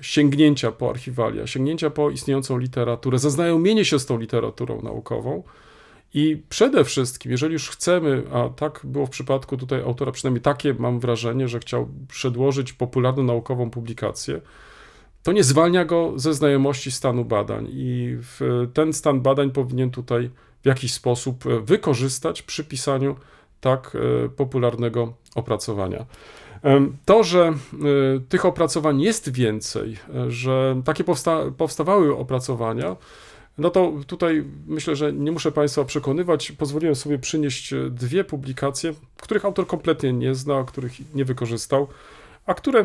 sięgnięcia 0.00 0.72
po 0.72 0.90
archiwalia, 0.90 1.46
sięgnięcia 1.46 1.90
po 1.90 2.10
istniejącą 2.10 2.58
literaturę, 2.58 3.18
zaznajomienie 3.18 3.84
się 3.84 3.98
z 3.98 4.06
tą 4.06 4.18
literaturą 4.18 4.82
naukową. 4.82 5.42
I 6.14 6.42
przede 6.48 6.84
wszystkim, 6.84 7.32
jeżeli 7.32 7.52
już 7.52 7.70
chcemy, 7.70 8.22
a 8.32 8.48
tak 8.48 8.80
było 8.84 9.06
w 9.06 9.10
przypadku 9.10 9.56
tutaj 9.56 9.80
autora, 9.80 10.12
przynajmniej 10.12 10.42
takie 10.42 10.74
mam 10.74 11.00
wrażenie, 11.00 11.48
że 11.48 11.60
chciał 11.60 11.88
przedłożyć 12.08 12.72
popularną 12.72 13.22
naukową 13.22 13.70
publikację, 13.70 14.40
to 15.22 15.32
nie 15.32 15.44
zwalnia 15.44 15.84
go 15.84 16.12
ze 16.16 16.34
znajomości 16.34 16.90
stanu 16.90 17.24
badań. 17.24 17.68
I 17.70 18.18
ten 18.74 18.92
stan 18.92 19.20
badań 19.20 19.50
powinien 19.50 19.90
tutaj 19.90 20.30
w 20.62 20.66
jakiś 20.66 20.92
sposób 20.92 21.46
e, 21.46 21.60
wykorzystać 21.60 22.42
przy 22.42 22.64
pisaniu 22.64 23.16
tak 23.60 23.96
e, 24.24 24.28
popularnego 24.28 25.12
opracowania. 25.34 26.06
To, 27.04 27.24
że 27.24 27.40
e, 27.46 27.54
tych 28.28 28.44
opracowań 28.44 29.00
jest 29.00 29.32
więcej, 29.32 29.96
e, 30.14 30.30
że 30.30 30.82
takie 30.84 31.04
powsta 31.04 31.40
powstawały 31.56 32.16
opracowania, 32.16 32.96
no 33.58 33.70
to 33.70 33.92
tutaj 34.06 34.44
myślę, 34.66 34.96
że 34.96 35.12
nie 35.12 35.32
muszę 35.32 35.52
Państwa 35.52 35.84
przekonywać. 35.84 36.52
Pozwoliłem 36.52 36.94
sobie 36.94 37.18
przynieść 37.18 37.72
e, 37.72 37.90
dwie 37.90 38.24
publikacje, 38.24 38.94
których 39.16 39.44
autor 39.44 39.66
kompletnie 39.66 40.12
nie 40.12 40.34
zna, 40.34 40.64
których 40.64 41.14
nie 41.14 41.24
wykorzystał, 41.24 41.88
a 42.46 42.54
które 42.54 42.84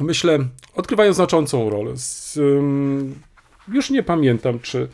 myślę 0.00 0.38
odgrywają 0.74 1.12
znaczącą 1.12 1.70
rolę. 1.70 1.94
Już 3.68 3.90
nie 3.90 4.02
pamiętam, 4.02 4.60
czy 4.60 4.88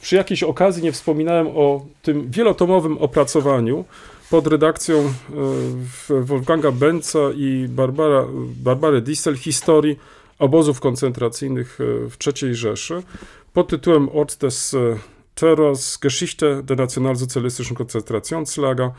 przy 0.00 0.16
jakiejś 0.16 0.42
okazji 0.42 0.82
nie 0.82 0.92
wspominałem 0.92 1.46
o 1.46 1.86
tym 2.02 2.30
wielotomowym 2.30 2.98
opracowaniu 2.98 3.84
redakcją 4.46 4.98
e, 4.98 6.22
Wolfganga 6.22 6.72
Benca 6.72 7.18
i 7.36 7.66
Barbara, 7.68 8.26
Barbary 8.56 9.00
Diesel 9.00 9.36
historii 9.36 9.98
obozów 10.38 10.80
koncentracyjnych 10.80 11.78
e, 11.80 11.84
w 12.10 12.42
III 12.42 12.54
Rzeszy 12.54 13.02
pod 13.52 13.68
tytułem 13.68 14.08
Ort 14.08 14.40
des 14.40 14.74
e, 14.74 14.78
Terrors 15.34 15.98
Geschichte 15.98 16.62
der 16.62 16.78
nationalsozialistischen 16.78 17.76
Konzentrationslager 17.76 18.90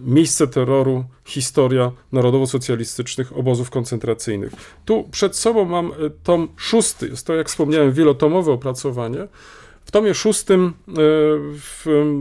Miejsce 0.00 0.46
terroru, 0.46 1.04
historia 1.24 1.92
narodowo-socjalistycznych 2.12 3.36
obozów 3.36 3.70
koncentracyjnych. 3.70 4.52
Tu 4.84 5.08
przed 5.10 5.36
sobą 5.36 5.64
mam 5.64 5.92
tom 6.22 6.48
szósty, 6.56 7.08
jest 7.08 7.26
to, 7.26 7.34
jak 7.34 7.48
wspomniałem, 7.48 7.92
wielotomowe 7.92 8.52
opracowanie. 8.52 9.28
W 9.84 9.90
tomie 9.90 10.14
szóstym 10.14 10.72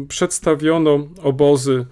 przedstawiono 0.07 1.07
obozy 1.23 1.85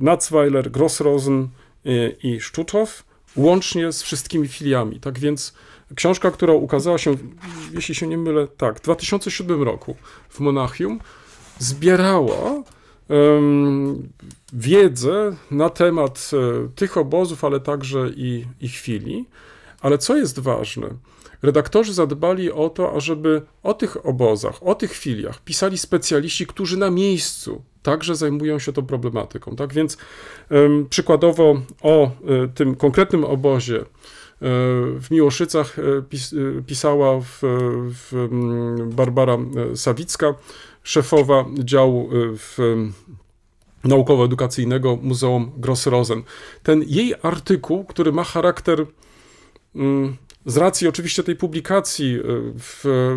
Natzweiler, 0.00 0.70
Grossrosen 0.70 1.48
e, 1.86 2.08
i 2.08 2.40
Stutthof, 2.40 3.04
łącznie 3.36 3.92
z 3.92 4.02
wszystkimi 4.02 4.48
filiami. 4.48 5.00
Tak 5.00 5.18
więc 5.18 5.54
książka, 5.94 6.30
która 6.30 6.52
ukazała 6.54 6.98
się, 6.98 7.16
jeśli 7.72 7.94
się 7.94 8.06
nie 8.06 8.18
mylę, 8.18 8.48
tak, 8.56 8.78
w 8.78 8.82
2007 8.82 9.62
roku 9.62 9.96
w 10.28 10.40
Monachium, 10.40 11.00
zbierała 11.58 12.62
em, 13.08 14.08
wiedzę 14.52 15.36
na 15.50 15.70
temat 15.70 16.30
e, 16.32 16.68
tych 16.68 16.96
obozów, 16.96 17.44
ale 17.44 17.60
także 17.60 18.10
i 18.16 18.46
ich 18.60 18.72
chwili. 18.72 19.24
Ale 19.80 19.98
co 19.98 20.16
jest 20.16 20.38
ważne, 20.38 20.88
redaktorzy 21.42 21.92
zadbali 21.92 22.52
o 22.52 22.70
to, 22.70 22.92
ażeby 22.92 23.42
o 23.62 23.74
tych 23.74 24.06
obozach, 24.06 24.62
o 24.62 24.74
tych 24.74 24.92
filiach 24.92 25.42
pisali 25.44 25.78
specjaliści, 25.78 26.46
którzy 26.46 26.76
na 26.76 26.90
miejscu 26.90 27.62
także 27.86 28.16
zajmują 28.16 28.58
się 28.58 28.72
tą 28.72 28.86
problematyką. 28.86 29.56
Tak 29.56 29.74
więc 29.74 29.96
przykładowo 30.90 31.62
o 31.82 32.04
e, 32.04 32.10
tym 32.54 32.74
konkretnym 32.74 33.24
obozie 33.24 33.80
e, 33.80 33.84
w 35.00 35.06
Miłoszycach 35.10 35.78
e, 35.78 36.02
pis, 36.02 36.34
pisała 36.66 37.20
w, 37.20 37.38
w 37.90 38.28
Barbara 38.94 39.38
Sawicka, 39.74 40.34
szefowa 40.82 41.44
działu 41.58 42.10
w 42.12 42.58
naukowo-edukacyjnego 43.84 44.98
Muzeum 45.02 45.52
Grossrosen. 45.56 46.22
Ten 46.62 46.84
jej 46.86 47.14
artykuł, 47.22 47.84
który 47.84 48.12
ma 48.12 48.24
charakter 48.24 48.86
z 50.46 50.56
racji 50.56 50.88
oczywiście 50.88 51.22
tej 51.22 51.36
publikacji, 51.36 52.18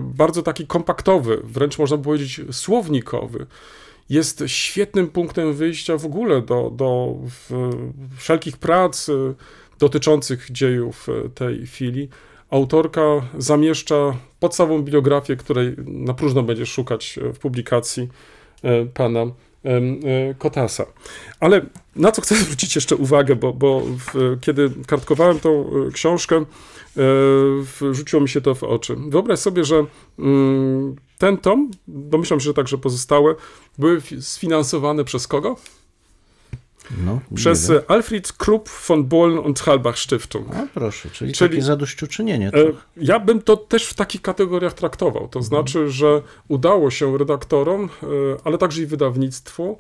bardzo 0.02 0.42
taki 0.42 0.68
kompaktowy, 0.68 1.42
wręcz 1.44 1.80
można 1.80 1.98
powiedzieć 1.98 2.42
słownikowy, 2.52 3.46
jest 4.10 4.44
świetnym 4.48 5.08
punktem 5.08 5.54
wyjścia 5.54 5.98
w 5.98 6.06
ogóle 6.06 6.42
do, 6.42 6.72
do 6.76 7.16
wszelkich 8.18 8.58
prac 8.58 9.10
y, 9.10 9.36
dotyczących 9.80 10.52
dziejów 10.52 11.10
y, 11.10 11.30
tej 11.30 11.68
chwili. 11.68 12.10
Autorka 12.50 13.02
zamieszcza 13.38 13.96
podstawową 14.40 14.82
bibliografię, 14.82 15.36
której 15.36 15.76
na 15.86 16.14
próżno 16.14 16.44
będzie 16.44 16.66
szukać 16.66 17.18
y, 17.18 17.34
w 17.34 17.40
publikacji 17.40 18.08
pana 18.94 19.26
Kotasa. 20.38 20.86
Ale 21.40 21.62
na 21.96 22.12
co 22.12 22.22
chcę 22.22 22.36
zwrócić 22.46 22.76
jeszcze 22.76 22.96
uwagę, 22.96 23.36
bo, 23.36 23.54
bo 23.54 23.82
w, 23.82 24.38
kiedy 24.42 24.72
kartkowałem 24.88 25.40
tą 25.40 25.70
książkę, 25.94 26.46
w- 26.96 27.90
rzuciło 27.92 28.22
mi 28.22 28.30
się 28.30 28.42
to 28.42 28.56
w 28.56 28.64
oczy. 28.64 28.96
Wyobraź 29.10 29.40
sobie, 29.40 29.66
że 29.66 29.86
mm, 30.20 30.96
ten 31.20 31.38
tom, 31.38 31.72
domyślam 31.88 32.40
się, 32.40 32.44
że 32.44 32.54
także 32.54 32.78
pozostałe, 32.78 33.36
były 33.78 34.02
fi- 34.02 34.22
sfinansowane 34.22 35.04
przez 35.04 35.28
kogo? 35.28 35.56
No, 37.06 37.20
Przez 37.36 37.70
wiem. 37.70 37.78
e, 37.78 37.92
Alfred 37.92 38.32
Krupp 38.34 38.70
von 38.88 39.04
Bohlen 39.04 39.38
und 39.40 39.60
Halbach 39.60 40.00
Stiftung. 40.00 40.56
A 40.56 40.68
proszę, 40.74 41.10
czyli, 41.10 41.34
Czyli- 41.34 41.50
takie 41.50 41.62
zadośćuczynienie. 41.62 42.48
E, 42.48 42.52
trochę. 42.52 42.72
Ja 42.98 43.20
bym 43.20 43.42
to 43.42 43.58
też 43.58 43.86
w 43.86 43.94
takich 43.94 44.22
kategoriach 44.22 44.74
traktował. 44.74 45.28
To 45.28 45.42
znaczy, 45.42 45.90
że 45.90 46.22
udało 46.48 46.92
się 46.92 47.18
redaktorom, 47.18 47.84
e, 48.04 48.08
ale 48.44 48.58
także 48.58 48.82
i 48.82 48.86
wydawnictwu 48.86 49.78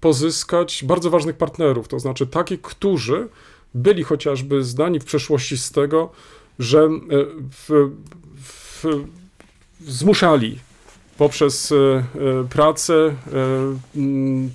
pozyskać 0.00 0.84
bardzo 0.84 1.10
ważnych 1.10 1.36
partnerów. 1.36 1.88
To 1.88 1.98
znaczy 1.98 2.26
takich, 2.26 2.60
którzy 2.62 3.28
byli 3.74 4.04
chociażby 4.04 4.64
znani 4.64 5.00
w 5.00 5.04
przeszłości 5.04 5.58
z 5.58 5.70
tego, 5.70 6.10
że 6.58 6.80
e, 6.80 6.88
w, 7.68 7.90
w, 8.36 8.84
zmuszali 9.80 10.58
poprzez 11.18 11.72
e, 11.72 11.76
e, 11.76 12.04
pracę 12.50 12.94
e, 12.94 13.14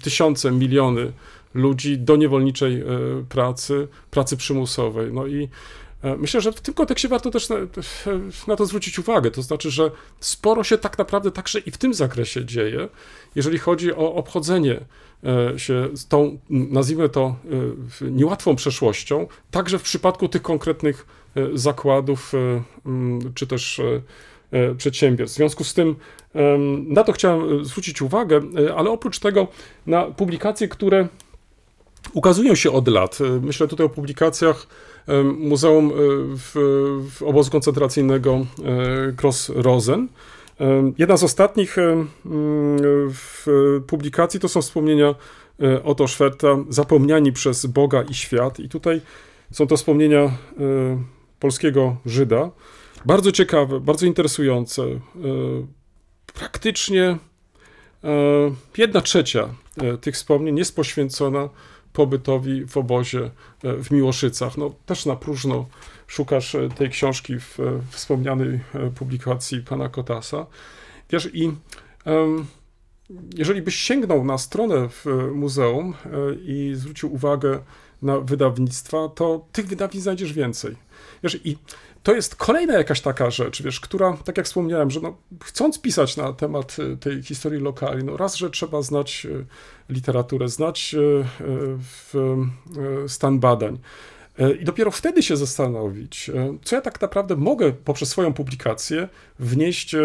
tysiące, 0.03 0.51
miliony 0.51 1.11
ludzi 1.53 1.97
do 1.97 2.15
niewolniczej 2.15 2.83
pracy, 3.29 3.87
pracy 4.11 4.37
przymusowej. 4.37 5.13
No 5.13 5.27
i 5.27 5.49
myślę, 6.17 6.41
że 6.41 6.51
w 6.51 6.61
tym 6.61 6.73
kontekście 6.73 7.07
warto 7.07 7.31
też 7.31 7.49
na, 7.49 7.55
na 8.47 8.55
to 8.55 8.65
zwrócić 8.65 8.99
uwagę. 8.99 9.31
To 9.31 9.41
znaczy, 9.41 9.71
że 9.71 9.91
sporo 10.19 10.63
się 10.63 10.77
tak 10.77 10.97
naprawdę 10.97 11.31
także 11.31 11.59
i 11.59 11.71
w 11.71 11.77
tym 11.77 11.93
zakresie 11.93 12.45
dzieje, 12.45 12.89
jeżeli 13.35 13.59
chodzi 13.59 13.93
o 13.93 14.15
obchodzenie 14.15 14.79
się 15.57 15.89
z 15.93 16.07
tą, 16.07 16.37
nazwijmy 16.49 17.09
to, 17.09 17.35
niełatwą 18.01 18.55
przeszłością, 18.55 19.27
także 19.51 19.79
w 19.79 19.83
przypadku 19.83 20.29
tych 20.29 20.41
konkretnych 20.41 21.05
zakładów 21.53 22.33
czy 23.35 23.47
też 23.47 23.81
przedsiębiorstw. 24.77 25.35
W 25.35 25.37
związku 25.37 25.63
z 25.63 25.73
tym 25.73 25.95
na 26.87 27.03
to 27.03 27.11
chciałem 27.11 27.61
e, 27.61 27.65
zwrócić 27.65 28.01
uwagę, 28.01 28.41
e, 28.69 28.75
ale 28.75 28.89
oprócz 28.89 29.19
tego 29.19 29.47
na 29.87 30.03
publikacje, 30.03 30.67
które 30.67 31.07
ukazują 32.13 32.55
się 32.55 32.71
od 32.71 32.87
lat. 32.87 33.19
E, 33.21 33.39
Myślę 33.41 33.67
tutaj 33.67 33.85
o 33.85 33.89
publikacjach 33.89 34.67
Muzeum 35.37 35.89
e, 35.89 35.91
w, 36.37 36.51
w 37.11 37.23
obozu 37.23 37.51
koncentracyjnego 37.51 38.33
e, 38.35 39.11
Gross-Rosen. 39.11 40.07
Em, 40.59 40.93
Jedna 40.97 41.17
z 41.17 41.23
ostatnich 41.23 41.75
publikacji 43.87 44.39
to 44.39 44.49
są 44.49 44.61
wspomnienia 44.61 45.15
e, 45.61 45.83
Otto 45.83 46.07
Schwerta 46.07 46.47
Zapomniani 46.69 47.31
przez 47.31 47.65
Boga 47.65 48.01
i 48.01 48.13
świat. 48.13 48.59
I 48.59 48.69
tutaj 48.69 49.01
są 49.51 49.67
to 49.67 49.77
wspomnienia 49.77 50.19
e, 50.19 50.31
polskiego 51.39 51.95
Żyda. 52.05 52.49
Bardzo 53.05 53.31
ciekawe, 53.31 53.79
bardzo 53.79 54.05
interesujące. 54.05 54.83
E, 54.83 54.99
Praktycznie 56.33 57.03
e, 57.03 57.17
jedna 58.77 59.01
trzecia 59.01 59.49
e, 59.77 59.97
tych 59.97 60.15
wspomnień 60.15 60.57
jest 60.57 60.75
poświęcona 60.75 61.49
pobytowi 61.93 62.65
w 62.65 62.77
obozie 62.77 63.31
w 63.63 63.91
Miłoszycach. 63.91 64.57
No, 64.57 64.75
też 64.85 65.05
na 65.05 65.15
próżno 65.15 65.65
szukasz 66.07 66.55
tej 66.75 66.89
książki 66.89 67.39
w 67.39 67.57
wspomnianej 67.89 68.59
publikacji 68.95 69.61
pana 69.61 69.89
Kotasa. 69.89 70.45
Wiesz, 71.09 71.29
i 71.33 71.51
jeżeli 73.37 73.61
byś 73.61 73.75
sięgnął 73.75 74.25
na 74.25 74.37
stronę 74.37 74.89
w 74.89 75.05
muzeum 75.35 75.93
i 76.45 76.71
zwrócił 76.75 77.13
uwagę 77.13 77.59
na 78.01 78.19
wydawnictwa, 78.19 79.09
to 79.09 79.45
tych 79.51 79.67
wydawnictw 79.67 80.03
znajdziesz 80.03 80.33
więcej. 80.33 80.75
Wiesz, 81.23 81.39
i 81.43 81.57
to 82.03 82.13
jest 82.13 82.35
kolejna 82.35 82.73
jakaś 82.73 83.01
taka 83.01 83.31
rzecz, 83.31 83.61
wiesz, 83.61 83.79
która, 83.79 84.17
tak 84.25 84.37
jak 84.37 84.45
wspomniałem, 84.45 84.91
że 84.91 84.99
no, 84.99 85.17
chcąc 85.43 85.81
pisać 85.81 86.17
na 86.17 86.33
temat 86.33 86.75
e, 86.93 86.97
tej 86.97 87.23
historii 87.23 87.61
lokali, 87.61 88.03
no 88.03 88.17
raz, 88.17 88.35
że 88.35 88.49
trzeba 88.49 88.81
znać 88.81 89.25
e, 89.25 89.29
literaturę, 89.93 90.49
znać 90.49 90.95
e, 90.95 90.99
stan 93.07 93.39
badań. 93.39 93.79
I 94.61 94.65
dopiero 94.65 94.91
wtedy 94.91 95.23
się 95.23 95.37
zastanowić, 95.37 96.31
co 96.63 96.75
ja 96.75 96.81
tak 96.81 97.01
naprawdę 97.01 97.35
mogę 97.35 97.71
poprzez 97.71 98.09
swoją 98.09 98.33
publikację 98.33 99.09
wnieść 99.39 99.95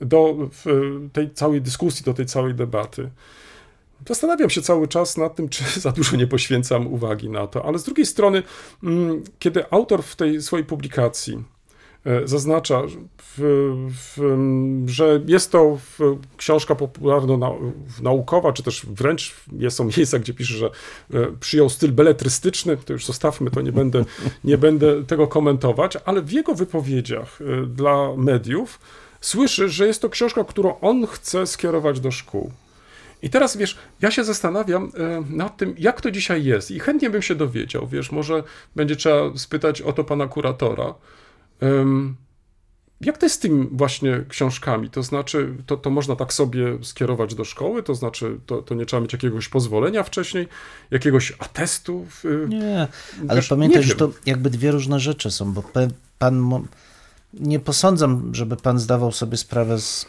do 0.00 0.36
tej 1.12 1.30
całej 1.30 1.62
dyskusji, 1.62 2.04
do 2.04 2.14
tej 2.14 2.26
całej 2.26 2.54
debaty. 2.54 3.10
Zastanawiam 4.08 4.50
się 4.50 4.62
cały 4.62 4.88
czas 4.88 5.16
nad 5.16 5.36
tym, 5.36 5.48
czy 5.48 5.64
za 5.80 5.92
dużo 5.92 6.16
nie 6.16 6.26
poświęcam 6.26 6.86
uwagi 6.86 7.30
na 7.30 7.46
to, 7.46 7.64
ale 7.64 7.78
z 7.78 7.84
drugiej 7.84 8.06
strony, 8.06 8.42
mm, 8.82 9.22
kiedy 9.38 9.70
autor 9.70 10.02
w 10.02 10.16
tej 10.16 10.42
swojej 10.42 10.66
publikacji 10.66 11.44
e, 12.06 12.28
zaznacza, 12.28 12.82
że 14.86 15.20
jest 15.26 15.52
to 15.52 15.78
książka 16.36 16.74
popularno-naukowa, 16.74 18.52
czy 18.52 18.62
też 18.62 18.86
wręcz 18.86 19.34
są 19.68 19.84
miejsca, 19.96 20.18
gdzie 20.18 20.34
pisze, 20.34 20.54
że 20.54 20.66
e, 21.14 21.26
przyjął 21.40 21.68
styl 21.68 21.92
beletrystyczny, 21.92 22.76
to 22.76 22.92
już 22.92 23.06
zostawmy 23.06 23.50
to, 23.50 23.60
nie 23.60 23.72
będę, 23.72 24.04
nie 24.44 24.58
będę 24.58 25.04
tego 25.04 25.26
komentować, 25.26 25.96
ale 26.04 26.22
w 26.22 26.32
jego 26.32 26.54
wypowiedziach 26.54 27.38
e, 27.40 27.66
dla 27.66 28.16
mediów 28.16 28.80
słyszy, 29.20 29.68
że 29.68 29.86
jest 29.86 30.02
to 30.02 30.08
książka, 30.08 30.44
którą 30.44 30.80
on 30.80 31.06
chce 31.06 31.46
skierować 31.46 32.00
do 32.00 32.10
szkół. 32.10 32.52
I 33.22 33.30
teraz, 33.30 33.56
wiesz, 33.56 33.76
ja 34.02 34.10
się 34.10 34.24
zastanawiam 34.24 34.92
e, 34.94 35.22
nad 35.36 35.56
tym, 35.56 35.74
jak 35.78 36.00
to 36.00 36.10
dzisiaj 36.10 36.44
jest 36.44 36.70
i 36.70 36.80
chętnie 36.80 37.10
bym 37.10 37.22
się 37.22 37.34
dowiedział, 37.34 37.86
wiesz, 37.86 38.12
może 38.12 38.42
będzie 38.76 38.96
trzeba 38.96 39.38
spytać 39.38 39.82
o 39.82 39.92
to 39.92 40.04
pana 40.04 40.26
kuratora. 40.26 40.94
Jak 43.00 43.18
to 43.18 43.26
jest 43.26 43.36
z 43.36 43.38
tymi 43.38 43.68
właśnie 43.72 44.24
książkami? 44.28 44.90
To 44.90 45.02
znaczy, 45.02 45.54
to, 45.66 45.76
to 45.76 45.90
można 45.90 46.16
tak 46.16 46.32
sobie 46.32 46.78
skierować 46.82 47.34
do 47.34 47.44
szkoły? 47.44 47.82
To 47.82 47.94
znaczy, 47.94 48.38
to, 48.46 48.62
to 48.62 48.74
nie 48.74 48.86
trzeba 48.86 49.00
mieć 49.02 49.12
jakiegoś 49.12 49.48
pozwolenia 49.48 50.02
wcześniej, 50.02 50.48
jakiegoś 50.90 51.32
atestu? 51.38 52.06
w- 52.10 52.24
Nie, 52.48 52.88
ale 53.28 53.36
Wiesz, 53.40 53.48
pamiętaj, 53.48 53.80
nie 53.82 53.88
że 53.88 53.94
to 53.94 54.10
jakby 54.26 54.50
dwie 54.50 54.70
różne 54.70 55.00
rzeczy 55.00 55.30
są, 55.30 55.52
bo 55.52 55.62
pan. 56.18 56.66
Nie 57.34 57.60
posądzam, 57.60 58.34
żeby 58.34 58.56
pan 58.56 58.78
zdawał 58.78 59.12
sobie 59.12 59.36
sprawę 59.36 59.78
z, 59.78 60.06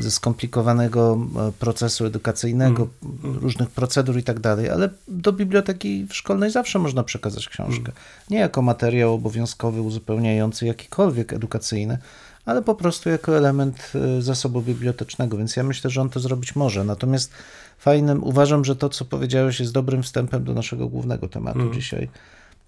ze 0.00 0.10
skomplikowanego 0.10 1.18
e, 1.48 1.52
procesu 1.52 2.06
edukacyjnego, 2.06 2.88
Mm, 3.24 3.38
różnych 3.38 3.70
procedur 3.70 4.18
i 4.18 4.22
tak 4.22 4.40
dalej, 4.40 4.70
ale 4.70 4.88
do 5.08 5.32
biblioteki 5.32 6.06
szkolnej 6.10 6.50
zawsze 6.50 6.78
można 6.78 7.04
przekazać 7.04 7.48
książkę. 7.48 7.78
Mm. 7.92 7.92
Nie 8.30 8.38
jako 8.38 8.62
materiał 8.62 9.14
obowiązkowy, 9.14 9.80
uzupełniający 9.80 10.66
jakikolwiek 10.66 11.32
edukacyjny, 11.32 11.98
ale 12.44 12.62
po 12.62 12.74
prostu 12.74 13.10
jako 13.10 13.36
element 13.36 13.92
e, 14.18 14.22
zasobu 14.22 14.62
bibliotecznego, 14.62 15.36
więc 15.36 15.56
ja 15.56 15.62
myślę, 15.62 15.90
że 15.90 16.00
on 16.00 16.10
to 16.10 16.20
zrobić 16.20 16.56
może. 16.56 16.84
Natomiast 16.84 17.32
fajnym, 17.78 18.24
uważam, 18.24 18.64
że 18.64 18.76
to, 18.76 18.88
co 18.88 19.04
powiedziałeś, 19.04 19.60
jest 19.60 19.72
dobrym 19.72 20.02
wstępem 20.02 20.44
do 20.44 20.54
naszego 20.54 20.88
głównego 20.88 21.28
tematu 21.28 21.58
Mhm. 21.58 21.80
dzisiaj, 21.80 22.08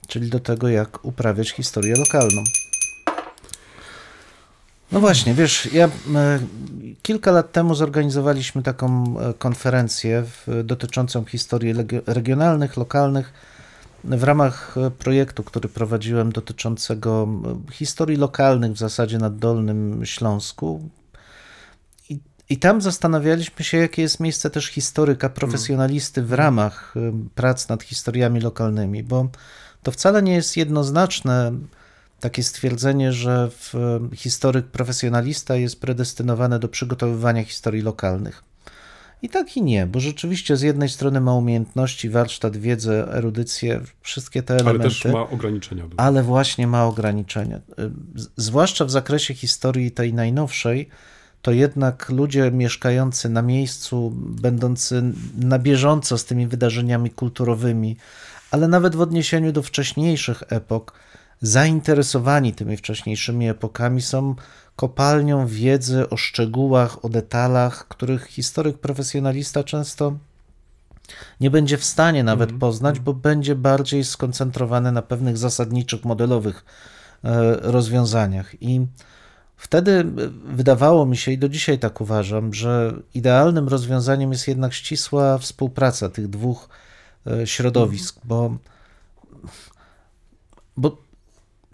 czyli 0.07 0.31
do 0.31 0.41
tego, 0.41 0.69
jak 0.69 1.05
uprawiać 1.05 1.51
historię 1.51 1.95
lokalną. 1.97 2.45
No 4.93 5.01
właśnie, 5.01 5.35
wiesz, 5.35 5.69
ja 5.73 5.87
e, 5.87 5.91
kilka 7.03 7.31
lat 7.31 7.53
temu 7.53 7.75
zorganizowaliśmy 7.75 8.63
taką 8.63 9.05
e, 9.21 9.35
konferencję 9.35 10.25
w, 10.27 10.63
dotyczącą 10.65 11.25
historii 11.25 11.75
regionalnych, 12.07 12.77
lokalnych 12.77 13.33
w 14.05 14.23
ramach 14.23 14.77
e, 14.79 14.91
projektu, 14.91 15.45
który 15.45 15.69
prowadziłem 15.69 16.33
dotyczącego 16.33 17.29
historii 17.73 18.17
lokalnych 18.17 18.73
w 18.73 18.79
zasadzie 18.79 19.19
na 19.19 19.31
Dolnym 19.31 20.07
Śląsku. 20.07 20.89
I, 22.11 22.19
I 22.51 22.59
tam 22.59 22.81
zastanawialiśmy 22.81 23.65
się, 23.65 23.79
jakie 23.79 24.03
jest 24.03 24.21
miejsce 24.21 24.51
też 24.51 24.67
historyka, 24.67 25.29
profesjonalisty 25.29 26.23
w 26.23 26.33
ramach 26.33 26.95
prac 27.35 27.69
nad 27.69 27.83
historiami 27.83 28.41
lokalnymi, 28.41 29.03
bo 29.03 29.29
to 29.83 29.91
wcale 29.91 30.23
nie 30.23 30.35
jest 30.35 30.57
jednoznaczne 30.57 31.53
takie 32.21 32.43
stwierdzenie, 32.43 33.13
że 33.13 33.51
historyk 34.15 34.67
profesjonalista 34.67 35.57
jest 35.57 35.81
predestynowany 35.81 36.59
do 36.59 36.69
przygotowywania 36.69 37.45
historii 37.45 37.83
lokalnych. 37.83 38.45
I 39.23 39.29
tak 39.29 39.57
i 39.57 39.63
nie, 39.63 39.87
bo 39.87 40.01
rzeczywiście 40.01 40.57
z 40.57 40.63
jednej 40.63 40.89
strony 40.89 41.21
ma 41.21 41.35
umiejętności, 41.35 42.11
warsztat, 42.11 42.57
wiedzę, 42.57 43.13
erudycję, 43.13 43.81
wszystkie 44.01 44.43
te 44.43 44.55
Ale 44.55 44.63
elementy, 44.63 44.89
też 44.89 45.13
ma 45.13 45.31
ograniczenia. 45.31 45.85
ale 45.97 46.23
właśnie 46.23 46.67
ma 46.67 46.85
ograniczenia. 46.87 47.61
Zwłaszcza 48.37 48.85
w 48.85 48.91
zakresie 48.91 49.35
historii 49.35 49.91
tej 49.91 50.15
najnowszej, 50.15 50.89
to 51.43 51.53
jednak 51.53 52.09
ludzie 52.09 52.51
mieszkający 52.51 53.29
na 53.29 53.43
miejscu, 53.43 54.13
będący 54.17 55.03
na 55.39 55.59
bieżąco 55.59 56.19
z 56.19 56.25
tymi 56.25 56.47
wydarzeniami 56.47 57.11
kulturowymi, 57.11 57.97
ale 58.51 58.69
nawet 58.69 58.97
w 58.97 59.01
odniesieniu 59.01 59.53
do 59.53 59.63
wcześniejszych 59.63 60.43
epok, 60.49 60.93
zainteresowani 61.41 62.55
tymi 62.55 62.77
wcześniejszymi 62.77 63.49
epokami, 63.49 64.03
są 64.03 64.35
kopalnią 64.77 65.47
wiedzy 65.47 66.09
o 66.09 66.17
szczegółach, 66.17 67.05
o 67.05 67.09
detalach, 67.09 67.89
których 67.89 68.27
historyk 68.27 68.79
profesjonalista 68.79 69.65
często 69.65 70.13
nie 71.41 71.51
będzie 71.51 71.79
w 71.79 71.85
stanie 71.85 72.25
nawet 72.25 72.53
poznać, 72.53 73.01
bo 73.01 73.15
będzie 73.15 73.55
bardziej 73.55 74.05
skoncentrowany 74.05 74.93
na 74.93 75.03
pewnych 75.03 75.39
zasadniczych, 75.39 76.05
modelowych 76.05 76.65
e, 77.25 77.55
rozwiązaniach. 77.61 78.63
I 78.63 78.87
wtedy 79.57 79.91
e, 79.91 80.05
wydawało 80.55 81.07
mi 81.07 81.17
się, 81.17 81.33
i 81.33 81.39
do 81.39 81.49
dzisiaj 81.49 81.79
tak 81.79 82.01
uważam, 82.01 82.55
że 82.55 82.93
idealnym 83.15 83.69
rozwiązaniem 83.69 84.33
jest 84.33 84.49
jednak 84.49 84.75
ścisła 84.75 85.39
współpraca 85.39 86.09
tych 86.09 86.29
dwóch 86.29 86.69
e, 87.27 87.47
środowisk, 87.47 88.21
bo, 88.25 88.57
bo 90.77 91.08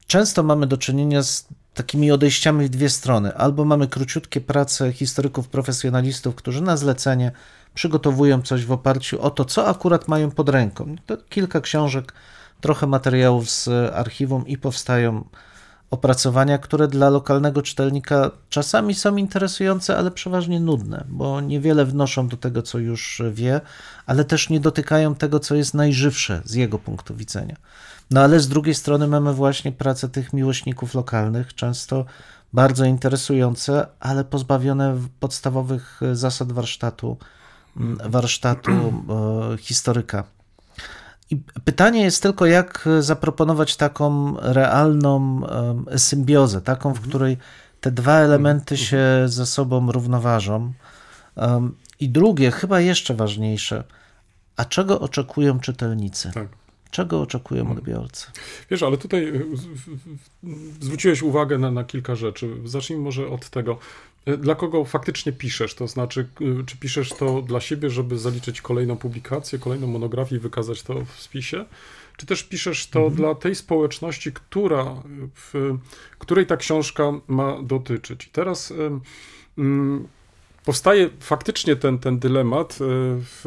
często 0.07 0.43
mamy 0.43 0.67
do 0.67 0.77
czynienia 0.77 1.23
z 1.23 1.49
takimi 1.75 2.13
odejściami 2.13 2.65
w 2.65 2.69
dwie 2.69 2.91
strony. 2.91 3.37
Albo 3.37 3.65
mamy 3.65 3.89
króciutkie 3.89 4.41
prace 4.41 4.93
historyków 4.93 5.49
profesjonalistów, 5.49 6.35
którzy 6.35 6.63
na 6.63 6.77
zlecenie 6.77 7.33
przygotowują 7.75 8.43
coś 8.43 8.65
w 8.65 8.73
oparciu 8.73 9.23
o 9.23 9.31
to, 9.31 9.45
co 9.45 9.69
akurat 9.69 10.09
mają 10.09 10.31
pod 10.31 10.49
ręką. 10.49 10.97
To 11.07 11.17
kilka 11.17 11.61
książek, 11.61 12.13
trochę 12.61 12.87
materiałów 12.87 13.51
z 13.51 13.69
archiwum 13.95 14.47
i 14.47 14.59
powstają 14.59 15.25
opracowania, 15.91 16.59
które 16.59 16.89
dla 16.89 17.11
lokalnego 17.11 17.63
czytelnika 17.63 18.31
czasami 18.49 18.95
są 18.95 19.17
interesujące, 19.17 19.97
ale 19.97 20.11
przeważnie 20.11 20.61
nudne, 20.61 21.05
bo 21.09 21.41
niewiele 21.41 21.85
wnoszą 21.85 22.29
do 22.29 22.37
tego, 22.37 22.63
co 22.63 22.79
już 22.79 23.23
wie, 23.33 23.61
ale 24.07 24.25
też 24.25 24.51
nie 24.51 24.61
dotykają 24.61 25.15
tego, 25.15 25.41
co 25.41 25.55
jest 25.55 25.75
najżywsze 25.75 26.43
z 26.45 26.55
jego 26.55 26.79
punktu 26.79 27.15
widzenia. 27.15 27.57
No 28.15 28.21
ale 28.21 28.41
z 28.41 28.49
drugiej 28.49 28.75
strony 28.75 29.09
mamy 29.09 29.35
właśnie 29.35 29.73
pracę 29.73 30.09
tych 30.09 30.33
miłośników 30.33 30.95
lokalnych, 30.95 31.55
często 31.55 32.05
bardzo 32.53 32.85
interesujące, 32.85 33.87
ale 34.01 34.25
pozbawione 34.25 34.97
podstawowych 35.21 36.01
zasad 36.13 36.53
warsztatu, 36.53 37.17
warsztatu 38.05 38.73
e, 38.73 39.59
historyka. 39.59 40.25
I 41.31 41.37
pytanie 41.65 42.03
jest 42.03 42.23
tylko, 42.23 42.47
jak 42.47 42.89
zaproponować 43.01 43.77
taką 43.77 44.37
realną 44.41 45.41
symbiozę, 45.97 46.61
taką, 46.61 46.95
w 46.95 47.01
której 47.01 47.39
te 47.81 47.91
dwa 47.91 48.19
elementy 48.19 48.77
się 48.77 49.07
ze 49.27 49.47
sobą 49.47 49.93
równoważą. 49.93 50.73
I 52.01 52.09
drugie, 52.09 52.51
chyba 52.51 52.81
jeszcze 52.81 53.15
ważniejsze, 53.15 53.85
a 54.57 54.65
czego 54.65 55.01
oczekują 55.01 55.61
czytelnicy? 55.61 56.31
Tak. 56.35 56.64
Czego 56.95 57.21
oczekują 57.21 57.71
odbiorcy? 57.73 58.27
Wiesz, 58.71 58.83
ale 58.83 58.99
tutaj 58.99 59.29
y, 59.29 59.45
zwróciłeś 60.81 61.23
uwagę 61.23 61.59
na, 61.59 61.71
na 61.71 61.85
kilka 61.85 62.15
rzeczy. 62.15 62.51
Zacznijmy 62.65 63.05
może 63.05 63.29
od 63.29 63.51
tego, 63.51 63.79
y, 64.29 64.37
dla 64.37 64.55
kogo 64.55 64.85
faktycznie 64.85 65.33
piszesz, 65.33 65.75
to 65.75 65.89
znaczy, 65.89 66.29
y, 66.41 66.65
czy 66.67 66.77
piszesz 66.77 67.09
to 67.09 67.43
dla 67.43 67.61
siebie, 67.61 67.91
żeby 67.91 68.19
zaliczyć 68.19 68.61
kolejną 68.61 68.97
publikację, 68.97 69.59
kolejną 69.59 69.87
monografię 69.87 70.37
i 70.37 70.39
wykazać 70.39 70.83
to 70.83 71.05
w 71.05 71.21
spisie, 71.21 71.65
czy 72.17 72.27
też 72.27 72.43
piszesz 72.43 72.87
to 72.87 73.11
dla 73.11 73.35
tej 73.35 73.55
społeczności, 73.55 74.33
która, 74.33 75.03
w, 75.35 75.77
której 76.19 76.47
ta 76.47 76.57
książka 76.57 77.13
ma 77.29 77.63
dotyczyć. 77.63 78.27
I 78.27 78.31
teraz 78.31 78.73
ym, 79.59 80.09
powstaje 80.65 81.11
faktycznie 81.21 81.77
ten, 81.77 81.99
ten 81.99 82.19
dylemat, 82.19 82.77
w, 82.81 83.45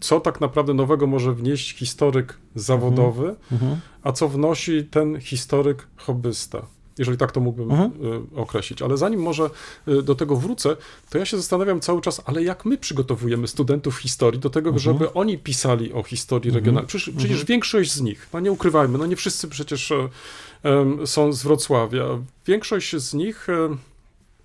co 0.00 0.20
tak 0.20 0.40
naprawdę 0.40 0.74
nowego 0.74 1.06
może 1.06 1.32
wnieść 1.32 1.76
historyk 1.76 2.38
zawodowy, 2.54 3.34
Mhm. 3.52 3.80
a 4.02 4.12
co 4.12 4.28
wnosi 4.28 4.84
ten 4.84 5.20
historyk 5.20 5.86
hobbysta. 5.96 6.66
Jeżeli 6.98 7.18
tak 7.18 7.32
to 7.32 7.40
mógłbym 7.40 7.70
Mhm. 7.70 7.92
y, 8.36 8.40
określić. 8.40 8.82
Ale 8.82 8.96
zanim 8.96 9.20
może 9.20 9.50
y, 9.88 10.02
do 10.02 10.14
tego 10.14 10.36
wrócę, 10.36 10.76
to 11.10 11.18
ja 11.18 11.24
się 11.26 11.36
zastanawiam 11.36 11.80
cały 11.80 12.00
czas, 12.00 12.22
ale 12.24 12.42
jak 12.42 12.64
my 12.64 12.78
przygotowujemy 12.78 13.48
studentów 13.48 13.96
historii 13.96 14.40
do 14.40 14.50
tego, 14.50 14.78
żeby 14.78 15.12
oni 15.12 15.38
pisali 15.38 15.92
o 15.92 16.02
historii 16.02 16.50
regionalnej? 16.50 16.88
Przecież, 16.88 17.10
przecież 17.18 17.44
większość 17.44 17.92
z 17.92 18.00
nich, 18.00 18.28
no 18.32 18.40
nie 18.40 18.52
ukrywajmy, 18.52 18.98
no 18.98 19.06
nie 19.06 19.16
wszyscy 19.16 19.48
przecież 19.48 19.92
e, 19.92 20.08
em, 20.62 21.06
są 21.06 21.32
z 21.32 21.42
Wrocławia. 21.42 22.04
Większość 22.46 22.96
z 22.96 23.14
nich, 23.14 23.48
e, 23.48 23.76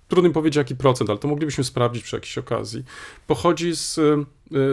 trudno 0.08 0.28
mi 0.28 0.34
powiedzieć 0.34 0.56
jaki 0.56 0.76
procent, 0.76 1.10
ale 1.10 1.18
to 1.18 1.28
moglibyśmy 1.28 1.64
sprawdzić 1.64 2.02
przy 2.04 2.16
jakiejś 2.16 2.38
okazji, 2.38 2.84
pochodzi 3.26 3.76
z, 3.76 3.98
e, 3.98 4.24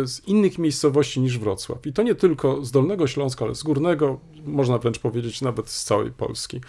z 0.05 0.27
innych 0.27 0.57
miejscowości 0.57 1.19
niż 1.19 1.39
Wrocław. 1.39 1.87
I 1.87 1.93
to 1.93 2.03
nie 2.03 2.15
tylko 2.15 2.65
z 2.65 2.71
Dolnego 2.71 3.07
Śląska, 3.07 3.45
ale 3.45 3.55
z 3.55 3.63
Górnego, 3.63 4.19
można 4.45 4.77
wręcz 4.77 4.99
powiedzieć 4.99 5.41
nawet 5.41 5.69
z 5.69 5.83
całej 5.83 6.11
Polski. 6.11 6.61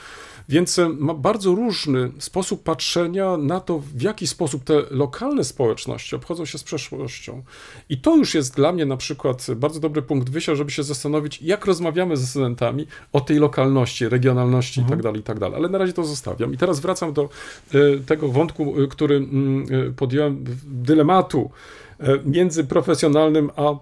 Więc 0.49 0.79
e, 0.79 0.89
ma 0.89 1.15
bardzo 1.15 1.55
różny 1.55 2.13
sposób 2.19 2.63
patrzenia 2.63 3.37
na 3.37 3.61
to, 3.61 3.79
w 3.79 4.03
jaki 4.03 4.27
sposób 4.27 4.65
te 4.65 4.83
lokalne 4.91 5.45
społeczności 5.45 6.17
obchodzą 6.17 6.45
się 6.45 6.59
z 6.59 6.63
przeszłością. 6.63 7.43
I 7.89 7.99
to 7.99 8.17
już 8.17 8.35
jest 8.35 8.57
dla 8.57 8.73
mnie 8.73 8.87
na 8.87 8.97
przykład 8.97 9.47
bardzo 9.57 9.81
dobry 9.81 10.03
punkt 10.03 10.31
wyjścia, 10.31 10.55
żeby 10.55 10.71
się 10.71 10.83
zastanowić, 10.83 11.43
jak 11.43 11.67
rozmawiamy 11.67 12.17
ze 12.17 12.27
studentami 12.27 12.87
o 13.13 13.21
tej 13.21 13.39
lokalności, 13.39 14.09
regionalności 14.09 14.81
itd., 14.81 15.13
itd. 15.15 15.51
Ale 15.55 15.69
na 15.69 15.79
razie 15.79 15.93
to 15.93 16.05
zostawiam. 16.05 16.55
I 16.55 16.57
teraz 16.57 16.81
wracam 16.81 17.13
do 17.13 17.29
e, 17.75 17.99
tego 18.07 18.29
wątku, 18.29 18.75
który 18.91 19.17
mm, 19.17 19.95
podjąłem, 19.95 20.45
dylematu 20.65 21.51
między 22.25 22.65
profesjonalnym 22.65 23.51
a 23.57 23.71
e, 23.71 23.79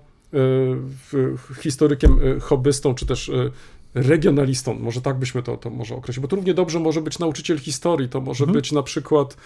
historykiem, 1.61 2.19
e, 2.37 2.41
hobbystą, 2.41 2.95
czy 2.95 3.07
też 3.07 3.29
e, 3.29 3.51
regionalistą, 3.95 4.75
może 4.75 5.01
tak 5.01 5.19
byśmy 5.19 5.43
to, 5.43 5.57
to 5.57 5.71
może 5.71 5.95
określić, 5.95 6.23
bo 6.23 6.29
to 6.29 6.37
równie 6.37 6.55
dobrze 6.55 6.81
może 6.81 7.01
być 7.01 7.19
nauczyciel 7.19 7.59
historii, 7.59 8.09
to 8.09 8.21
może 8.21 8.47
być 8.47 8.73
na 8.73 8.83
przykład 8.83 9.37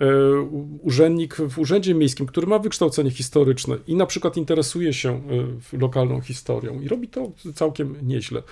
e, 0.00 0.06
urzędnik 0.82 1.36
w 1.36 1.58
urzędzie 1.58 1.94
miejskim, 1.94 2.26
który 2.26 2.46
ma 2.46 2.58
wykształcenie 2.58 3.10
historyczne 3.10 3.76
i 3.86 3.96
na 3.96 4.06
przykład 4.06 4.36
interesuje 4.36 4.92
się 4.92 5.20
e, 5.72 5.78
lokalną 5.78 6.20
historią 6.20 6.80
i 6.80 6.88
robi 6.88 7.08
to 7.08 7.32
całkiem 7.54 7.96
nieźle. 8.02 8.42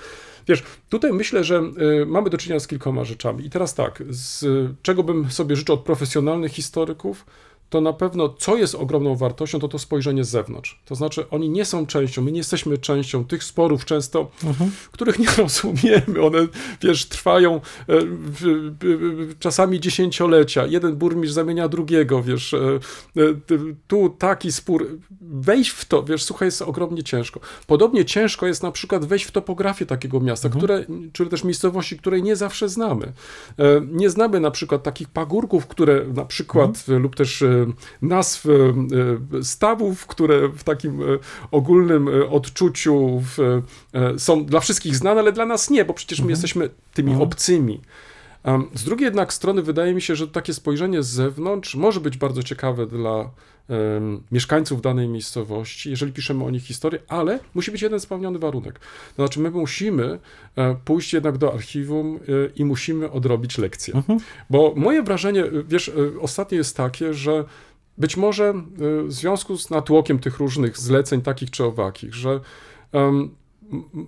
Wiesz, 0.49 0.63
tutaj 0.89 1.13
myślę, 1.13 1.45
że 1.45 1.57
e, 2.03 2.07
mamy 2.07 2.31
do 2.31 2.39
czynienia 2.39 2.61
z 2.61 2.67
kilkoma 2.67 3.05
rzeczami. 3.05 3.47
I 3.47 3.51
teraz 3.51 3.75
tak, 3.75 4.03
z 4.09 4.47
czego 4.83 5.03
bym 5.03 5.31
sobie 5.31 5.57
życzył 5.57 5.75
od 5.75 5.81
profesjonalnych 5.81 6.53
historyków, 6.53 7.27
to 7.71 7.81
na 7.81 7.93
pewno, 7.93 8.29
co 8.29 8.57
jest 8.57 8.75
ogromną 8.75 9.17
wartością, 9.17 9.59
to 9.59 9.69
to 9.69 9.79
spojrzenie 9.79 10.25
z 10.25 10.29
zewnątrz. 10.29 10.81
To 10.85 10.95
znaczy, 10.95 11.31
oni 11.31 11.51
nie 11.51 11.65
są 11.65 11.87
częścią, 11.87 12.23
my 12.23 12.33
nie 12.33 12.39
jesteśmy 12.39 12.79
częścią 12.79 13.25
tych 13.25 13.45
sporów 13.45 13.85
często, 13.85 14.31
których 14.93 15.19
nie 15.19 15.27
rozumiemy. 15.39 16.23
One, 16.23 16.47
wiesz, 16.83 17.05
trwają 17.09 17.61
e, 17.89 17.95
czasami 19.39 19.81
dziesięciolecia. 19.81 20.67
Jeden 20.67 20.97
burmistrz 20.97 21.35
zamienia 21.35 21.69
drugiego, 21.69 22.23
wiesz, 22.23 22.55
e, 22.55 22.59
e, 23.17 23.21
tu 23.89 24.09
taki 24.19 24.53
spór. 24.53 24.99
Wejść 25.21 25.71
w 25.71 25.85
to, 25.85 26.03
wiesz, 26.03 26.23
słuchaj, 26.23 26.47
jest 26.49 26.63
ogromnie 26.63 27.03
ciężko. 27.03 27.41
Podobnie 27.67 28.05
ciężko 28.05 28.47
jest 28.47 28.63
na 28.63 28.73
przykład 28.73 29.05
wejść 29.05 29.25
w 29.25 29.31
topografię 29.31 29.87
takiego 29.87 30.21
miasta, 30.21 30.49
które, 30.49 30.85
czy 31.13 31.27
też 31.27 31.45
miejscowości, 31.45 31.99
której 31.99 32.23
nie 32.23 32.37
zawsze 32.37 32.69
znamy. 32.69 33.13
E, 33.59 33.81
Nie 33.91 34.11
znamy 34.11 34.41
na 34.41 34.51
przykład 34.51 34.83
takich 34.83 35.09
pagórków, 35.09 35.67
które 35.67 36.05
na 36.15 36.25
przykład, 36.25 36.85
e, 36.89 36.93
lub 36.99 37.17
też 37.17 37.45
nazw 38.03 38.47
e, 38.47 38.51
e, 39.39 39.43
stawów, 39.43 40.07
które 40.07 40.49
w 40.49 40.65
takim 40.65 41.01
ogólnym 41.51 42.09
odczuciu 42.31 43.23
w, 43.37 43.63
są 44.19 44.45
dla 44.45 44.61
wszystkich 44.61 44.97
znane, 44.97 45.21
ale 45.21 45.33
dla 45.33 45.47
nas 45.47 45.71
nie, 45.71 45.85
bo 45.85 45.95
przecież 45.95 46.21
my 46.21 46.31
jesteśmy 46.31 46.71
tymi 46.95 47.15
obcymi. 47.23 47.81
Z 48.75 48.85
drugiej 48.85 49.05
jednak 49.05 49.33
strony 49.33 49.63
wydaje 49.63 49.95
mi 49.95 50.03
się, 50.03 50.17
że 50.17 50.29
takie 50.29 50.55
spojrzenie 50.55 51.03
z 51.03 51.07
zewnątrz 51.09 51.75
może 51.75 52.01
być 52.01 52.17
bardzo 52.17 52.43
ciekawe 52.43 52.87
dla 52.87 53.31
em, 53.69 54.23
mieszkańców 54.33 54.83
danej 54.83 55.09
miejscowości, 55.09 55.91
jeżeli 55.91 56.13
piszemy 56.13 56.45
o 56.45 56.51
nich 56.51 56.63
historię, 56.63 57.01
ale 57.09 57.41
musi 57.55 57.71
być 57.71 57.83
jeden 57.83 58.01
spełniony 58.01 58.39
warunek. 58.39 58.79
To 59.17 59.23
znaczy, 59.23 59.41
my 59.41 59.51
musimy 59.51 60.19
e, 60.57 60.77
pójść 60.85 61.13
jednak 61.13 61.39
do 61.39 61.55
archiwum 61.55 62.17
e, 62.17 62.21
i 62.57 62.65
musimy 62.65 63.11
odrobić 63.11 63.59
lekcję. 63.59 64.03
Bo 64.51 64.73
moje 64.77 65.03
wrażenie, 65.03 65.45
e, 65.45 65.51
wiesz, 65.69 65.91
ostatnie 66.21 66.59
jest 66.59 66.77
takie, 66.77 67.15
że 67.15 67.45
być 67.99 68.17
może 68.17 68.55
w 69.07 69.13
związku 69.13 69.59
z 69.59 69.71
natłokiem 69.71 70.19
tych 70.19 70.39
różnych 70.39 70.79
zleceń, 70.79 71.23
takich 71.23 71.51
czy 71.51 71.65
owakich, 71.65 72.15
że 72.15 72.31
em, 72.93 73.09
m- 73.09 73.31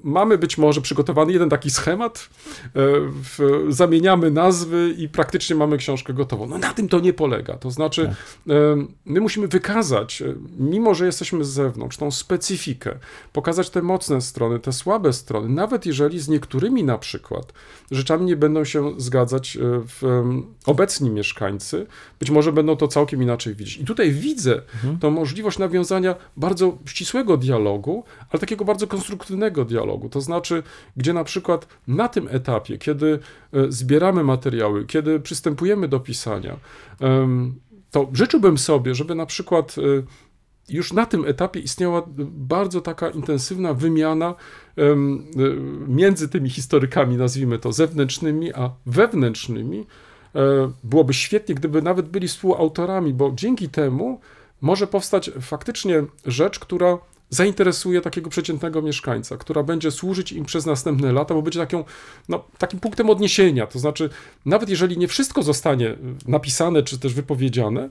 mamy 0.04 0.38
być 0.38 0.58
może 0.58 0.80
przygotowany 0.80 1.32
jeden 1.32 1.48
taki 1.48 1.70
schemat, 1.70 2.18
e, 2.18 2.68
w, 3.10 3.66
zamieniamy 3.68 4.30
nazwy 4.30 4.94
i 4.98 5.08
praktycznie 5.08 5.56
mamy 5.56 5.76
książkę 5.76 6.12
gotową. 6.12 6.46
No 6.46 6.58
na 6.58 6.74
tym 6.74 6.88
to 6.88 7.00
nie 7.00 7.12
polega. 7.12 7.56
To 7.56 7.70
znaczy, 7.70 8.14
e, 8.48 8.54
my 9.04 9.20
musimy 9.20 9.48
wykazać, 9.48 10.22
e, 10.22 10.34
mimo 10.58 10.94
że 10.94 11.06
jesteśmy 11.06 11.44
z 11.44 11.48
zewnątrz, 11.48 11.96
tą 11.96 12.10
specyfikę, 12.10 12.94
pokazać 13.32 13.70
te 13.70 13.82
mocne 13.82 14.20
strony, 14.20 14.58
te 14.58 14.72
słabe 14.72 15.12
strony, 15.12 15.48
nawet 15.48 15.86
jeżeli 15.86 16.20
z 16.20 16.28
niektórymi 16.28 16.84
na 16.84 16.98
przykład 16.98 17.52
rzeczami 17.90 18.24
nie 18.24 18.36
będą 18.36 18.64
się 18.64 18.92
zgadzać 19.00 19.58
obecni 20.66 21.10
mieszkańcy, 21.10 21.86
być 22.20 22.30
może 22.30 22.52
będą 22.52 22.76
to 22.76 22.88
całkiem 22.88 23.22
inaczej 23.22 23.54
widzieć. 23.54 23.76
I 23.76 23.84
tutaj 23.84 24.12
widzę 24.12 24.62
tą 25.00 25.10
możliwość 25.10 25.58
nawiązania 25.58 26.14
bardzo 26.36 26.78
ścisłego 26.86 27.36
dialogu, 27.36 28.04
ale 28.30 28.40
takiego 28.40 28.64
bardzo 28.64 28.86
konstruktywnego 28.86 29.51
dialogu. 29.64 30.08
To 30.08 30.20
znaczy, 30.20 30.62
gdzie 30.96 31.12
na 31.12 31.24
przykład 31.24 31.66
na 31.88 32.08
tym 32.08 32.28
etapie, 32.30 32.78
kiedy 32.78 33.18
e, 33.52 33.72
zbieramy 33.72 34.24
materiały, 34.24 34.86
kiedy 34.86 35.20
przystępujemy 35.20 35.88
do 35.88 36.00
pisania, 36.00 36.56
to 37.92 38.08
życzyłbym 38.12 38.58
sobie, 38.58 38.94
żeby 38.94 39.14
na 39.14 39.26
przykład 39.26 39.76
e, 39.78 40.02
już 40.68 40.92
na 40.92 41.06
tym 41.06 41.24
etapie 41.24 41.60
istniała 41.60 42.02
bardzo 42.28 42.80
taka 42.80 43.10
intensywna 43.10 43.74
wymiana 43.74 44.34
e, 44.78 44.96
między 45.88 46.28
tymi 46.28 46.50
historykami, 46.50 47.16
nazwijmy 47.16 47.58
to 47.58 47.72
zewnętrznymi, 47.72 48.54
a 48.54 48.70
wewnętrznymi. 48.86 49.86
E, 50.34 50.72
Byłoby 50.84 51.14
świetnie, 51.14 51.54
gdyby 51.54 51.82
nawet 51.82 52.08
byli 52.08 52.28
współautorami, 52.28 53.14
bo 53.14 53.32
dzięki 53.34 53.68
temu 53.68 54.20
może 54.60 54.86
powstać 54.86 55.30
faktycznie 55.40 56.04
rzecz, 56.26 56.58
która 56.58 56.98
zainteresuje 57.32 58.00
takiego 58.00 58.30
przeciętnego 58.30 58.82
mieszkańca, 58.82 59.36
która 59.36 59.62
będzie 59.62 59.90
służyć 59.90 60.32
im 60.32 60.44
przez 60.44 60.66
następne 60.66 61.12
lata, 61.12 61.34
bo 61.34 61.42
będzie 61.42 61.60
taką, 61.60 61.84
no, 62.28 62.44
takim 62.58 62.80
punktem 62.80 63.10
odniesienia. 63.10 63.66
To 63.66 63.78
znaczy, 63.78 64.10
nawet 64.46 64.68
jeżeli 64.68 64.98
nie 64.98 65.08
wszystko 65.08 65.42
zostanie 65.42 65.96
napisane 66.26 66.82
czy 66.82 66.98
też 66.98 67.14
wypowiedziane, 67.14 67.90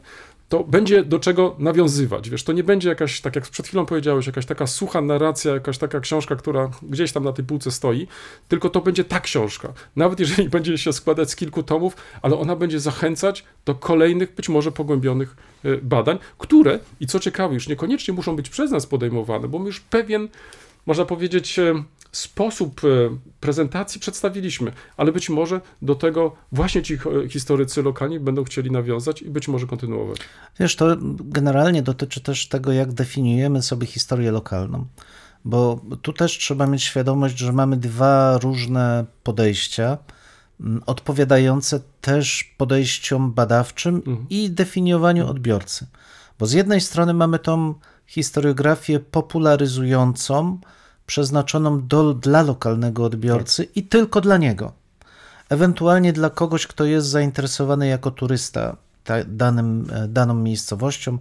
to 0.51 0.63
będzie 0.63 1.03
do 1.03 1.19
czego 1.19 1.55
nawiązywać. 1.59 2.29
Wiesz, 2.29 2.43
to 2.43 2.53
nie 2.53 2.63
będzie 2.63 2.89
jakaś, 2.89 3.21
tak 3.21 3.35
jak 3.35 3.49
przed 3.49 3.67
chwilą 3.67 3.85
powiedziałeś, 3.85 4.27
jakaś 4.27 4.45
taka 4.45 4.67
sucha 4.67 5.01
narracja, 5.01 5.53
jakaś 5.53 5.77
taka 5.77 5.99
książka, 5.99 6.35
która 6.35 6.69
gdzieś 6.83 7.11
tam 7.11 7.23
na 7.23 7.33
tej 7.33 7.45
półce 7.45 7.71
stoi, 7.71 8.07
tylko 8.47 8.69
to 8.69 8.81
będzie 8.81 9.03
ta 9.03 9.19
książka. 9.19 9.73
Nawet 9.95 10.19
jeżeli 10.19 10.49
będzie 10.55 10.77
się 10.77 10.93
składać 10.93 11.31
z 11.31 11.35
kilku 11.35 11.63
tomów, 11.63 11.95
ale 12.21 12.37
ona 12.37 12.55
będzie 12.55 12.79
zachęcać 12.79 13.43
do 13.65 13.75
kolejnych, 13.75 14.35
być 14.35 14.49
może 14.49 14.71
pogłębionych 14.71 15.35
e, 15.65 15.77
badań, 15.77 16.17
które, 16.37 16.79
i 16.99 17.07
co 17.07 17.19
ciekawe, 17.19 17.53
już 17.53 17.67
niekoniecznie 17.67 18.13
muszą 18.13 18.35
być 18.35 18.49
przez 18.49 18.71
nas 18.71 18.85
podejmowane, 18.85 19.47
bo 19.47 19.59
my 19.59 19.65
już 19.65 19.79
pewien, 19.79 20.27
można 20.85 21.05
powiedzieć, 21.05 21.59
e, 21.59 21.83
sposób 22.11 22.81
e, 22.83 22.87
prezentacji 23.39 24.01
przedstawiliśmy, 24.01 24.71
ale 24.97 25.11
być 25.11 25.29
może 25.29 25.61
do 25.81 25.95
tego 25.95 26.35
właśnie 26.51 26.83
ci 26.83 26.97
historycy 27.29 27.83
lokalni 27.83 28.19
będą 28.19 28.43
chcieli 28.43 28.71
nawiązać 28.71 29.21
i 29.21 29.29
być 29.29 29.47
może 29.47 29.67
kontynuować. 29.67 30.17
Wiesz, 30.59 30.75
to 30.75 30.97
generalnie 31.19 31.81
dotyczy 31.81 32.21
też 32.21 32.47
tego, 32.47 32.71
jak 32.71 32.93
definiujemy 32.93 33.61
sobie 33.61 33.87
historię 33.87 34.31
lokalną. 34.31 34.85
Bo 35.45 35.81
tu 36.01 36.13
też 36.13 36.37
trzeba 36.37 36.67
mieć 36.67 36.83
świadomość, 36.83 37.37
że 37.37 37.53
mamy 37.53 37.77
dwa 37.77 38.37
różne 38.37 39.05
podejścia, 39.23 39.97
odpowiadające 40.85 41.79
też 42.01 42.53
podejściom 42.57 43.33
badawczym 43.33 44.25
i 44.29 44.49
definiowaniu 44.49 45.27
odbiorcy. 45.27 45.87
Bo 46.39 46.45
z 46.45 46.53
jednej 46.53 46.81
strony 46.81 47.13
mamy 47.13 47.39
tą 47.39 47.73
historiografię 48.07 48.99
popularyzującą, 48.99 50.59
przeznaczoną 51.11 51.87
do, 51.87 52.13
dla 52.13 52.41
lokalnego 52.41 53.03
odbiorcy 53.03 53.63
i 53.63 53.83
tylko 53.83 54.21
dla 54.21 54.37
niego. 54.37 54.71
Ewentualnie 55.49 56.13
dla 56.13 56.29
kogoś, 56.29 56.67
kto 56.67 56.85
jest 56.85 57.07
zainteresowany 57.07 57.87
jako 57.87 58.11
turysta 58.11 58.77
ta, 59.03 59.15
danym, 59.27 59.87
e, 59.93 60.07
daną 60.07 60.33
miejscowością, 60.33 61.17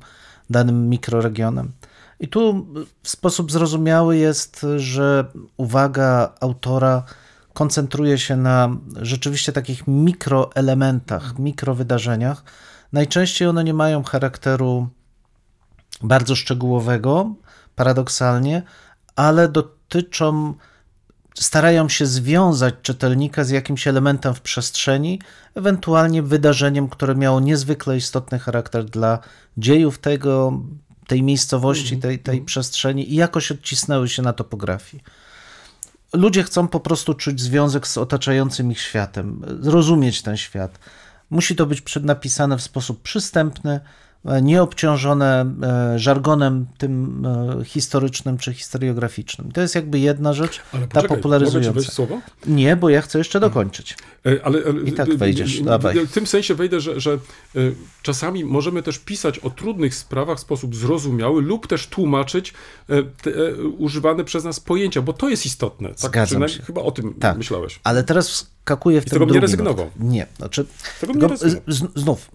danym 0.51 0.89
mikroregionem. 0.89 1.73
I 2.21 2.29
tu 2.29 2.67
w 3.03 3.09
sposób 3.09 3.53
zrozumiały 3.53 4.17
jest, 4.17 4.67
że 4.77 5.25
uwaga 5.57 6.33
autora 6.41 7.03
koncentruje 7.53 8.19
się 8.19 8.37
na 8.37 8.77
rzeczywiście 8.97 9.53
takich 9.53 9.87
mikroelementach, 9.87 11.39
mikrowydarzeniach. 11.39 12.45
Najczęściej 12.93 13.49
one 13.49 13.65
nie 13.65 13.75
mają 13.75 14.03
charakteru 14.03 14.89
bardzo 16.03 16.37
szczegółowego, 16.37 17.35
paradoksalnie, 17.77 18.63
ale 19.17 19.49
dotyczą, 19.91 20.55
starają 21.35 21.89
się 21.89 22.07
związać 22.07 22.75
czytelnika 22.83 23.45
z 23.45 23.51
jakimś 23.51 23.87
elementem 23.87 24.35
w 24.35 24.41
przestrzeni, 24.41 25.21
ewentualnie 25.55 26.23
wydarzeniem, 26.23 26.89
które 26.89 27.15
miało 27.15 27.41
niezwykle 27.41 27.97
istotny 27.97 28.39
charakter 28.39 28.85
dla 28.85 29.19
dziejów 29.57 29.99
tego, 29.99 30.63
tej 31.07 31.23
miejscowości, 31.23 31.99
tej, 31.99 32.19
tej 32.19 32.41
przestrzeni 32.41 33.13
i 33.13 33.15
jakoś 33.15 33.53
odcisnęły 33.53 34.09
się 34.09 34.23
na 34.23 34.33
topografii. 34.33 35.03
Ludzie 36.13 36.43
chcą 36.43 36.69
po 36.69 36.81
prostu 36.81 37.15
czuć 37.15 37.41
związek 37.41 37.87
z 37.87 37.99
otaczającym 37.99 38.73
ich 38.73 38.81
światem, 38.81 39.43
rozumieć 39.63 40.23
ten 40.23 40.37
świat. 40.37 40.79
Musi 41.31 41.57
to 41.57 41.67
być 41.67 41.83
napisane 42.03 42.59
w 42.59 42.63
sposób 42.63 43.03
przystępny, 43.03 43.81
nieobciążone 44.43 45.55
e, 45.63 45.99
żargonem 45.99 46.67
tym 46.79 47.27
e, 47.61 47.65
historycznym 47.65 48.39
czy 48.39 48.55
historiograficznym. 48.55 49.53
To 49.53 49.61
jest 49.61 49.75
jakby 49.75 49.99
jedna 49.99 50.33
rzecz, 50.33 50.61
Ale 50.73 50.83
ta 50.83 50.89
poczekaj, 50.89 51.03
ci 51.03 51.17
popularyzująca. 51.17 51.81
słowo? 51.93 52.21
Nie, 52.47 52.77
bo 52.77 52.89
ja 52.89 53.03
chcę 53.03 53.19
jeszcze 53.19 53.41
dokończyć. 53.41 53.97
E, 54.27 54.45
Ale, 54.45 54.59
ale, 54.69 54.81
I 54.85 54.93
tak 54.93 55.09
e, 55.09 55.17
wejdziesz, 55.17 55.61
e, 55.61 55.65
dawaj. 55.65 56.07
W 56.07 56.13
tym 56.13 56.27
sensie 56.27 56.55
wejdę, 56.55 56.81
że, 56.81 57.01
że 57.01 57.13
e, 57.13 57.19
czasami 58.03 58.45
możemy 58.45 58.83
też 58.83 58.99
pisać 58.99 59.39
o 59.39 59.51
trudnych 59.51 59.95
sprawach 59.95 60.39
w 60.39 60.41
sposób 60.41 60.77
zrozumiały 60.77 61.43
lub 61.43 61.67
też 61.67 61.87
tłumaczyć 61.87 62.55
e, 62.89 63.03
te 63.03 63.31
e, 63.31 63.55
używane 63.79 64.25
przez 64.25 64.45
nas 64.45 64.61
pojęcia, 64.61 65.03
bo 65.03 65.13
to 65.13 65.29
jest 65.29 65.47
istotne. 65.47 65.89
Tak? 65.89 65.99
Zgadzam 65.99 66.49
się. 66.49 66.63
Chyba 66.63 66.83
o 66.83 66.91
tym 66.91 67.15
Tak. 67.15 67.39
myślałeś. 67.39 67.81
Ale 67.85 68.05
teraz 68.05 68.29
wskakuję 68.29 69.01
w 69.01 69.05
I 69.07 69.09
z 69.09 69.11
ten 69.11 69.21
tego 69.21 69.35
nie 69.35 69.41
rezygnował. 69.41 69.91
Nie, 70.01 70.27
znaczy, 70.37 70.67
Tego 71.01 71.13
nie 71.13 71.19
tylko 71.21 71.35
rezygnował. 71.35 71.63
z, 71.95 72.01
znów, 72.01 72.31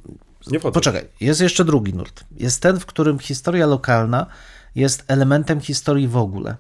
Nie. 0.48 0.60
Poczekaj, 0.60 1.08
jest 1.20 1.41
jeszcze 1.41 1.66
drugi 1.66 1.93
nurt. 1.93 2.24
Jest 2.38 2.62
ten, 2.62 2.80
w 2.80 2.86
którym 2.86 3.20
historia 3.20 3.66
lokalna 3.66 4.26
jest 4.76 5.04
elementem 5.08 5.62
historii 5.62 6.08
w 6.08 6.18
ogóle. 6.18 6.56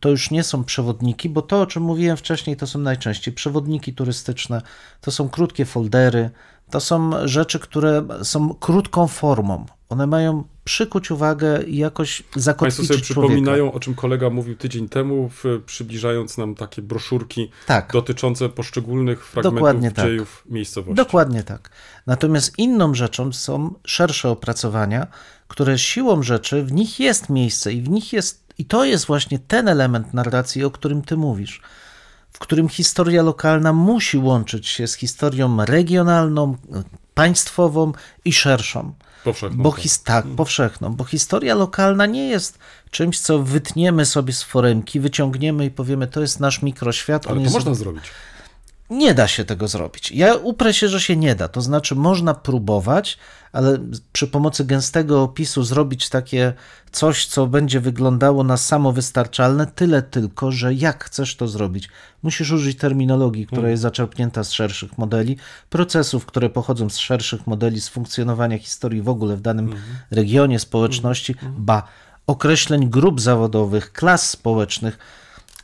To 0.00 0.08
już 0.08 0.30
nie 0.30 0.44
są 0.44 0.64
przewodniki, 0.64 1.28
bo 1.28 1.42
to, 1.42 1.60
o 1.60 1.66
czym 1.66 1.82
mówiłem 1.82 2.16
wcześniej, 2.16 2.56
to 2.56 2.66
są 2.66 2.78
najczęściej 2.78 3.34
przewodniki 3.34 3.94
turystyczne, 3.94 4.62
to 5.00 5.10
są 5.10 5.28
krótkie 5.28 5.64
foldery, 5.64 6.30
to 6.70 6.80
są 6.80 7.10
rzeczy, 7.28 7.58
które 7.58 8.06
są 8.22 8.54
krótką 8.54 9.08
formą. 9.08 9.66
One 9.88 10.06
mają 10.06 10.44
przykuć 10.64 11.10
uwagę 11.10 11.62
i 11.62 11.76
jakoś 11.76 12.22
Państwo 12.22 12.40
zakotwiczyć 12.40 12.86
sobie 12.88 13.00
człowieka. 13.00 13.34
przypominają, 13.34 13.72
o 13.72 13.80
czym 13.80 13.94
kolega 13.94 14.30
mówił 14.30 14.56
tydzień 14.56 14.88
temu, 14.88 15.28
w, 15.28 15.44
przybliżając 15.66 16.38
nam 16.38 16.54
takie 16.54 16.82
broszurki 16.82 17.50
Tak. 17.66 17.92
dotyczące 17.92 18.48
poszczególnych 18.48 19.26
fragmentów 19.26 19.54
Dokładnie 19.58 19.90
tak. 19.90 20.04
dziejów 20.06 20.44
miejscowości. 20.50 20.94
Dokładnie 20.94 21.42
tak. 21.42 21.70
Natomiast 22.06 22.58
inną 22.58 22.94
rzeczą 22.94 23.32
są 23.32 23.74
szersze 23.84 24.30
opracowania, 24.30 25.06
które 25.48 25.78
siłą 25.78 26.22
rzeczy 26.22 26.62
w 26.62 26.72
nich 26.72 27.00
jest 27.00 27.28
miejsce 27.28 27.72
i 27.72 27.82
w 27.82 27.88
nich 27.88 28.12
jest, 28.12 28.44
i 28.58 28.64
to 28.64 28.84
jest 28.84 29.06
właśnie 29.06 29.38
ten 29.38 29.68
element 29.68 30.14
narracji, 30.14 30.64
o 30.64 30.70
którym 30.70 31.02
ty 31.02 31.16
mówisz, 31.16 31.62
w 32.32 32.38
którym 32.38 32.68
historia 32.68 33.22
lokalna 33.22 33.72
musi 33.72 34.18
łączyć 34.18 34.66
się 34.68 34.86
z 34.86 34.94
historią 34.94 35.64
regionalną, 35.64 36.56
państwową 37.14 37.92
i 38.24 38.32
szerszą. 38.32 38.92
Powszechną, 39.24 39.62
Bo 39.62 39.70
tak. 39.72 39.80
his, 39.80 40.02
tak, 40.02 40.26
powszechną, 40.36 40.94
bo 40.94 41.04
historia 41.04 41.54
lokalna 41.54 42.06
nie 42.06 42.28
jest 42.28 42.58
czymś, 42.90 43.20
co 43.20 43.38
wytniemy 43.38 44.06
sobie 44.06 44.32
z 44.32 44.42
foremki, 44.42 45.00
wyciągniemy 45.00 45.66
i 45.66 45.70
powiemy, 45.70 46.06
to 46.06 46.20
jest 46.20 46.40
nasz 46.40 46.62
mikroświat. 46.62 47.26
Ale 47.26 47.36
to 47.36 47.40
jest 47.42 47.54
można 47.54 47.74
zrobić. 47.74 48.04
Nie 48.90 49.14
da 49.14 49.28
się 49.28 49.44
tego 49.44 49.68
zrobić. 49.68 50.12
Ja 50.12 50.34
uprę 50.34 50.74
się, 50.74 50.88
że 50.88 51.00
się 51.00 51.16
nie 51.16 51.34
da. 51.34 51.48
To 51.48 51.60
znaczy, 51.60 51.94
można 51.94 52.34
próbować, 52.34 53.18
ale 53.52 53.78
przy 54.12 54.28
pomocy 54.28 54.64
gęstego 54.64 55.22
opisu 55.22 55.62
zrobić 55.62 56.08
takie 56.08 56.52
coś, 56.92 57.26
co 57.26 57.46
będzie 57.46 57.80
wyglądało 57.80 58.44
na 58.44 58.56
samowystarczalne, 58.56 59.66
tyle 59.66 60.02
tylko, 60.02 60.52
że 60.52 60.74
jak 60.74 61.04
chcesz 61.04 61.36
to 61.36 61.48
zrobić, 61.48 61.88
musisz 62.22 62.50
użyć 62.50 62.78
terminologii, 62.78 63.46
która 63.46 63.68
jest 63.68 63.82
zaczerpnięta 63.82 64.44
z 64.44 64.52
szerszych 64.52 64.98
modeli, 64.98 65.36
procesów, 65.70 66.26
które 66.26 66.50
pochodzą 66.50 66.90
z 66.90 66.96
szerszych 66.96 67.46
modeli, 67.46 67.80
z 67.80 67.88
funkcjonowania 67.88 68.58
historii 68.58 69.02
w 69.02 69.08
ogóle 69.08 69.36
w 69.36 69.40
danym 69.40 69.74
regionie, 70.10 70.58
społeczności, 70.58 71.34
ba, 71.58 71.82
określeń 72.26 72.90
grup 72.90 73.20
zawodowych, 73.20 73.92
klas 73.92 74.30
społecznych. 74.30 74.98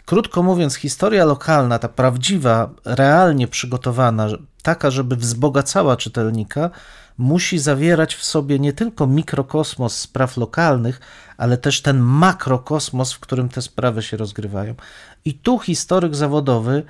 Krótko 0.07 0.43
mówiąc, 0.43 0.75
historia 0.75 1.25
lokalna, 1.25 1.79
ta 1.79 1.89
prawdziwa, 1.89 2.71
realnie 2.85 3.49
przygotowana, 3.49 4.29
taka, 4.63 4.91
żeby 4.91 5.17
wzbogacała 5.17 5.97
czytelnika, 5.97 6.71
musi 7.19 7.59
zawierać 7.59 8.15
w 8.15 8.25
sobie 8.25 8.59
nie 8.59 8.73
tylko 8.73 9.07
mikrokosmos 9.07 9.97
spraw 9.97 10.37
lokalnych, 10.37 11.01
ale 11.37 11.59
też 11.59 11.83
ten 11.83 11.99
makrokosmos, 11.99 13.13
w 13.13 13.21
którym 13.21 13.49
te 13.49 13.63
sprawy 13.63 14.03
się 14.03 14.17
rozgrywają. 14.17 14.75
I 15.25 15.35
tu 15.35 15.59
historyk 15.59 16.15
zawodowy, 16.15 16.83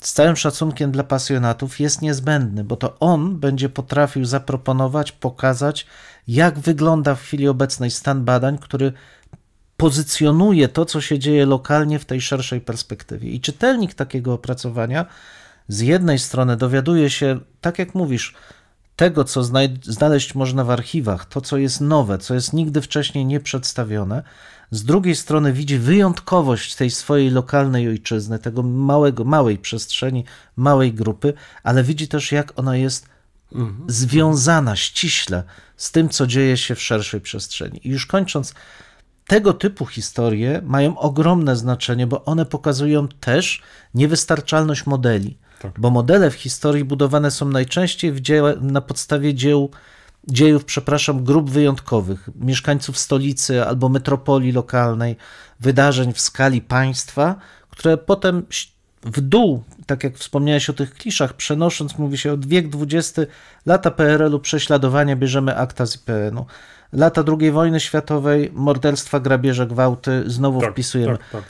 z 0.00 0.12
całym 0.12 0.36
szacunkiem 0.36 0.92
dla 0.92 1.04
pasjonatów, 1.04 1.80
jest 1.80 2.02
niezbędny, 2.02 2.64
bo 2.64 2.76
to 2.76 2.98
on 3.00 3.36
będzie 3.36 3.68
potrafił 3.68 4.24
zaproponować, 4.24 5.12
pokazać, 5.12 5.86
jak 6.28 6.58
wygląda 6.58 7.14
w 7.14 7.20
chwili 7.20 7.48
obecnej 7.48 7.90
stan 7.90 8.24
badań, 8.24 8.58
który 8.58 8.92
pozycjonuje 9.76 10.68
to, 10.68 10.84
co 10.84 11.00
się 11.00 11.18
dzieje 11.18 11.46
lokalnie 11.46 11.98
w 11.98 12.04
tej 12.04 12.20
szerszej 12.20 12.60
perspektywie. 12.60 13.30
I 13.30 13.40
czytelnik 13.40 13.94
takiego 13.94 14.32
opracowania 14.32 15.06
z 15.68 15.80
jednej 15.80 16.18
strony 16.18 16.56
dowiaduje 16.56 17.10
się, 17.10 17.40
tak 17.60 17.78
jak 17.78 17.94
mówisz, 17.94 18.34
tego, 18.96 19.24
co 19.24 19.44
znaleźć 19.82 20.34
można 20.34 20.64
w 20.64 20.70
archiwach, 20.70 21.26
to, 21.26 21.40
co 21.40 21.56
jest 21.56 21.80
nowe, 21.80 22.18
co 22.18 22.34
jest 22.34 22.52
nigdy 22.52 22.80
wcześniej 22.80 23.26
nie 23.26 23.40
przedstawione. 23.40 24.22
Z 24.70 24.84
drugiej 24.84 25.16
strony 25.16 25.52
widzi 25.52 25.78
wyjątkowość 25.78 26.74
tej 26.74 26.90
swojej 26.90 27.30
lokalnej 27.30 27.88
ojczyzny, 27.88 28.38
tego 28.38 28.62
małego, 28.62 29.24
małej 29.24 29.58
przestrzeni, 29.58 30.24
małej 30.56 30.92
grupy, 30.92 31.34
ale 31.62 31.82
widzi 31.82 32.08
też, 32.08 32.32
jak 32.32 32.58
ona 32.58 32.76
jest 32.76 33.08
związana 33.86 34.76
ściśle 34.76 35.42
z 35.76 35.92
tym, 35.92 36.08
co 36.08 36.26
dzieje 36.26 36.56
się 36.56 36.74
w 36.74 36.82
szerszej 36.82 37.20
przestrzeni. 37.20 37.80
I 37.84 37.90
już 37.90 38.06
kończąc, 38.06 38.54
tego 39.26 39.52
typu 39.52 39.86
historie 39.86 40.60
mają 40.64 40.98
ogromne 40.98 41.56
znaczenie, 41.56 42.06
bo 42.06 42.24
one 42.24 42.46
pokazują 42.46 43.08
też 43.08 43.62
niewystarczalność 43.94 44.86
modeli. 44.86 45.38
Bo 45.78 45.90
modele 45.90 46.30
w 46.30 46.34
historii 46.34 46.84
budowane 46.84 47.30
są 47.30 47.48
najczęściej 47.48 48.12
na 48.60 48.80
podstawie 48.80 49.34
dzieł, 49.34 49.70
dziejów, 50.28 50.64
przepraszam, 50.64 51.24
grup 51.24 51.50
wyjątkowych, 51.50 52.28
mieszkańców 52.36 52.98
stolicy 52.98 53.64
albo 53.64 53.88
metropolii 53.88 54.52
lokalnej, 54.52 55.16
wydarzeń 55.60 56.12
w 56.12 56.20
skali 56.20 56.60
państwa, 56.60 57.36
które 57.70 57.98
potem 57.98 58.46
w 59.04 59.20
dół, 59.20 59.62
tak 59.86 60.04
jak 60.04 60.16
wspomniałeś 60.16 60.70
o 60.70 60.72
tych 60.72 60.94
kliszach, 60.94 61.34
przenosząc, 61.34 61.98
mówi 61.98 62.18
się 62.18 62.32
od 62.32 62.46
wiek 62.46 62.66
XX, 62.80 63.20
lata 63.66 63.90
PRL-u, 63.90 64.40
prześladowania, 64.40 65.16
bierzemy 65.16 65.56
akta 65.56 65.86
z 65.86 65.96
IPN-u. 65.96 66.46
Lata 66.92 67.24
II 67.40 67.50
wojny 67.50 67.80
światowej, 67.80 68.50
morderstwa, 68.54 69.20
grabieże, 69.20 69.66
gwałty, 69.66 70.22
znowu 70.26 70.60
wpisujemy. 70.60 71.18
Tak, 71.18 71.30
tak. 71.30 71.44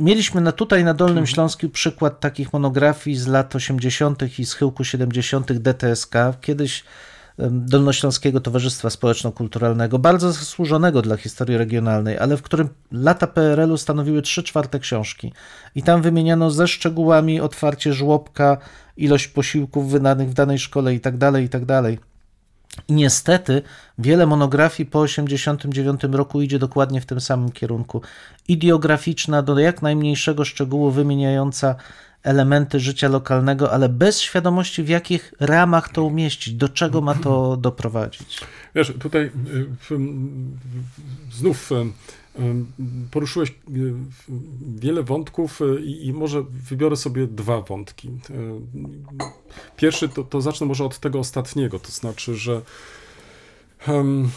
Mieliśmy 0.00 0.40
na, 0.40 0.52
tutaj 0.52 0.84
na 0.84 0.94
Dolnym 0.94 1.26
Śląsku 1.26 1.68
przykład 1.68 2.20
takich 2.20 2.52
monografii 2.52 3.16
z 3.16 3.26
lat 3.26 3.56
80. 3.56 4.38
i 4.38 4.44
schyłku 4.44 4.84
70. 4.84 5.52
DTSK, 5.52 6.14
kiedyś 6.40 6.84
Dolnośląskiego 7.38 8.40
Towarzystwa 8.40 8.90
Społeczno-Kulturalnego, 8.90 9.98
bardzo 9.98 10.32
zasłużonego 10.32 11.02
dla 11.02 11.16
historii 11.16 11.56
regionalnej, 11.56 12.18
ale 12.18 12.36
w 12.36 12.42
którym 12.42 12.68
lata 12.92 13.26
PRL-u 13.26 13.76
stanowiły 13.76 14.22
3 14.22 14.42
czwarte 14.42 14.78
książki. 14.78 15.32
I 15.74 15.82
tam 15.82 16.02
wymieniano 16.02 16.50
ze 16.50 16.68
szczegółami 16.68 17.40
otwarcie 17.40 17.92
żłobka, 17.92 18.58
ilość 18.96 19.28
posiłków 19.28 19.90
wydanych 19.90 20.30
w 20.30 20.34
danej 20.34 20.58
szkole 20.58 20.94
i 20.94 21.00
tak 21.00 21.16
dalej, 21.16 21.44
i 21.44 21.48
tak. 21.48 21.62
I 22.88 22.92
niestety 22.92 23.62
wiele 23.98 24.26
monografii 24.26 24.90
po 24.90 25.02
1989 25.02 26.16
roku 26.16 26.42
idzie 26.42 26.58
dokładnie 26.58 27.00
w 27.00 27.06
tym 27.06 27.20
samym 27.20 27.52
kierunku. 27.52 28.02
Ideograficzna, 28.48 29.42
do 29.42 29.58
jak 29.58 29.82
najmniejszego 29.82 30.44
szczegółu 30.44 30.90
wymieniająca 30.90 31.74
elementy 32.24 32.80
życia 32.80 33.08
lokalnego, 33.08 33.72
ale 33.72 33.88
bez 33.88 34.20
świadomości, 34.20 34.82
w 34.82 34.88
jakich 34.88 35.34
ramach 35.40 35.88
to 35.88 36.04
umieścić, 36.04 36.54
do 36.54 36.68
czego 36.68 37.00
ma 37.00 37.14
to 37.14 37.56
doprowadzić. 37.56 38.40
Wiesz, 38.74 38.92
tutaj 39.00 39.22
y, 39.22 39.30
znów 41.32 41.72
y, 41.72 41.74
y, 41.74 41.84
poruszyłeś 43.10 43.54
wiele 44.76 45.02
wątków 45.02 45.60
i, 45.84 46.12
może 46.12 46.42
wybiorę 46.42 46.96
sobie 46.96 47.26
dwa 47.26 47.60
wątki. 47.60 48.10
Pierwszy 49.76 50.08
to, 50.08 50.22
to 50.22 50.40
zacznę 50.40 50.66
może 50.66 50.84
od 50.84 50.98
tego 50.98 51.18
ostatniego, 51.18 51.78
to 51.78 51.92
znaczy, 51.92 52.36
że 52.36 52.62
em, 53.86 54.30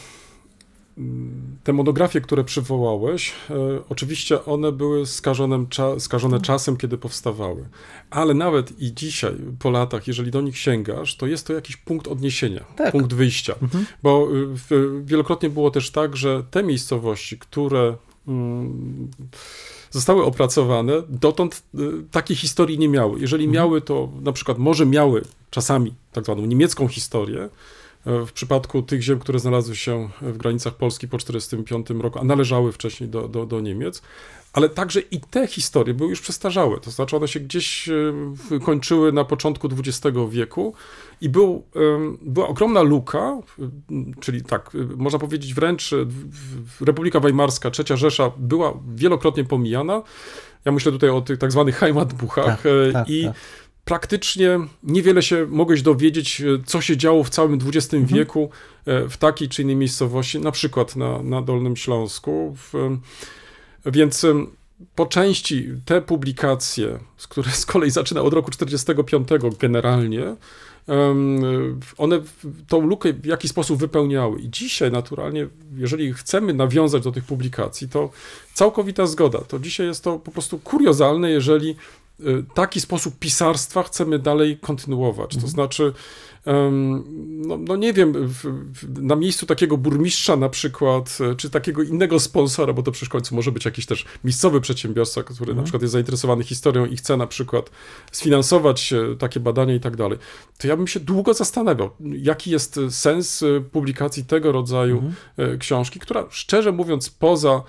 te 1.64 1.74
monografie, 1.74 2.22
które 2.22 2.43
przywołałeś, 2.43 3.34
e, 3.50 3.54
oczywiście 3.89 4.45
one 4.45 4.72
były 4.72 5.06
skażone, 5.06 5.66
cza, 5.70 6.00
skażone 6.00 6.41
czasem, 6.41 6.78
kiedy 6.78 6.98
powstawały. 6.98 7.66
Ale 8.10 8.34
nawet 8.34 8.82
i 8.82 8.93
dzisiaj, 8.93 9.34
po 9.60 9.70
latach, 9.70 10.08
jeżeli 10.08 10.32
do 10.32 10.41
nich 10.41 10.58
sięgasz, 10.58 11.16
to 11.16 11.28
jest 11.28 11.48
to 11.48 11.54
jakiś 11.54 11.78
punkt 11.78 12.08
odniesienia, 12.08 12.66
Tak. 12.76 12.91
punkt 12.91 13.14
wyjścia. 13.14 13.56
Bo 14.04 14.28
y, 14.36 14.45
w, 14.48 15.02
wielokrotnie 15.06 15.50
było 15.50 15.72
też 15.72 15.91
tak, 15.91 16.18
że 16.18 16.43
te 16.52 16.64
miejscowości, 16.64 17.38
które 17.38 17.95
mm, 18.28 19.08
zostały 19.91 20.24
opracowane, 20.24 20.93
dotąd 21.10 21.64
y, 21.76 21.80
takiej 22.12 22.38
historii 22.38 22.80
nie 22.80 22.89
miały. 22.89 23.20
Jeżeli 23.20 23.48
miały, 23.48 23.82
to 23.82 24.10
na 24.22 24.32
przykład 24.32 24.58
może 24.58 24.86
miały 24.86 25.22
czasami 25.50 25.93
tak 26.14 26.24
zwaną 26.24 26.45
niemiecką 26.45 26.88
historię, 26.88 27.41
e, 27.43 27.50
w 28.26 28.32
przypadku 28.32 28.82
tych 28.82 29.01
ziem, 29.01 29.20
które 29.20 29.39
znalazły 29.39 29.76
się 29.76 30.10
w 30.22 30.38
granicach 30.38 30.74
Polski 30.74 31.08
po 31.08 31.18
1945 31.18 32.03
roku, 32.03 32.20
a 32.20 32.24
należały 32.24 32.72
wcześniej 32.72 33.10
do, 33.10 33.28
do, 33.28 33.45
do 33.45 33.60
Niemiec, 33.62 34.01
ale 34.53 34.70
także 34.70 34.99
i 34.99 35.20
te 35.22 35.47
historie 35.47 35.93
były 35.93 36.10
już 36.10 36.22
przestarzałe, 36.22 36.80
to 36.80 36.91
znaczy 36.91 37.16
one 37.16 37.28
się 37.28 37.39
gdzieś 37.39 37.89
e, 37.89 37.93
kończyły 38.66 39.12
na 39.12 39.24
początku 39.26 39.68
XX 39.68 40.18
wieku 40.30 40.74
i 41.22 41.30
był, 41.30 41.64
była 42.22 42.47
ogromna 42.47 42.82
luka, 42.82 43.38
czyli 44.20 44.41
tak, 44.41 44.76
y, 44.76 44.88
można 44.97 45.20
powiedzieć 45.20 45.53
wręcz 45.53 45.89
w- 46.05 46.82
Republika 46.82 47.20
Weimarska, 47.20 47.72
Trzecia 47.72 47.95
Rzesza 47.95 48.32
była 48.38 48.74
wielokrotnie 48.95 49.43
pomijana. 49.43 50.01
Ja 50.66 50.72
myślę 50.72 50.91
tutaj 50.91 51.10
o 51.10 51.22
tych 51.22 51.38
tak 51.38 51.51
zwanych 51.51 51.78
Heimatbuchach 51.78 52.45
Tak, 52.45 52.66
e, 52.89 52.91
tak, 52.93 53.10
i 53.10 53.24
tak. 53.26 53.36
Praktycznie 53.88 54.60
niewiele 54.84 55.24
się 55.24 55.48
mogłeś 55.50 55.82
dowiedzieć, 55.82 56.42
e, 56.42 56.46
co 56.66 56.82
się 56.82 56.98
działo 56.98 57.24
w 57.24 57.30
całym 57.30 57.60
XX 57.68 57.94
Mhm. 57.94 58.20
wieku 58.20 58.50
e, 58.86 59.10
w 59.10 59.18
takiej 59.18 59.50
czy 59.50 59.62
innej 59.62 59.76
miejscowości, 59.76 60.40
na 60.40 60.52
przykład 60.52 60.96
na, 60.96 61.24
na 61.24 61.42
Dolnym 61.42 61.76
Śląsku. 61.76 62.56
W, 62.58 62.76
em, 62.76 63.02
więc 63.86 64.26
po 64.96 65.06
części 65.06 65.70
te 65.86 66.02
publikacje, 66.02 67.00
z 67.18 67.28
które 67.28 67.52
z 67.52 67.66
kolei 67.66 67.92
zaczyna 67.92 68.22
od 68.22 68.34
roku 68.34 68.52
45 68.52 69.28
generalnie, 69.60 70.36
one 71.98 72.22
tą 72.68 72.82
lukę 72.82 73.14
w 73.14 73.26
jakiś 73.26 73.52
sposób 73.52 73.80
wypełniały. 73.80 74.40
I 74.40 74.50
dzisiaj 74.50 74.92
naturalnie, 74.92 75.48
jeżeli 75.76 76.14
chcemy 76.14 76.54
nawiązać 76.54 77.04
do 77.04 77.12
tych 77.12 77.24
publikacji, 77.24 77.90
to 77.90 78.10
całkowita 78.54 79.06
zgoda. 79.08 79.40
To 79.40 79.60
dzisiaj 79.60 79.88
jest 79.88 80.04
to 80.04 80.20
po 80.20 80.32
prostu 80.32 80.60
kuriozalne, 80.60 81.32
jeżeli 81.32 81.76
taki 82.53 82.82
sposób 82.82 83.20
pisarstwa 83.20 83.84
chcemy 83.84 84.20
dalej 84.20 84.57
kontynuować. 84.57 85.38
To 85.41 85.47
znaczy, 85.47 85.93
em, 86.45 87.03
no, 87.47 87.57
no 87.57 87.76
nie 87.76 87.93
wiem, 87.93 88.34
na 88.99 89.15
miejscu 89.15 89.45
takiego 89.45 89.78
burmistrza 89.78 90.36
na 90.36 90.49
przykład, 90.49 91.18
e, 91.32 91.36
czy 91.36 91.49
takiego 91.49 91.84
innego 91.84 92.20
sponsora, 92.20 92.74
bo 92.74 92.84
to 92.84 92.91
przecież 92.91 93.09
w 93.09 93.11
końcu 93.11 93.36
może 93.36 93.51
być 93.51 93.65
jakiś 93.65 93.86
też 93.86 94.05
miejscowy 94.24 94.61
przedsiębiorca, 94.61 95.24
który 95.24 95.55
na 95.55 95.63
przykład 95.63 95.82
jest 95.82 95.91
zainteresowany 95.91 96.43
historią 96.43 96.86
i 96.86 96.97
chce 96.97 97.18
na 97.18 97.28
przykład 97.28 97.70
sfinansować 98.11 98.93
e, 98.93 99.15
takie 99.15 99.39
badania 99.39 99.76
i 99.76 99.80
tak 99.80 99.95
dalej, 99.95 100.18
to 100.57 100.68
ja 100.68 100.78
bym 100.78 100.88
się 100.88 100.99
długo 100.99 101.34
zastanawiał, 101.34 101.89
jaki 101.99 102.51
jest 102.51 102.80
sens 102.89 103.43
e, 103.43 103.61
publikacji 103.61 104.26
tego 104.26 104.51
rodzaju 104.51 105.03
e, 105.38 105.57
książki, 105.57 105.99
która 105.99 106.26
szczerze 106.30 106.72
mówiąc 106.72 107.09
poza 107.09 107.63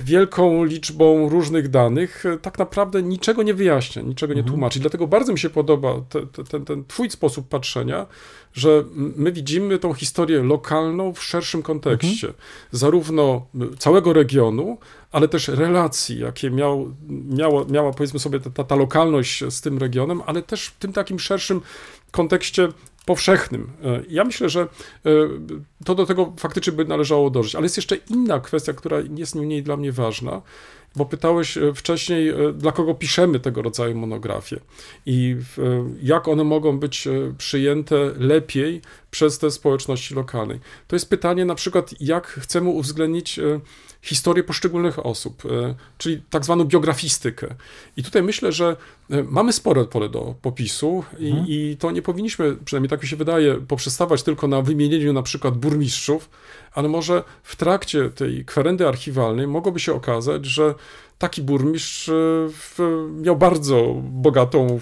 wielką 0.00 0.64
liczbą 0.64 1.28
różnych 1.28 1.68
danych, 1.68 2.26
e, 2.26 2.38
tak 2.38 2.58
naprawdę 2.58 3.02
niczego 3.02 3.42
nie 3.42 3.54
wyjaśnia, 3.54 4.02
niczego 4.02 4.34
nie 4.34 4.44
tłumaczy. 4.44 4.80
Dlatego 4.80 5.06
bardzo 5.06 5.32
mi 5.32 5.38
się 5.38 5.50
podoba 5.50 5.94
te, 6.08 6.26
te, 6.26 6.44
ten, 6.44 6.64
ten 6.64 6.84
twój 6.84 7.10
sposób 7.10 7.48
patrzenia, 7.48 8.06
że 8.52 8.84
my 8.94 9.32
widzimy 9.32 9.78
tą 9.78 9.94
historię 9.94 10.42
lokalną 10.42 11.14
w 11.14 11.22
szerszym 11.22 11.62
kontekście, 11.62 12.32
zarówno 12.72 13.46
m, 13.54 13.76
całego 13.78 14.12
regionu, 14.12 14.78
ale 15.12 15.28
też 15.28 15.48
relacji, 15.48 16.18
jakie 16.18 16.50
miał, 16.50 16.94
miało, 17.08 17.64
miała 17.64 17.92
powiedzmy 17.92 18.20
sobie 18.20 18.40
ta, 18.40 18.50
ta, 18.50 18.64
ta 18.64 18.76
lokalność 18.76 19.44
z 19.48 19.60
tym 19.60 19.78
regionem, 19.78 20.22
ale 20.26 20.42
też 20.42 20.66
w 20.66 20.78
tym 20.78 20.92
takim 20.92 21.18
szerszym 21.18 21.60
kontekście 22.10 22.68
powszechnym. 23.08 23.70
E, 23.84 24.02
Ja 24.08 24.24
myślę, 24.24 24.48
że 24.48 24.60
e, 24.60 24.66
to 25.84 25.94
do 25.94 26.06
tego 26.06 26.32
faktycznie 26.38 26.72
by 26.72 26.84
należało 26.84 27.30
dążyć. 27.30 27.54
Ale 27.54 27.64
jest 27.64 27.76
jeszcze 27.76 27.96
inna 27.96 28.40
kwestia, 28.40 28.72
która 28.72 28.98
jest 29.16 29.34
nie 29.34 29.42
mniej 29.42 29.62
dla 29.62 29.76
mnie 29.76 29.92
ważna, 29.92 30.42
bo 30.96 31.06
pytałeś 31.06 31.56
e, 31.56 31.74
wcześniej, 31.74 32.32
dla 32.54 32.72
kogo 32.72 32.94
piszemy 32.94 33.40
tego 33.40 33.62
rodzaju 33.62 33.96
monografie 33.96 34.60
i 35.06 35.36
jak 36.02 36.28
one 36.28 36.44
mogą 36.44 36.78
być 36.78 37.08
przyjęte 37.38 37.96
lepiej 38.18 38.80
przez 39.10 39.38
te 39.38 39.50
społeczności 39.50 40.14
lokalnej. 40.14 40.60
To 40.88 40.96
jest 40.96 41.10
pytanie 41.10 41.44
na 41.44 41.54
przykład, 41.54 41.94
jak 42.00 42.26
chcemy 42.26 42.68
uwzględnić 42.68 43.40
historię 44.02 44.44
poszczególnych 44.44 45.06
osób, 45.06 45.42
e, 45.44 45.74
czyli 45.98 46.22
tak 46.30 46.44
zwaną 46.44 46.64
biografistykę. 46.64 47.54
I 47.96 48.02
tutaj 48.02 48.22
myślę, 48.22 48.52
że 48.52 48.76
e, 49.10 49.22
mamy 49.22 49.52
spore 49.52 49.84
pole 49.84 50.08
do 50.08 50.34
popisu 50.42 51.04
i, 51.18 51.44
i 51.48 51.76
to 51.76 51.90
nie 51.90 52.02
powinniśmy, 52.02 52.56
przynajmniej 52.64 52.90
tak 52.90 53.02
mi 53.02 53.08
się 53.08 53.16
wydaje, 53.16 53.54
poprzestawać 53.54 54.22
tylko 54.22 54.48
na 54.48 54.62
wymienieniu 54.62 55.12
na 55.12 55.22
przykład 55.22 55.58
burmistrzów, 55.58 56.30
ale 56.72 56.88
może 56.88 57.22
w 57.42 57.56
trakcie 57.56 58.10
tej 58.10 58.44
kwerendy 58.44 58.88
archiwalnej 58.88 59.46
mogłoby 59.46 59.80
się 59.80 59.92
okazać, 59.94 60.46
że 60.46 60.74
taki 61.18 61.42
burmistrz 61.42 62.08
e, 62.08 62.12
miał 63.20 63.36
bardzo 63.36 63.94
bogatą 64.02 64.78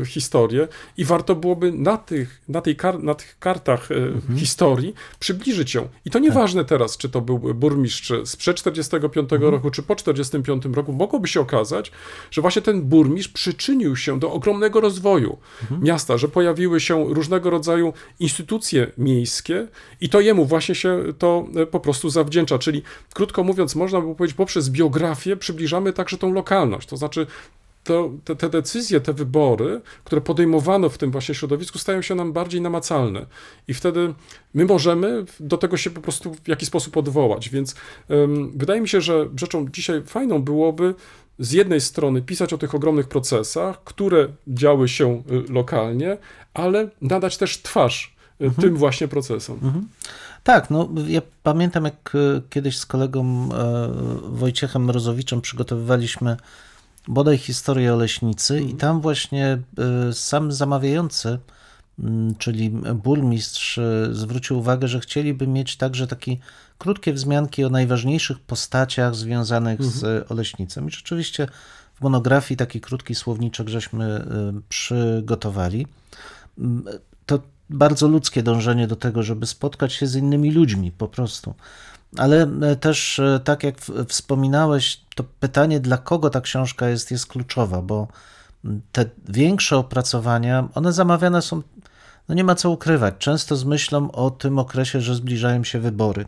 e, 0.00 0.04
historię 0.04 0.68
i 0.96 1.04
warto 1.04 1.34
byłoby 1.34 1.72
na 1.72 1.96
tych, 1.96 2.42
na 2.48 2.60
tej 2.60 2.76
kar, 2.76 3.02
na 3.02 3.14
tych 3.14 3.38
kartach 3.38 3.88
e, 3.92 4.36
historii 4.36 4.94
przybliżyć 5.18 5.74
ją. 5.74 5.88
I 6.04 6.10
to 6.10 6.18
nieważne 6.18 6.64
teraz, 6.64 6.96
czy 6.96 7.08
to 7.08 7.20
był 7.20 7.38
burmistrz 7.38 8.12
sprzed 8.24 8.56
45 8.56 9.30
roku, 9.40 9.70
czy 9.70 9.82
po 9.82 9.96
45 9.96 10.64
roku, 10.72 10.92
mogłoby 10.92 11.28
się 11.28 11.40
okazać, 11.40 11.92
że 12.30 12.40
właśnie 12.40 12.62
ten 12.62 12.82
burmistrz 12.82 13.32
przyczynił 13.32 13.96
się 13.96 14.18
do 14.18 14.32
ogromnego 14.32 14.80
rozwoju 14.80 15.38
miasta, 15.80 16.18
że 16.18 16.28
pojawiły 16.28 16.80
się 16.80 17.04
różnego 17.14 17.50
rodzaju 17.50 17.92
instytucje 18.20 18.92
miejskie 18.98 19.68
i 20.00 20.08
to 20.08 20.20
jemu 20.20 20.44
właśnie 20.46 20.74
się 20.74 21.02
to 21.18 21.46
po 21.70 21.80
prostu 21.80 22.10
zawdzięcza. 22.10 22.58
Czyli 22.58 22.82
krótko 23.14 23.44
mówiąc, 23.44 23.76
można 23.76 24.00
by 24.00 24.14
powiedzieć, 24.14 24.36
poprzez 24.36 24.70
biografię 24.70 25.36
przybliżamy 25.70 25.92
także 25.92 26.18
tą 26.18 26.32
lokalność. 26.32 26.88
To 26.88 26.96
znaczy, 26.96 27.26
to, 27.84 28.10
te, 28.24 28.36
te 28.36 28.48
decyzje, 28.48 29.00
te 29.00 29.12
wybory, 29.12 29.80
które 30.04 30.20
podejmowano 30.20 30.88
w 30.88 30.98
tym 30.98 31.10
właśnie 31.10 31.34
środowisku, 31.34 31.78
stają 31.78 32.02
się 32.02 32.14
nam 32.14 32.32
bardziej 32.32 32.60
namacalne. 32.60 33.26
I 33.68 33.74
wtedy 33.74 34.14
my 34.54 34.64
możemy 34.64 35.24
do 35.40 35.58
tego 35.58 35.76
się 35.76 35.90
po 35.90 36.00
prostu 36.00 36.34
w 36.34 36.48
jakiś 36.48 36.68
sposób 36.68 36.96
odwołać. 36.96 37.48
Więc 37.48 37.74
ym, 38.10 38.52
wydaje 38.56 38.80
mi 38.80 38.88
się, 38.88 39.00
że 39.00 39.28
rzeczą 39.36 39.68
dzisiaj 39.68 40.02
fajną 40.02 40.42
byłoby 40.42 40.94
z 41.38 41.52
jednej 41.52 41.80
strony 41.80 42.22
pisać 42.22 42.52
o 42.52 42.58
tych 42.58 42.74
ogromnych 42.74 43.08
procesach, 43.08 43.84
które 43.84 44.28
działy 44.48 44.88
się 44.88 45.22
y, 45.48 45.52
lokalnie, 45.52 46.16
ale 46.54 46.88
nadać 47.00 47.36
też 47.36 47.62
twarz 47.62 48.14
y, 48.40 48.50
tym 48.60 48.76
właśnie 48.76 49.08
procesom. 49.08 49.58
Tak, 50.44 50.70
no 50.70 50.88
ja 51.06 51.22
pamiętam 51.42 51.84
jak 51.84 52.12
e, 52.14 52.40
kiedyś 52.50 52.78
z 52.78 52.86
kolegą 52.86 53.48
e, 53.52 53.88
Wojciechem 54.22 54.84
Mrozowiczem 54.84 55.40
przygotowywaliśmy 55.40 56.36
bodaj 57.08 57.38
historię 57.38 57.94
Oleśnicy 57.94 58.60
i 58.60 58.74
tam 58.74 59.00
właśnie 59.00 59.58
y, 60.10 60.12
sam 60.12 60.52
zamawiający, 60.52 61.38
mm, 61.98 62.34
czyli 62.34 62.70
burmistrz 62.94 63.80
zwrócił 64.12 64.58
uwagę, 64.58 64.88
że 64.88 65.00
chcieliby 65.00 65.46
mieć 65.46 65.76
także 65.76 66.06
takie 66.06 66.36
krótkie 66.78 67.12
wzmianki 67.12 67.64
o 67.64 67.70
najważniejszych 67.70 68.38
postaciach 68.38 69.14
związanych 69.14 69.84
z 69.84 70.30
Oleśnicą. 70.32 70.86
I 70.86 70.90
rzeczywiście 70.90 71.48
w 71.94 72.00
monografii 72.00 72.58
taki 72.58 72.80
krótki 72.80 73.14
słowniczek 73.14 73.68
żeśmy 73.68 74.24
przygotowali. 74.68 75.86
Bardzo 77.70 78.08
ludzkie 78.08 78.42
dążenie 78.42 78.86
do 78.86 78.96
tego, 78.96 79.22
żeby 79.22 79.46
spotkać 79.46 79.92
się 79.92 80.06
z 80.06 80.16
innymi 80.16 80.52
ludźmi 80.52 80.92
po 80.92 81.08
prostu. 81.08 81.54
Ale 82.16 82.42
e, 82.62 82.76
też, 82.76 83.18
e, 83.18 83.40
tak 83.44 83.62
jak 83.62 83.76
wspominałeś, 84.08 85.00
to 85.14 85.24
pytanie, 85.40 85.80
dla 85.80 85.98
kogo 85.98 86.30
ta 86.30 86.40
książka 86.40 86.88
jest, 86.88 87.10
jest 87.10 87.26
kluczowa, 87.26 87.82
bo 87.82 88.08
te 88.92 89.04
większe 89.28 89.76
opracowania, 89.76 90.68
one 90.74 90.92
zamawiane 90.92 91.42
są, 91.42 91.62
no 92.28 92.34
nie 92.34 92.44
ma 92.44 92.54
co 92.54 92.70
ukrywać, 92.70 93.14
często 93.18 93.56
z 93.56 93.64
myślą 93.64 94.10
o 94.10 94.30
tym 94.30 94.58
okresie, 94.58 95.00
że 95.00 95.14
zbliżają 95.14 95.64
się 95.64 95.80
wybory. 95.80 96.26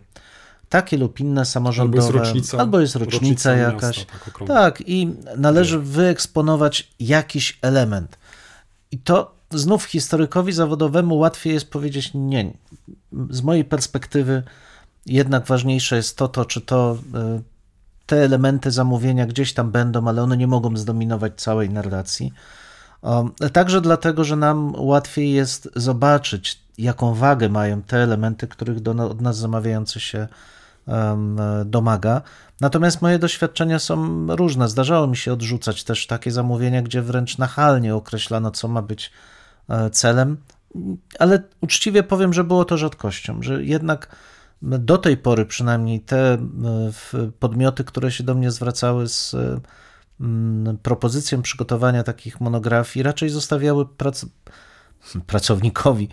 Takie 0.69 0.97
lub 0.97 1.21
inne 1.21 1.45
samorządowe. 1.45 2.07
Albo 2.07 2.19
jest 2.19 2.29
rocznica, 2.29 2.59
albo 2.59 2.81
jest 2.81 2.97
rocznica, 2.97 3.55
jakaś. 3.55 3.99
Miasta, 3.99 4.13
tak. 4.39 4.49
Tak, 4.49 4.83
i 4.87 5.15
należy 5.37 5.79
wyeksponować 5.79 6.93
jakiś 7.01 7.59
element. 7.63 8.19
I 8.91 8.99
to 8.99 9.35
znów 9.55 9.85
historykowi 9.85 10.53
zawodowemu 10.53 11.19
łatwiej 11.19 11.55
jest 11.55 11.71
powiedzieć 11.71 12.11
nie. 12.15 12.53
Z 13.31 13.43
mojej 13.43 13.65
perspektywy 13.65 14.43
jednak 15.07 15.47
ważniejsze 15.47 15.97
jest 15.97 16.17
to, 16.17 16.29
to 16.29 16.45
czy 16.45 16.61
to 16.61 16.99
y, 17.39 17.43
te 18.07 18.17
elementy 18.25 18.71
zamówienia 18.71 19.27
gdzieś 19.27 19.55
tam 19.55 19.71
będą, 19.71 20.09
ale 20.09 20.23
one 20.23 20.37
nie 20.37 20.47
mogą 20.47 20.77
zdominować 20.77 21.33
całej 21.37 21.71
narracji. 21.71 22.33
Także 23.53 23.81
dlatego, 23.81 24.25
że 24.25 24.37
nam 24.37 24.75
łatwiej 24.77 25.33
jest 25.33 25.69
zobaczyć, 25.77 26.59
jaką 26.79 27.15
wagę 27.15 27.49
mają 27.49 27.83
te 27.83 27.97
elementy, 27.97 28.49
których 28.49 28.81
do, 28.81 28.91
od 28.91 29.21
nas 29.21 29.37
zamawiający 29.37 30.01
się 30.01 30.29
em, 30.89 31.41
domaga. 31.65 32.23
Natomiast 32.61 33.03
moje 33.03 33.19
doświadczenia 33.19 33.79
są 33.79 34.27
różne. 34.37 34.69
Zdarzało 34.69 35.07
mi 35.07 35.17
się 35.17 35.33
odrzucać 35.33 35.85
też 35.85 36.07
takie 36.07 36.31
zamówienia, 36.31 36.83
gdzie 36.83 37.03
wręcz 37.03 37.39
nachalnie 37.39 37.95
określano, 37.95 38.51
co 38.51 38.69
ma 38.69 38.83
być 38.83 39.07
e, 39.07 39.32
celem, 39.93 40.37
ale 41.19 41.43
uczciwie 41.61 42.03
powiem, 42.03 42.33
że 42.33 42.45
było 42.45 42.65
to 42.65 42.77
rzadkością, 42.77 43.43
że 43.43 43.65
jednak 43.65 44.17
do 44.63 44.99
tej 44.99 45.17
pory 45.17 45.47
przynajmniej 45.47 46.01
te 46.01 46.35
e, 46.35 46.39
podmioty, 47.39 47.85
które 47.85 48.11
się 48.11 48.25
do 48.25 48.35
mnie 48.35 48.51
zwracały 48.51 49.09
z 49.09 49.35
e, 49.35 49.61
propozycją 50.83 51.43
przygotowania 51.43 52.03
takich 52.03 52.41
monografii, 52.41 53.03
raczej 53.03 53.29
zostawiały 53.29 53.87
prac 53.87 54.27
pracownikowi, 55.27 56.09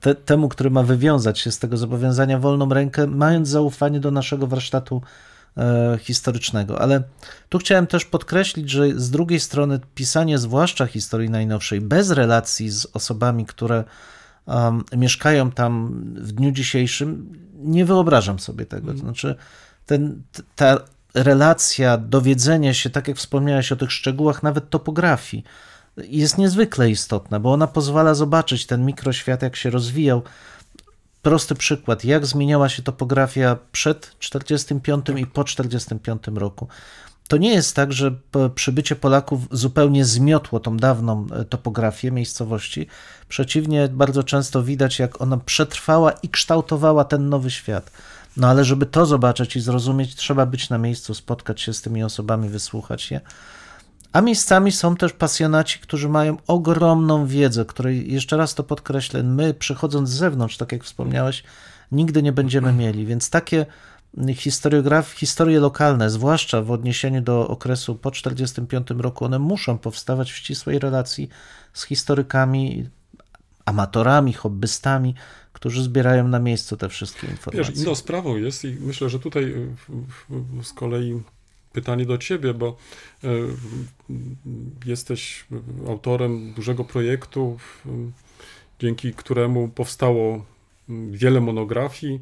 te, 0.00 0.14
temu, 0.14 0.48
który 0.48 0.70
ma 0.70 0.82
wywiązać 0.82 1.38
się 1.38 1.52
z 1.52 1.58
tego 1.58 1.76
zobowiązania 1.76 2.38
wolną 2.38 2.68
rękę, 2.68 3.06
mając 3.06 3.48
zaufanie 3.48 4.00
do 4.00 4.10
naszego 4.10 4.46
warsztatu 4.46 5.02
e, 5.02 5.06
historycznego. 5.98 6.80
Ale 6.80 7.02
tu 7.48 7.58
chciałem 7.58 7.86
też 7.86 8.04
podkreślić, 8.04 8.70
że 8.70 9.00
z 9.00 9.10
drugiej 9.10 9.40
strony 9.40 9.80
pisanie 9.94 10.38
zwłaszcza 10.38 10.86
historii 10.86 11.30
najnowszej 11.30 11.80
bez 11.80 12.10
relacji 12.10 12.70
z 12.70 12.86
osobami, 12.92 13.46
które 13.46 13.84
um, 14.46 14.84
mieszkają 14.96 15.50
tam 15.50 16.02
w 16.14 16.32
dniu 16.32 16.50
dzisiejszym, 16.52 17.32
nie 17.54 17.84
wyobrażam 17.84 18.38
sobie 18.38 18.66
tego. 18.66 18.92
To 18.92 18.98
znaczy, 18.98 19.34
ten, 19.86 20.22
ta 20.56 20.78
relacja, 21.14 21.98
dowiedzenie 21.98 22.74
się, 22.74 22.90
tak 22.90 23.08
jak 23.08 23.16
wspomniałeś 23.16 23.72
o 23.72 23.76
tych 23.76 23.92
szczegółach, 23.92 24.42
nawet 24.42 24.70
topografii, 24.70 25.44
jest 25.96 26.38
niezwykle 26.38 26.90
istotna, 26.90 27.40
bo 27.40 27.52
ona 27.52 27.66
pozwala 27.66 28.14
zobaczyć 28.14 28.66
ten 28.66 28.86
mikroświat, 28.86 29.42
jak 29.42 29.56
się 29.56 29.70
rozwijał. 29.70 30.22
Prosty 31.22 31.54
przykład, 31.54 32.04
jak 32.04 32.26
zmieniała 32.26 32.68
się 32.68 32.82
topografia 32.82 33.56
przed 33.72 34.18
45 34.18 35.06
i 35.16 35.26
po 35.26 35.44
45 35.44 36.22
roku. 36.34 36.68
To 37.28 37.36
nie 37.36 37.54
jest 37.54 37.76
tak, 37.76 37.92
że 37.92 38.14
przybycie 38.54 38.96
Polaków 38.96 39.40
zupełnie 39.50 40.04
zmiotło 40.04 40.60
tą 40.60 40.76
dawną 40.76 41.26
e, 41.32 41.44
topografię 41.44 42.10
miejscowości. 42.10 42.86
Przeciwnie, 43.28 43.88
bardzo 43.88 44.22
często 44.22 44.62
widać, 44.62 44.98
jak 44.98 45.20
ona 45.20 45.36
przetrwała 45.36 46.10
i 46.12 46.28
kształtowała 46.28 47.04
ten 47.04 47.28
nowy 47.28 47.50
świat. 47.50 47.90
No 48.36 48.48
ale 48.48 48.64
żeby 48.64 48.86
to 48.86 49.06
zobaczyć 49.06 49.56
i 49.56 49.60
zrozumieć, 49.60 50.14
trzeba 50.14 50.46
być 50.46 50.70
na 50.70 50.78
miejscu, 50.78 51.14
spotkać 51.14 51.60
się 51.60 51.72
z 51.74 51.82
tymi 51.82 52.04
osobami, 52.04 52.48
wysłuchać 52.48 53.10
je. 53.10 53.20
A 54.12 54.20
miejscami 54.20 54.72
są 54.72 54.96
też 54.96 55.12
pasjonaci, 55.12 55.78
którzy 55.78 56.08
mają 56.08 56.36
ogromną 56.46 57.26
wiedzę, 57.26 57.64
której, 57.64 58.12
jeszcze 58.12 58.36
raz 58.36 58.54
to 58.54 58.64
podkreślę, 58.64 59.22
my 59.22 59.54
przychodząc 59.54 60.08
z 60.08 60.12
zewnątrz, 60.12 60.56
tak 60.56 60.72
jak 60.72 60.84
wspomniałeś, 60.84 61.44
nigdy 61.92 62.22
nie 62.22 62.32
będziemy 62.32 62.72
mieli. 62.72 63.06
Więc 63.06 63.30
takie 63.30 63.66
historiograf, 64.34 65.10
historie 65.10 65.60
lokalne, 65.60 66.10
zwłaszcza 66.10 66.62
w 66.62 66.70
odniesieniu 66.70 67.20
do 67.20 67.48
okresu 67.48 67.94
po 67.94 68.10
1945 68.10 69.02
roku, 69.02 69.24
one 69.24 69.38
muszą 69.38 69.78
powstawać 69.78 70.32
w 70.32 70.36
ścisłej 70.36 70.78
relacji 70.78 71.28
z 71.72 71.84
historykami, 71.84 72.88
amatorami, 73.64 74.32
hobbystami, 74.32 75.14
którzy 75.52 75.82
zbierają 75.82 76.28
na 76.28 76.38
miejscu 76.38 76.76
te 76.76 76.88
wszystkie 76.88 77.26
informacje. 77.26 77.74
Wiesz, 77.74 77.82
inną 77.82 77.94
sprawą 77.94 78.36
jest 78.36 78.64
i 78.64 78.76
myślę, 78.80 79.08
że 79.08 79.18
tutaj 79.18 79.54
z 80.62 80.72
kolei 80.72 81.20
pytanie 81.72 82.06
do 82.06 82.18
ciebie, 82.18 82.54
bo 82.54 82.76
y, 83.24 83.28
jesteś 84.86 85.44
autorem 85.88 86.52
dużego 86.52 86.84
projektu, 86.84 87.58
dzięki 88.78 89.14
któremu 89.14 89.68
powstało 89.68 90.44
wiele 91.10 91.40
monografii 91.40 92.20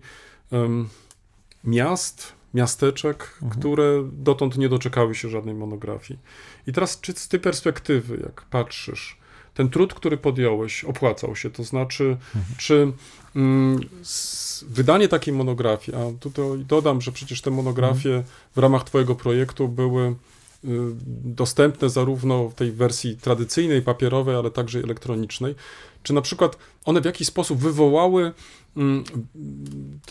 miast, 1.64 2.32
miasteczek, 2.54 3.38
które 3.50 4.08
dotąd 4.12 4.58
nie 4.58 4.68
doczekały 4.68 5.14
się 5.14 5.28
żadnej 5.28 5.54
monografii. 5.54 6.20
I 6.66 6.72
teraz, 6.72 7.00
czy 7.00 7.12
z 7.12 7.28
tej 7.28 7.40
perspektywy, 7.40 8.20
jak 8.22 8.42
patrzysz, 8.42 9.19
ten 9.54 9.68
trud, 9.68 9.94
który 9.94 10.16
podjąłeś, 10.16 10.84
opłacał 10.84 11.36
się? 11.36 11.50
To 11.50 11.64
znaczy, 11.64 12.16
czy 12.58 12.92
mm, 13.36 13.80
wydanie 14.62 15.08
takiej 15.08 15.34
monografii, 15.34 15.98
a 15.98 16.18
tutaj 16.20 16.44
dodam, 16.68 17.00
że 17.00 17.12
przecież 17.12 17.42
te 17.42 17.50
monografie 17.50 18.24
w 18.56 18.58
ramach 18.58 18.84
Twojego 18.84 19.14
projektu 19.14 19.68
były 19.68 20.06
y, 20.06 20.14
dostępne 21.24 21.90
zarówno 21.90 22.48
w 22.48 22.54
tej 22.54 22.72
wersji 22.72 23.16
tradycyjnej, 23.16 23.82
papierowej, 23.82 24.36
ale 24.36 24.50
także 24.50 24.78
elektronicznej. 24.78 25.54
Czy 26.02 26.12
na 26.12 26.20
przykład 26.20 26.56
one 26.84 27.00
w 27.00 27.04
jakiś 27.04 27.28
sposób 27.28 27.58
wywołały 27.58 28.32
mm, 28.76 29.04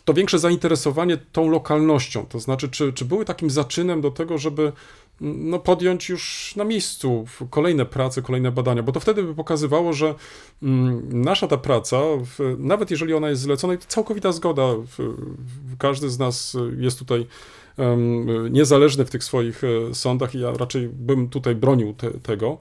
to 0.05 0.13
większe 0.13 0.39
zainteresowanie 0.39 1.17
tą 1.17 1.49
lokalnością? 1.49 2.25
To 2.25 2.39
znaczy, 2.39 2.69
czy, 2.69 2.93
czy 2.93 3.05
były 3.05 3.25
takim 3.25 3.49
zaczynem 3.49 4.01
do 4.01 4.11
tego, 4.11 4.37
żeby 4.37 4.71
no, 5.21 5.59
podjąć 5.59 6.09
już 6.09 6.53
na 6.55 6.63
miejscu 6.63 7.25
kolejne 7.49 7.85
prace, 7.85 8.21
kolejne 8.21 8.51
badania? 8.51 8.83
Bo 8.83 8.91
to 8.91 8.99
wtedy 8.99 9.23
by 9.23 9.35
pokazywało, 9.35 9.93
że 9.93 10.15
mm, 10.63 11.21
nasza 11.23 11.47
ta 11.47 11.57
praca, 11.57 11.97
nawet 12.57 12.91
jeżeli 12.91 13.13
ona 13.13 13.29
jest 13.29 13.41
zlecona, 13.41 13.73
i 13.73 13.77
to 13.77 13.85
całkowita 13.87 14.31
zgoda, 14.31 14.63
każdy 15.77 16.09
z 16.09 16.19
nas 16.19 16.57
jest 16.77 16.99
tutaj 16.99 17.27
niezależny 18.49 19.05
w 19.05 19.09
tych 19.09 19.23
swoich 19.23 19.61
e, 19.63 19.95
sądach 19.95 20.35
i 20.35 20.39
ja 20.39 20.51
raczej 20.51 20.89
bym 20.89 21.29
tutaj 21.29 21.55
bronił 21.55 21.93
te, 21.93 22.11
tego, 22.11 22.57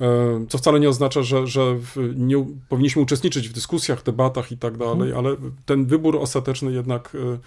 e, 0.00 0.46
co 0.48 0.58
wcale 0.58 0.80
nie 0.80 0.88
oznacza, 0.88 1.22
że, 1.22 1.46
że 1.46 1.76
nie 2.14 2.46
powinniśmy 2.68 3.02
uczestniczyć 3.02 3.48
w 3.48 3.52
dyskusjach, 3.52 4.02
debatach 4.02 4.52
i 4.52 4.58
tak 4.58 4.76
dalej, 4.76 5.12
ale 5.12 5.36
ten 5.66 5.86
wybór 5.86 6.16
ostateczny 6.16 6.72
jednak 6.72 7.14
e, 7.14 7.38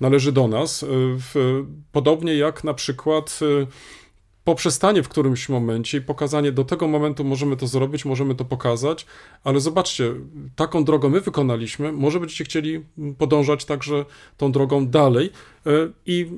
należy 0.00 0.32
do 0.32 0.48
nas. 0.48 0.84
Podobnie 1.92 2.36
jak 2.36 2.64
na 2.64 2.74
przykład 2.74 3.40
poprzestanie 4.48 5.02
w 5.02 5.08
którymś 5.08 5.48
momencie 5.48 5.98
i 5.98 6.00
pokazanie 6.00 6.52
do 6.52 6.64
tego 6.64 6.88
momentu 6.88 7.24
możemy 7.24 7.56
to 7.56 7.66
zrobić, 7.66 8.04
możemy 8.04 8.34
to 8.34 8.44
pokazać, 8.44 9.06
ale 9.44 9.60
zobaczcie, 9.60 10.14
taką 10.56 10.84
drogą 10.84 11.08
my 11.08 11.20
wykonaliśmy, 11.20 11.92
może 11.92 12.20
będziecie 12.20 12.44
chcieli 12.44 12.84
podążać 13.18 13.64
także 13.64 14.04
tą 14.36 14.52
drogą 14.52 14.86
dalej 14.86 15.30
e, 15.66 15.70
i 16.06 16.30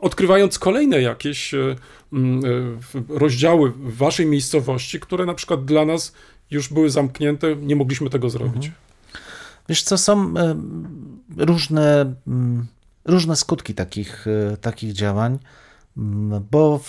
odkrywając 0.00 0.58
kolejne 0.58 1.02
jakieś 1.02 1.54
e, 1.54 1.58
e, 1.58 1.76
rozdziały 3.08 3.70
w 3.70 3.96
waszej 3.96 4.26
miejscowości, 4.26 5.00
które 5.00 5.26
na 5.26 5.34
przykład 5.34 5.64
dla 5.64 5.84
nas 5.84 6.12
już 6.50 6.68
były 6.68 6.90
zamknięte, 6.90 7.56
nie 7.56 7.76
mogliśmy 7.76 8.10
tego 8.10 8.30
zrobić. 8.30 8.70
Wiesz 9.68 9.82
co, 9.82 9.98
są 9.98 10.34
różne, 11.36 12.14
różne 13.04 13.36
skutki 13.36 13.74
takich, 13.74 14.26
takich 14.60 14.92
działań, 14.92 15.38
bo 16.50 16.80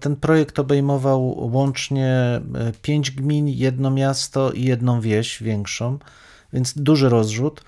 ten 0.00 0.16
projekt 0.16 0.58
obejmował 0.58 1.50
łącznie 1.52 2.08
e, 2.08 2.42
pięć 2.82 3.10
gmin, 3.10 3.48
jedno 3.48 3.90
miasto 3.90 4.52
i 4.52 4.64
jedną 4.64 5.00
wieś 5.00 5.42
większą, 5.42 5.98
więc 6.52 6.74
duży 6.76 7.08
rozrzut. 7.08 7.64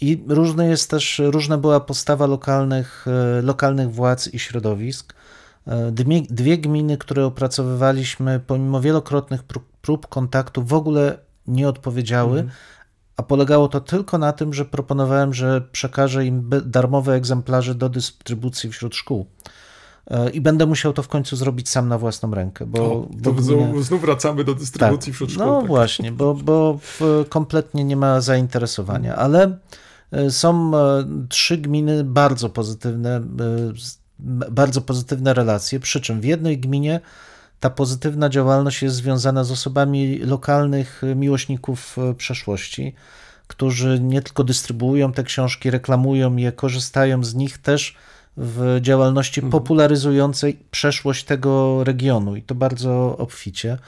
I 0.00 0.24
różny 0.28 0.68
jest 0.68 0.90
też, 0.90 1.22
różna 1.24 1.58
była 1.58 1.80
postawa 1.80 2.26
lokalnych, 2.26 3.06
e, 3.38 3.42
lokalnych 3.42 3.92
władz 3.92 4.28
i 4.34 4.38
środowisk. 4.38 5.14
E, 5.66 5.92
Dwie, 5.92 6.22
dwie 6.30 6.58
gminy, 6.58 6.98
które 6.98 7.26
opracowywaliśmy, 7.26 8.40
pomimo 8.46 8.80
wielokrotnych 8.80 9.42
prób, 9.42 9.64
prób 9.82 10.06
kontaktu, 10.06 10.62
w 10.62 10.72
ogóle 10.72 11.18
nie 11.46 11.68
odpowiedziały, 11.68 12.48
a 13.16 13.22
polegało 13.22 13.68
to 13.68 13.80
tylko 13.80 14.18
na 14.18 14.32
tym, 14.32 14.54
że 14.54 14.64
proponowałem, 14.64 15.34
że 15.34 15.60
przekażę 15.60 16.26
im 16.26 16.50
darmowe 16.64 17.14
egzemplarze 17.14 17.74
do 17.74 17.88
dystrybucji 17.88 18.70
wśród 18.70 18.94
szkół. 18.94 19.26
E, 20.10 20.30
I 20.30 20.40
będę 20.40 20.66
musiał 20.66 20.92
to 20.92 21.02
w 21.02 21.08
końcu 21.08 21.36
zrobić 21.36 21.68
sam 21.68 21.88
na 21.88 21.98
własną 21.98 22.34
rękę, 22.34 22.66
bo, 22.66 22.80
O, 22.92 23.08
bo 23.10 23.32
gminy- 23.32 23.82
znów 23.82 24.00
wracamy 24.00 24.44
do 24.44 24.54
dystrybucji 24.54 25.12
tak. 25.12 25.30
szkół. 25.30 25.46
No 25.46 25.58
tak. 25.58 25.66
właśnie, 25.66 26.12
bo, 26.12 26.34
bo 26.34 26.78
kompletnie 27.28 27.84
nie 27.84 27.96
ma 27.96 28.20
zainteresowania, 28.20 29.16
ale 29.16 29.58
e, 30.12 30.30
są 30.30 30.76
e, 30.76 31.04
trzy 31.28 31.58
gminy 31.58 32.04
bardzo 32.04 32.48
pozytywne, 32.48 33.20
bardzo 34.50 34.80
pozytywne 34.80 35.34
relacje, 35.34 35.80
przy 35.80 36.00
czym 36.00 36.20
w 36.20 36.24
jednej 36.24 36.58
gminie 36.58 37.00
ta 37.60 37.70
pozytywna 37.70 38.28
działalność 38.28 38.82
jest 38.82 38.96
związana 38.96 39.44
z 39.44 39.50
osobami 39.50 40.18
lokalnych 40.18 41.02
miłośników 41.16 41.96
przeszłości, 42.16 42.94
którzy 43.46 44.00
nie 44.00 44.22
tylko 44.22 44.44
dystrybuują 44.44 45.12
te 45.12 45.22
książki, 45.22 45.70
reklamują 45.70 46.36
je, 46.36 46.52
korzystają 46.52 47.24
z 47.24 47.34
nich 47.34 47.58
też 47.58 47.96
w 48.36 48.78
działalności 48.80 49.42
popularyzującej 49.42 50.58
przeszłość 50.70 51.24
tego 51.24 51.84
regionu 51.84 52.36
i 52.36 52.42
to 52.42 52.54
bardzo 52.54 53.16
obficie. 53.18 53.78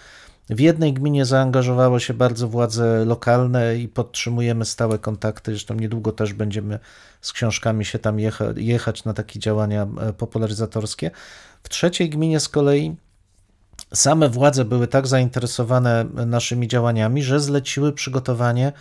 W 0.51 0.61
jednej 0.61 0.93
gminie 0.93 1.25
zaangażowało 1.25 1.99
się 1.99 2.15
bardzo 2.15 2.49
władze 2.49 3.05
lokalne 3.05 3.77
i 3.77 3.89
podtrzymujemy 3.89 4.65
stałe 4.65 4.99
kontakty. 4.99 5.51
Zresztą 5.51 5.75
niedługo 5.75 6.13
też 6.13 6.33
będziemy 6.33 6.79
z 7.21 7.33
książkami 7.33 7.85
się 7.85 7.99
tam 7.99 8.21
jecha, 8.21 8.45
jechać 8.57 9.05
na 9.05 9.15
takie 9.15 9.39
działania 9.39 9.87
e, 10.01 10.13
popularyzatorskie. 10.13 11.11
W 11.63 11.69
trzeciej 11.69 12.11
gminie 12.11 12.41
z 12.41 12.49
kolei 12.49 12.97
same 13.95 14.29
władze 14.29 14.65
były 14.65 14.87
tak 14.87 15.07
zainteresowane 15.07 16.05
naszymi 16.27 16.69
działaniami, 16.69 17.23
że 17.23 17.41
zleciły 17.41 17.93
przygotowanie 17.93 18.73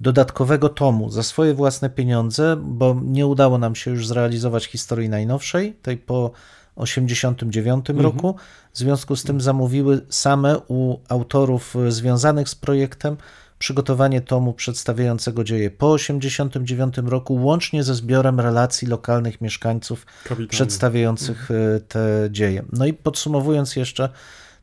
dodatkowego 0.00 0.68
tomu 0.68 1.10
za 1.10 1.22
swoje 1.22 1.54
własne 1.54 1.90
pieniądze, 1.90 2.56
bo 2.62 3.00
nie 3.04 3.26
udało 3.26 3.58
nam 3.58 3.74
się 3.74 3.90
już 3.90 4.06
zrealizować 4.06 4.64
historii 4.66 5.08
najnowszej, 5.08 5.72
tej 5.82 5.96
po 5.96 6.30
89 6.76 7.86
roku. 7.88 8.36
W 8.72 8.78
związku 8.78 9.16
z 9.16 9.24
tym 9.24 9.40
zamówiły 9.40 10.00
same 10.08 10.58
u 10.68 10.98
autorów 11.08 11.76
y, 11.76 11.92
związanych 11.92 12.48
z 12.48 12.54
projektem 12.54 13.16
przygotowanie 13.58 14.20
tomu 14.20 14.52
przedstawiającego 14.52 15.44
dzieje 15.44 15.70
po 15.70 15.92
89 15.92 16.94
roku, 17.04 17.34
łącznie 17.34 17.82
ze 17.82 17.94
zbiorem 17.94 18.40
relacji 18.40 18.88
lokalnych 18.88 19.40
mieszkańców 19.40 20.06
Kapitalnie. 20.22 20.48
przedstawiających 20.48 21.50
y, 21.50 21.80
te 21.88 22.28
dzieje. 22.30 22.62
No 22.72 22.86
i 22.86 22.92
podsumowując 22.92 23.76
jeszcze, 23.76 24.08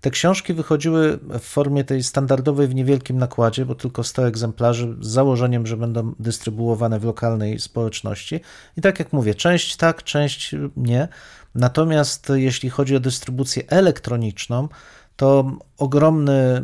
te 0.03 0.11
książki 0.11 0.53
wychodziły 0.53 1.19
w 1.39 1.39
formie 1.39 1.83
tej 1.83 2.03
standardowej 2.03 2.67
w 2.67 2.75
niewielkim 2.75 3.17
nakładzie, 3.17 3.65
bo 3.65 3.75
tylko 3.75 4.03
100 4.03 4.27
egzemplarzy, 4.27 4.95
z 5.01 5.07
założeniem, 5.07 5.67
że 5.67 5.77
będą 5.77 6.13
dystrybuowane 6.19 6.99
w 6.99 7.03
lokalnej 7.03 7.59
społeczności. 7.59 8.39
I 8.77 8.81
tak 8.81 8.99
jak 8.99 9.13
mówię, 9.13 9.35
część 9.35 9.75
tak, 9.75 10.03
część 10.03 10.55
nie. 10.77 11.07
Natomiast 11.55 12.31
jeśli 12.35 12.69
chodzi 12.69 12.95
o 12.95 12.99
dystrybucję 12.99 13.63
elektroniczną, 13.67 14.67
to 15.15 15.57
ogromny, 15.77 16.33
e, 16.33 16.63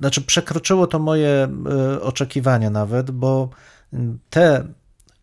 znaczy 0.00 0.22
przekroczyło 0.22 0.86
to 0.86 0.98
moje 0.98 1.48
e, 1.70 2.00
oczekiwania 2.02 2.70
nawet, 2.70 3.10
bo 3.10 3.48
te 4.30 4.64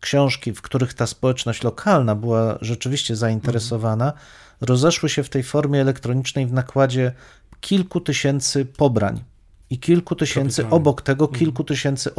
książki, 0.00 0.52
w 0.52 0.62
których 0.62 0.94
ta 0.94 1.06
społeczność 1.06 1.62
lokalna 1.62 2.14
była 2.14 2.58
rzeczywiście 2.60 3.16
zainteresowana, 3.16 4.12
rozeszły 4.60 5.08
się 5.08 5.22
w 5.22 5.28
tej 5.28 5.42
formie 5.42 5.80
elektronicznej 5.80 6.46
w 6.46 6.52
nakładzie 6.52 7.12
kilku 7.60 8.00
tysięcy 8.00 8.64
pobrań. 8.64 9.24
I 9.70 9.78
kilku 9.78 10.16
tysięcy, 10.16 10.68
obok 10.68 11.02
tego 11.02 11.28
kilku 11.28 11.64
tysięcy 11.64 12.10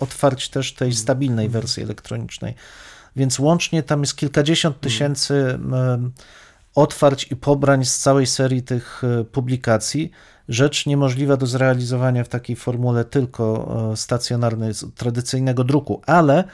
otwarć 0.00 0.48
też 0.48 0.72
tej 0.72 0.92
stabilnej 0.92 1.48
wersji 1.48 1.82
elektronicznej. 1.82 2.54
Więc 3.16 3.38
łącznie 3.38 3.82
tam 3.82 4.00
jest 4.00 4.16
kilkadziesiąt 4.16 4.80
tysięcy 4.80 5.58
otwarć 6.74 7.26
i 7.30 7.36
pobrań 7.36 7.84
z 7.84 7.98
całej 7.98 8.26
serii 8.26 8.62
tych 8.62 9.02
e, 9.04 9.24
publikacji. 9.24 10.10
Rzecz 10.48 10.86
niemożliwa 10.86 11.36
do 11.36 11.46
zrealizowania 11.46 12.24
w 12.24 12.28
takiej 12.28 12.56
formule 12.56 13.04
tylko 13.04 13.44
e, 13.92 13.96
stacjonarnej, 13.96 14.72
tradycyjnego 14.94 15.64
druku, 15.64 16.02
ale 16.06 16.44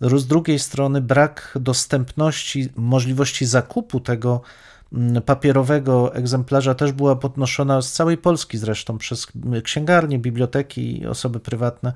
z 0.00 0.26
drugiej 0.26 0.58
strony 0.58 1.00
brak 1.00 1.58
dostępności, 1.60 2.68
możliwości 2.76 3.46
zakupu 3.46 4.00
tego 4.00 4.40
papierowego 5.26 6.14
egzemplarza 6.14 6.74
też 6.74 6.92
była 6.92 7.16
podnoszona 7.16 7.82
z 7.82 7.92
całej 7.92 8.18
Polski 8.18 8.58
zresztą 8.58 8.98
przez 8.98 9.26
księgarnie, 9.64 10.18
biblioteki 10.18 11.02
i 11.02 11.06
osoby 11.06 11.40
prywatne, 11.40 11.92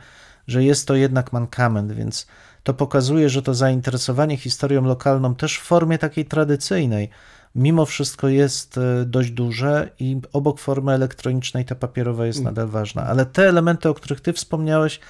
że 0.46 0.64
jest 0.64 0.88
to 0.88 0.94
jednak 0.94 1.32
mankament, 1.32 1.92
więc 1.92 2.26
to 2.62 2.74
pokazuje, 2.74 3.28
że 3.28 3.42
to 3.42 3.54
zainteresowanie 3.54 4.36
historią 4.36 4.84
lokalną 4.84 5.34
też 5.34 5.58
w 5.58 5.62
formie 5.62 5.98
takiej 5.98 6.24
tradycyjnej 6.24 7.10
mimo 7.54 7.86
wszystko 7.86 8.28
jest 8.28 8.78
e, 8.78 9.04
dość 9.04 9.30
duże 9.30 9.90
i 9.98 10.20
obok 10.32 10.60
formy 10.60 10.92
elektronicznej 10.92 11.64
ta 11.64 11.74
papierowa 11.74 12.26
jest 12.26 12.42
nadal 12.42 12.68
ważna. 12.68 13.02
Ale 13.02 13.26
te 13.26 13.48
elementy, 13.48 13.88
o 13.88 13.94
których 13.94 14.20
ty 14.20 14.32
wspomniałeś, 14.32 15.00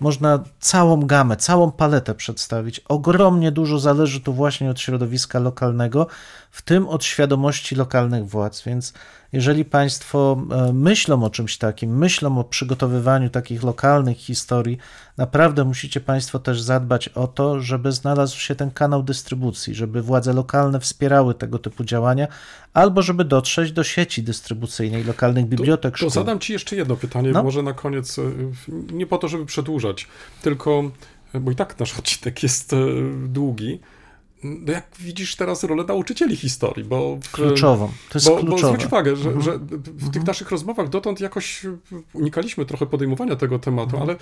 można 0.00 0.44
całą 0.60 1.00
gamę, 1.00 1.36
całą 1.36 1.70
paletę 1.70 2.14
przedstawić. 2.14 2.80
Ogromnie 2.80 3.52
dużo 3.52 3.78
zależy 3.78 4.20
tu 4.20 4.32
właśnie 4.32 4.70
od 4.70 4.80
środowiska 4.80 5.38
lokalnego, 5.38 6.06
w 6.50 6.62
tym 6.62 6.88
od 6.88 7.04
świadomości 7.04 7.74
lokalnych 7.74 8.28
władz. 8.28 8.62
Więc 8.62 8.92
jeżeli 9.36 9.64
Państwo 9.64 10.36
e, 10.50 10.72
myślą 10.72 11.24
o 11.24 11.30
czymś 11.30 11.58
takim, 11.58 11.98
myślą 11.98 12.38
o 12.38 12.44
przygotowywaniu 12.44 13.30
takich 13.30 13.62
lokalnych 13.62 14.16
historii, 14.16 14.78
naprawdę 15.16 15.64
musicie 15.64 16.00
Państwo 16.00 16.38
też 16.38 16.60
zadbać 16.60 17.08
o 17.08 17.26
to, 17.28 17.60
żeby 17.60 17.92
znalazł 17.92 18.38
się 18.38 18.54
ten 18.54 18.70
kanał 18.70 19.02
dystrybucji, 19.02 19.74
żeby 19.74 20.02
władze 20.02 20.32
lokalne 20.32 20.80
wspierały 20.80 21.34
tego 21.34 21.58
typu 21.58 21.84
działania, 21.84 22.28
albo 22.72 23.02
żeby 23.02 23.24
dotrzeć 23.24 23.72
do 23.72 23.84
sieci 23.84 24.22
dystrybucyjnej 24.22 25.04
lokalnych 25.04 25.46
bibliotek, 25.46 25.92
To 25.94 25.98
szkół. 25.98 26.10
zadam 26.10 26.38
Ci 26.38 26.52
jeszcze 26.52 26.76
jedno 26.76 26.96
pytanie, 26.96 27.30
No. 27.32 27.42
może 27.42 27.62
na 27.62 27.72
koniec, 27.72 28.18
e, 28.18 28.22
nie 28.92 29.06
po 29.06 29.18
to, 29.18 29.28
żeby 29.28 29.46
przedłużać, 29.46 30.08
tylko, 30.42 30.90
e, 31.34 31.40
bo 31.40 31.50
i 31.50 31.56
tak 31.56 31.78
nasz 31.80 31.98
odcinek 31.98 32.42
jest 32.42 32.74
długi. 33.28 33.80
No 34.44 34.72
jak 34.72 34.86
widzisz 34.98 35.36
teraz 35.36 35.64
rolę 35.64 35.84
nauczycieli 35.84 36.36
historii, 36.36 36.84
bo... 36.84 37.18
W, 37.22 37.30
Kluczową. 37.30 37.86
To 38.08 38.18
jest 38.18 38.28
bo, 38.28 38.34
bo 38.36 38.40
kluczowe. 38.42 38.68
zwróć 38.68 38.86
uwagę, 38.86 39.16
że, 39.16 39.42
że 39.42 39.58
w 39.84 40.10
tych 40.10 40.26
naszych 40.26 40.50
rozmowach 40.50 40.88
dotąd 40.88 41.20
jakoś 41.20 41.66
unikaliśmy 42.12 42.66
trochę 42.66 42.86
podejmowania 42.86 43.36
tego 43.36 43.58
tematu, 43.58 43.98
ale 43.98 44.16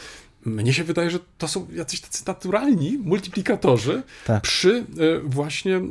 mnie 0.45 0.73
się 0.73 0.85
wydaje, 0.85 1.11
że 1.11 1.19
to 1.39 1.49
są 1.49 1.67
jacyś 1.73 2.01
tacy 2.01 2.25
naturalni 2.27 2.99
multiplikatorzy 2.99 4.03
Tak. 4.27 4.43
przy 4.43 4.79
e, 4.79 4.85
właśnie 5.25 5.77
e, 5.77 5.83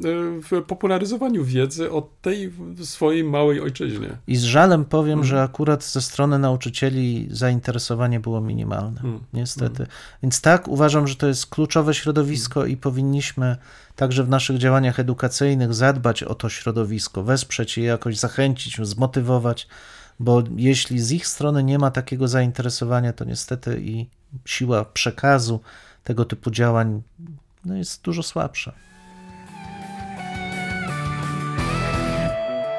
w 0.41 0.63
popularyzowaniu 0.67 1.43
wiedzy 1.43 1.91
o 1.91 2.09
tej 2.21 2.53
swojej 2.83 3.23
małej 3.23 3.61
ojczyźnie. 3.61 4.17
I 4.27 4.35
z 4.35 4.43
żalem 4.43 4.85
powiem, 4.85 5.23
że 5.23 5.41
akurat 5.41 5.83
ze 5.83 6.01
strony 6.01 6.39
nauczycieli 6.39 7.27
zainteresowanie 7.31 8.19
było 8.19 8.41
minimalne. 8.41 9.01
Niestety. 9.33 9.87
Więc 10.23 10.41
tak, 10.41 10.67
uważam, 10.67 11.07
że 11.07 11.15
to 11.15 11.27
jest 11.27 11.45
kluczowe 11.45 11.93
środowisko 11.93 12.65
i 12.65 12.77
powinniśmy 12.77 13.57
także 13.95 14.23
w 14.23 14.29
naszych 14.29 14.57
działaniach 14.57 14.99
edukacyjnych 14.99 15.73
zadbać 15.73 16.23
o 16.23 16.35
to 16.35 16.49
środowisko, 16.49 17.23
wesprzeć 17.23 17.77
je 17.77 17.83
jakoś, 17.83 18.17
zachęcić, 18.17 18.77
zmotywować, 18.81 19.67
bo 20.19 20.43
jeśli 20.55 20.99
z 20.99 21.11
ich 21.11 21.27
strony 21.27 21.63
nie 21.63 21.79
ma 21.79 21.91
takiego 21.91 22.27
zainteresowania, 22.27 23.13
to 23.13 23.25
niestety 23.25 23.81
i 23.81 24.09
siła 24.45 24.85
przekazu 24.85 25.59
tego 26.03 26.25
typu 26.25 26.51
działań 26.51 27.01
no, 27.65 27.75
jest 27.75 28.01
dużo 28.01 28.23
słabsza. 28.23 28.73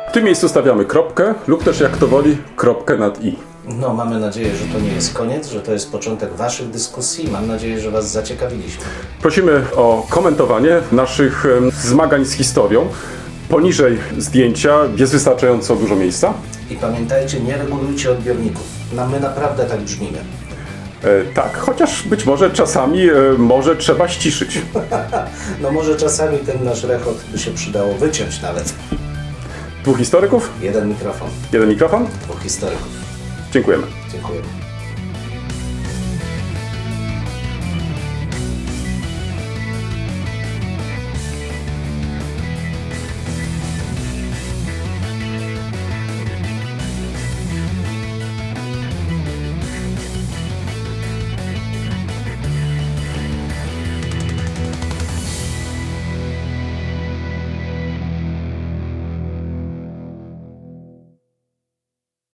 W 0.09 0.13
tym 0.13 0.25
miejscu 0.25 0.49
stawiamy 0.49 0.85
kropkę 0.85 1.35
lub 1.47 1.65
też 1.65 1.81
jak 1.81 1.93
kto 1.93 2.07
woli 2.07 2.37
kropkę 2.57 2.99
nad 2.99 3.25
i. 3.25 3.54
No, 3.69 3.95
mamy 3.95 4.21
nadzieję, 4.21 4.57
że 4.57 4.65
to 4.65 4.81
nie 4.81 4.93
jest 4.93 5.15
koniec, 5.15 5.49
że 5.49 5.61
to 5.61 5.73
jest 5.73 5.93
początek 5.93 6.35
Waszych 6.35 6.71
dyskusji. 6.71 7.29
Mam 7.31 7.47
nadzieję, 7.47 7.81
że 7.81 7.91
Was 7.91 8.11
zaciekawiliśmy. 8.11 8.85
Prosimy 9.23 9.63
o 9.77 10.07
komentowanie 10.11 10.81
naszych 10.93 11.45
zmagań 11.83 12.25
z 12.25 12.33
historią. 12.33 12.87
Poniżej 13.49 13.99
zdjęcia 14.19 14.79
jest 14.97 15.13
wystarczająco 15.13 15.77
dużo 15.77 15.97
miejsca. 15.97 16.33
I 16.71 16.77
pamiętajcie, 16.77 17.41
nie 17.41 17.57
regulujcie 17.57 18.11
odbiorników. 18.11 18.63
No, 18.93 19.07
my 19.07 19.21
naprawdę 19.21 19.65
tak 19.65 19.81
brzmimy. 19.81 20.19
E, 21.03 21.25
tak, 21.35 21.57
chociaż 21.59 22.03
być 22.03 22.25
może 22.27 22.51
czasami 22.51 23.09
e, 23.09 23.15
może 23.39 23.77
trzeba 23.77 24.09
ściszyć. 24.09 24.59
No 25.63 25.71
może 25.73 25.97
czasami 25.97 26.39
ten 26.39 26.65
nasz 26.65 26.85
rechot 26.85 27.15
by 27.33 27.39
się 27.39 27.51
przydało 27.51 27.95
wyciąć 27.95 28.43
nawet. 28.43 28.75
Dwóch 29.83 29.99
historyków, 29.99 30.51
Jeden 30.63 30.89
mikrofon, 30.89 31.29
jeden 31.53 31.69
mikrofon. 31.69 32.07
dwóch 32.23 32.43
historyków. 32.43 33.04
Dziękujemy. 33.55 33.87
Dziękuję. 34.13 34.64